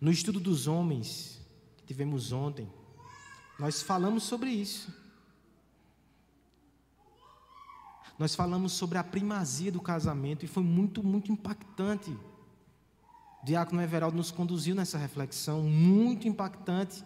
No 0.00 0.10
estudo 0.10 0.38
dos 0.38 0.66
homens 0.66 1.40
que 1.76 1.84
tivemos 1.84 2.32
ontem, 2.32 2.70
nós 3.58 3.82
falamos 3.82 4.24
sobre 4.24 4.50
isso. 4.50 4.94
Nós 8.18 8.34
falamos 8.34 8.72
sobre 8.72 8.96
a 8.96 9.04
primazia 9.04 9.70
do 9.70 9.80
casamento 9.80 10.44
e 10.44 10.48
foi 10.48 10.62
muito, 10.62 11.02
muito 11.02 11.30
impactante. 11.30 12.10
O 13.42 13.44
Diácono 13.44 13.82
Everaldo 13.82 14.16
nos 14.16 14.30
conduziu 14.30 14.74
nessa 14.74 14.96
reflexão, 14.96 15.62
muito 15.62 16.26
impactante. 16.26 17.04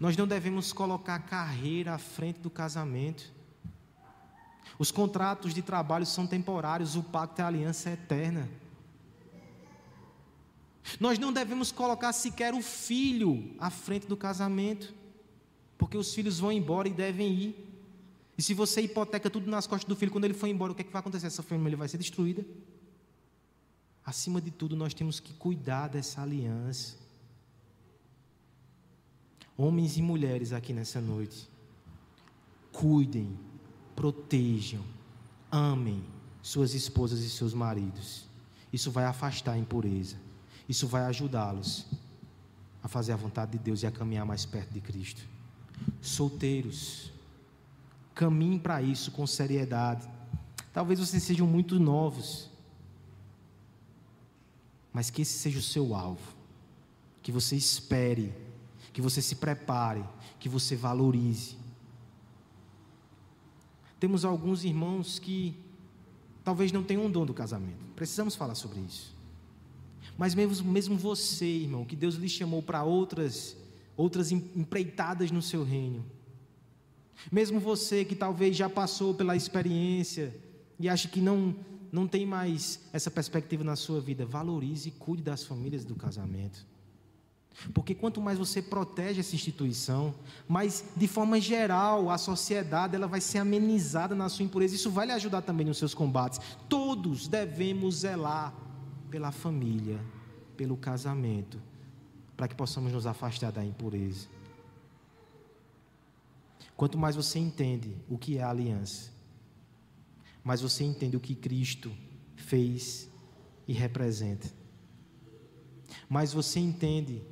Nós 0.00 0.16
não 0.16 0.26
devemos 0.26 0.72
colocar 0.72 1.16
a 1.16 1.20
carreira 1.20 1.94
à 1.94 1.98
frente 1.98 2.40
do 2.40 2.50
casamento. 2.50 3.30
Os 4.78 4.90
contratos 4.90 5.54
de 5.54 5.62
trabalho 5.62 6.06
são 6.06 6.26
temporários, 6.26 6.96
o 6.96 7.02
pacto 7.02 7.40
e 7.40 7.42
a 7.42 7.46
aliança 7.46 7.90
é 7.90 7.92
eterna. 7.92 8.48
Nós 10.98 11.18
não 11.18 11.32
devemos 11.32 11.70
colocar 11.70 12.12
sequer 12.12 12.54
o 12.54 12.62
filho 12.62 13.54
à 13.58 13.70
frente 13.70 14.06
do 14.06 14.16
casamento, 14.16 14.94
porque 15.78 15.96
os 15.96 16.12
filhos 16.12 16.38
vão 16.38 16.50
embora 16.50 16.88
e 16.88 16.92
devem 16.92 17.32
ir. 17.32 17.73
E 18.36 18.42
se 18.42 18.52
você 18.52 18.80
hipoteca 18.80 19.30
tudo 19.30 19.50
nas 19.50 19.66
costas 19.66 19.88
do 19.88 19.94
filho, 19.94 20.10
quando 20.10 20.24
ele 20.24 20.34
for 20.34 20.46
embora, 20.46 20.72
o 20.72 20.74
que, 20.74 20.82
é 20.82 20.84
que 20.84 20.92
vai 20.92 21.00
acontecer? 21.00 21.26
Essa 21.26 21.42
família 21.42 21.76
vai 21.76 21.88
ser 21.88 21.98
destruída. 21.98 22.44
Acima 24.04 24.40
de 24.40 24.50
tudo, 24.50 24.76
nós 24.76 24.92
temos 24.92 25.20
que 25.20 25.32
cuidar 25.34 25.88
dessa 25.88 26.20
aliança. 26.20 26.96
Homens 29.56 29.96
e 29.96 30.02
mulheres 30.02 30.52
aqui 30.52 30.72
nessa 30.72 31.00
noite, 31.00 31.48
cuidem, 32.72 33.38
protejam, 33.94 34.82
amem 35.50 36.04
suas 36.42 36.74
esposas 36.74 37.20
e 37.20 37.30
seus 37.30 37.54
maridos. 37.54 38.24
Isso 38.72 38.90
vai 38.90 39.04
afastar 39.04 39.52
a 39.52 39.58
impureza. 39.58 40.16
Isso 40.68 40.88
vai 40.88 41.02
ajudá-los 41.04 41.86
a 42.82 42.88
fazer 42.88 43.12
a 43.12 43.16
vontade 43.16 43.52
de 43.52 43.58
Deus 43.58 43.82
e 43.82 43.86
a 43.86 43.90
caminhar 43.90 44.26
mais 44.26 44.44
perto 44.44 44.72
de 44.72 44.80
Cristo. 44.80 45.22
Solteiros, 46.02 47.10
Caminhe 48.14 48.58
para 48.58 48.80
isso 48.80 49.10
com 49.10 49.26
seriedade. 49.26 50.08
Talvez 50.72 51.00
vocês 51.00 51.22
sejam 51.22 51.46
muito 51.46 51.78
novos, 51.80 52.48
mas 54.92 55.10
que 55.10 55.22
esse 55.22 55.38
seja 55.38 55.58
o 55.58 55.62
seu 55.62 55.94
alvo. 55.94 56.34
Que 57.22 57.32
você 57.32 57.56
espere, 57.56 58.32
que 58.92 59.00
você 59.00 59.20
se 59.20 59.36
prepare, 59.36 60.04
que 60.38 60.48
você 60.48 60.76
valorize. 60.76 61.56
Temos 63.98 64.24
alguns 64.24 64.64
irmãos 64.64 65.18
que 65.18 65.56
talvez 66.44 66.70
não 66.70 66.82
tenham 66.82 67.06
um 67.06 67.10
dom 67.10 67.24
do 67.24 67.34
casamento. 67.34 67.84
Precisamos 67.96 68.36
falar 68.36 68.54
sobre 68.54 68.80
isso. 68.80 69.14
Mas 70.16 70.34
mesmo, 70.34 70.70
mesmo 70.70 70.96
você, 70.96 71.46
irmão, 71.46 71.84
que 71.84 71.96
Deus 71.96 72.14
lhe 72.14 72.28
chamou 72.28 72.62
para 72.62 72.84
outras, 72.84 73.56
outras 73.96 74.30
empreitadas 74.30 75.30
no 75.30 75.42
seu 75.42 75.64
reino. 75.64 76.04
Mesmo 77.30 77.60
você 77.60 78.04
que 78.04 78.14
talvez 78.14 78.56
já 78.56 78.68
passou 78.68 79.14
pela 79.14 79.36
experiência 79.36 80.34
e 80.78 80.88
acha 80.88 81.08
que 81.08 81.20
não, 81.20 81.54
não 81.90 82.06
tem 82.06 82.26
mais 82.26 82.80
essa 82.92 83.10
perspectiva 83.10 83.62
na 83.64 83.76
sua 83.76 84.00
vida, 84.00 84.26
valorize 84.26 84.88
e 84.88 84.92
cuide 84.92 85.22
das 85.22 85.44
famílias 85.44 85.84
do 85.84 85.94
casamento. 85.94 86.66
Porque 87.72 87.94
quanto 87.94 88.20
mais 88.20 88.38
você 88.38 88.60
protege 88.60 89.20
essa 89.20 89.34
instituição, 89.34 90.14
mais 90.48 90.84
de 90.96 91.06
forma 91.06 91.40
geral 91.40 92.10
a 92.10 92.18
sociedade 92.18 92.96
ela 92.96 93.06
vai 93.06 93.20
ser 93.20 93.38
amenizada 93.38 94.14
na 94.14 94.28
sua 94.28 94.44
impureza. 94.44 94.74
Isso 94.74 94.90
vai 94.90 95.06
lhe 95.06 95.12
ajudar 95.12 95.42
também 95.42 95.64
nos 95.64 95.78
seus 95.78 95.94
combates. 95.94 96.40
Todos 96.68 97.28
devemos 97.28 98.00
zelar 98.00 98.52
pela 99.08 99.30
família, 99.30 100.00
pelo 100.56 100.76
casamento, 100.76 101.60
para 102.36 102.48
que 102.48 102.54
possamos 102.54 102.92
nos 102.92 103.06
afastar 103.06 103.52
da 103.52 103.64
impureza. 103.64 104.26
Quanto 106.76 106.98
mais 106.98 107.14
você 107.14 107.38
entende 107.38 107.96
o 108.08 108.18
que 108.18 108.38
é 108.38 108.42
a 108.42 108.50
aliança, 108.50 109.12
mais 110.42 110.60
você 110.60 110.84
entende 110.84 111.16
o 111.16 111.20
que 111.20 111.34
Cristo 111.34 111.90
fez 112.36 113.08
e 113.66 113.72
representa. 113.72 114.48
Mais 116.08 116.32
você 116.32 116.60
entende 116.60 117.22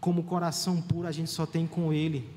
como 0.00 0.24
coração 0.24 0.80
puro 0.80 1.08
a 1.08 1.12
gente 1.12 1.30
só 1.30 1.46
tem 1.46 1.66
com 1.66 1.92
Ele. 1.92 2.28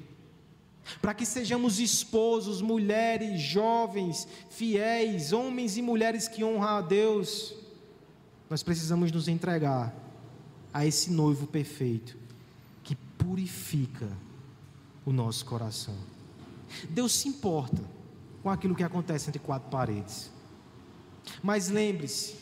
Para 1.01 1.13
que 1.13 1.25
sejamos 1.25 1.79
esposos, 1.79 2.61
mulheres, 2.61 3.41
jovens, 3.41 4.27
fiéis, 4.49 5.33
homens 5.33 5.77
e 5.77 5.81
mulheres 5.81 6.27
que 6.27 6.43
honram 6.43 6.63
a 6.63 6.81
Deus, 6.81 7.53
nós 8.49 8.63
precisamos 8.63 9.11
nos 9.11 9.27
entregar 9.27 9.93
a 10.73 10.85
esse 10.85 11.11
noivo 11.11 11.45
perfeito 11.45 12.17
que 12.83 12.95
purifica 12.95 14.09
o 15.07 15.13
nosso 15.13 15.45
coração. 15.45 15.95
Deus 16.89 17.13
se 17.13 17.29
importa 17.29 17.81
com 18.43 18.49
aquilo 18.49 18.75
que 18.75 18.83
acontece 18.83 19.29
entre 19.29 19.39
quatro 19.39 19.69
paredes. 19.69 20.29
Mas 21.41 21.69
lembre-se, 21.69 22.35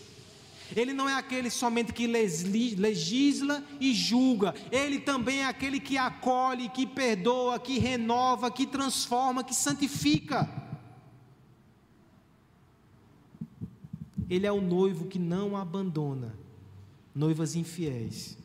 Ele 0.76 0.92
não 0.92 1.08
é 1.08 1.14
aquele 1.14 1.52
somente 1.52 1.94
que 1.94 2.08
legisla 2.08 3.64
e 3.80 3.94
julga, 3.94 4.56
Ele 4.72 4.98
também 4.98 5.42
é 5.42 5.46
aquele 5.46 5.80
que 5.80 5.96
acolhe, 5.96 6.68
que 6.70 6.88
perdoa, 6.88 7.60
que 7.60 7.78
renova, 7.78 8.50
que 8.50 8.66
transforma, 8.66 9.44
que 9.44 9.54
santifica. 9.54 10.50
Ele 14.28 14.48
é 14.48 14.52
o 14.52 14.60
noivo 14.60 15.06
que 15.06 15.20
não 15.20 15.56
abandona 15.56 16.36
noivas 17.14 17.56
infiéis. 17.56 18.44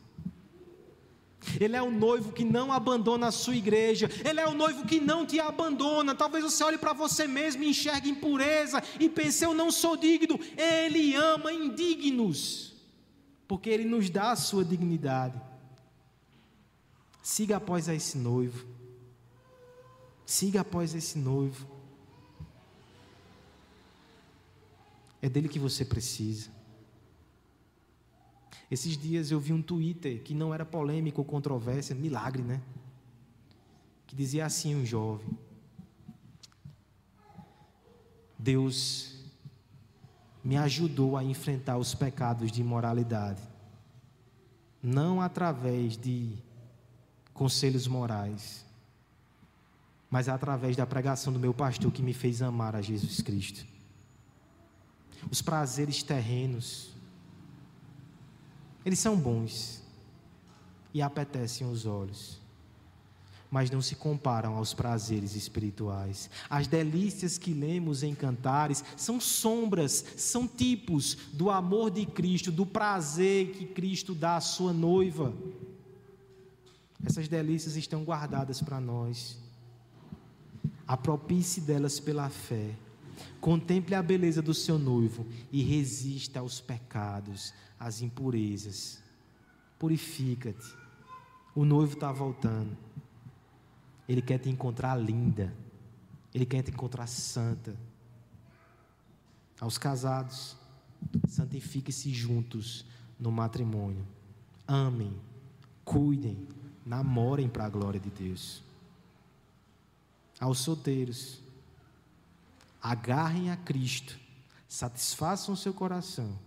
Ele 1.59 1.75
é 1.75 1.81
o 1.81 1.89
noivo 1.89 2.31
que 2.31 2.43
não 2.43 2.71
abandona 2.71 3.27
a 3.27 3.31
sua 3.31 3.55
igreja. 3.55 4.09
Ele 4.23 4.39
é 4.39 4.47
o 4.47 4.53
noivo 4.53 4.85
que 4.85 4.99
não 4.99 5.25
te 5.25 5.39
abandona. 5.39 6.13
Talvez 6.13 6.43
você 6.43 6.63
olhe 6.63 6.77
para 6.77 6.93
você 6.93 7.27
mesmo 7.27 7.63
e 7.63 7.69
enxergue 7.69 8.09
impureza 8.09 8.81
e 8.99 9.09
pense: 9.09 9.43
Eu 9.43 9.53
não 9.53 9.71
sou 9.71 9.97
digno. 9.97 10.39
Ele 10.55 11.15
ama 11.15 11.51
indignos, 11.51 12.73
porque 13.47 13.69
Ele 13.69 13.85
nos 13.85 14.09
dá 14.09 14.31
a 14.31 14.35
sua 14.35 14.63
dignidade. 14.63 15.41
Siga 17.23 17.57
após 17.57 17.87
esse 17.87 18.17
noivo. 18.17 18.67
Siga 20.25 20.61
após 20.61 20.93
esse 20.93 21.17
noivo. 21.17 21.67
É 25.21 25.29
dele 25.29 25.49
que 25.49 25.59
você 25.59 25.83
precisa. 25.83 26.49
Esses 28.71 28.97
dias 28.97 29.29
eu 29.31 29.39
vi 29.39 29.51
um 29.51 29.61
Twitter 29.61 30.23
que 30.23 30.33
não 30.33 30.53
era 30.53 30.65
polêmico 30.65 31.19
ou 31.19 31.25
controvérsia, 31.25 31.93
milagre, 31.93 32.41
né? 32.41 32.61
Que 34.07 34.15
dizia 34.15 34.45
assim 34.45 34.73
um 34.73 34.85
jovem: 34.85 35.27
Deus 38.39 39.19
me 40.41 40.55
ajudou 40.55 41.17
a 41.17 41.23
enfrentar 41.23 41.77
os 41.77 41.93
pecados 41.93 42.49
de 42.49 42.61
imoralidade, 42.61 43.41
não 44.81 45.19
através 45.19 45.97
de 45.97 46.33
conselhos 47.33 47.87
morais, 47.87 48.65
mas 50.09 50.29
através 50.29 50.77
da 50.77 50.85
pregação 50.85 51.33
do 51.33 51.39
meu 51.39 51.53
pastor 51.53 51.91
que 51.91 52.01
me 52.01 52.13
fez 52.13 52.41
amar 52.41 52.73
a 52.73 52.81
Jesus 52.81 53.19
Cristo. 53.19 53.65
Os 55.29 55.41
prazeres 55.41 56.01
terrenos, 56.01 56.95
eles 58.85 58.99
são 58.99 59.17
bons 59.17 59.81
e 60.93 61.01
apetecem 61.01 61.69
os 61.69 61.85
olhos, 61.85 62.39
mas 63.49 63.69
não 63.69 63.81
se 63.81 63.95
comparam 63.95 64.55
aos 64.55 64.73
prazeres 64.73 65.35
espirituais. 65.35 66.29
As 66.49 66.67
delícias 66.67 67.37
que 67.37 67.53
lemos 67.53 68.03
em 68.03 68.15
cantares 68.15 68.83
são 68.95 69.19
sombras, 69.19 70.03
são 70.17 70.47
tipos 70.47 71.15
do 71.33 71.49
amor 71.49 71.91
de 71.91 72.05
Cristo, 72.05 72.51
do 72.51 72.65
prazer 72.65 73.51
que 73.51 73.65
Cristo 73.65 74.15
dá 74.15 74.37
à 74.37 74.41
sua 74.41 74.73
noiva. 74.73 75.33
Essas 77.03 77.27
delícias 77.27 77.75
estão 77.75 78.03
guardadas 78.03 78.61
para 78.61 78.79
nós. 78.79 79.37
Apropie-se 80.87 81.61
delas 81.61 81.99
pela 81.99 82.29
fé. 82.29 82.75
Contemple 83.39 83.95
a 83.95 84.01
beleza 84.01 84.41
do 84.41 84.53
seu 84.53 84.77
noivo 84.77 85.25
e 85.51 85.63
resista 85.63 86.39
aos 86.39 86.61
pecados, 86.61 87.53
as 87.79 88.01
impurezas. 88.01 89.01
Purifica-te. 89.79 90.75
O 91.55 91.65
noivo 91.65 91.93
está 91.93 92.11
voltando. 92.11 92.77
Ele 94.07 94.21
quer 94.21 94.39
te 94.39 94.49
encontrar 94.49 94.95
linda. 94.95 95.53
Ele 96.33 96.45
quer 96.45 96.61
te 96.61 96.71
encontrar 96.71 97.07
santa. 97.07 97.75
Aos 99.59 99.77
casados, 99.77 100.55
santifique-se 101.27 102.11
juntos 102.13 102.85
no 103.19 103.31
matrimônio. 103.31 104.05
Amem, 104.67 105.13
cuidem, 105.83 106.47
namorem 106.85 107.47
para 107.47 107.65
a 107.65 107.69
glória 107.69 107.99
de 107.99 108.09
Deus. 108.09 108.63
Aos 110.39 110.59
solteiros, 110.59 111.39
agarrem 112.81 113.51
a 113.51 113.57
Cristo, 113.57 114.19
satisfaçam 114.67 115.53
o 115.53 115.57
seu 115.57 115.73
coração 115.73 116.37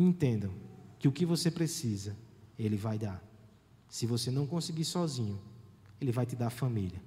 Entendam 0.00 0.50
que 0.98 1.06
o 1.06 1.12
que 1.12 1.26
você 1.26 1.50
precisa, 1.50 2.16
Ele 2.58 2.78
vai 2.78 2.98
dar. 2.98 3.22
Se 3.86 4.06
você 4.06 4.30
não 4.30 4.46
conseguir 4.46 4.86
sozinho, 4.86 5.38
Ele 6.00 6.10
vai 6.10 6.24
te 6.24 6.34
dar 6.34 6.48
família. 6.48 7.02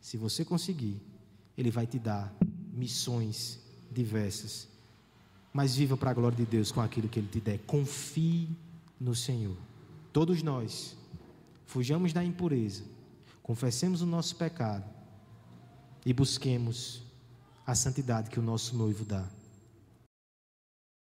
Se 0.00 0.16
você 0.16 0.44
conseguir, 0.44 1.02
Ele 1.56 1.68
vai 1.68 1.84
te 1.84 1.98
dar 1.98 2.32
missões 2.72 3.58
diversas. 3.90 4.68
Mas 5.52 5.74
viva 5.74 5.96
para 5.96 6.12
a 6.12 6.14
glória 6.14 6.36
de 6.36 6.46
Deus 6.46 6.70
com 6.70 6.80
aquilo 6.80 7.08
que 7.08 7.18
Ele 7.18 7.26
te 7.26 7.40
der. 7.40 7.58
Confie 7.66 8.48
no 9.00 9.16
Senhor. 9.16 9.56
Todos 10.12 10.40
nós, 10.40 10.96
fujamos 11.66 12.12
da 12.12 12.22
impureza, 12.22 12.84
confessemos 13.42 14.00
o 14.00 14.06
nosso 14.06 14.36
pecado 14.36 14.88
e 16.06 16.12
busquemos 16.12 17.02
a 17.68 17.74
santidade 17.74 18.30
que 18.30 18.40
o 18.40 18.42
nosso 18.42 18.74
noivo 18.74 19.04
dá. 19.04 19.22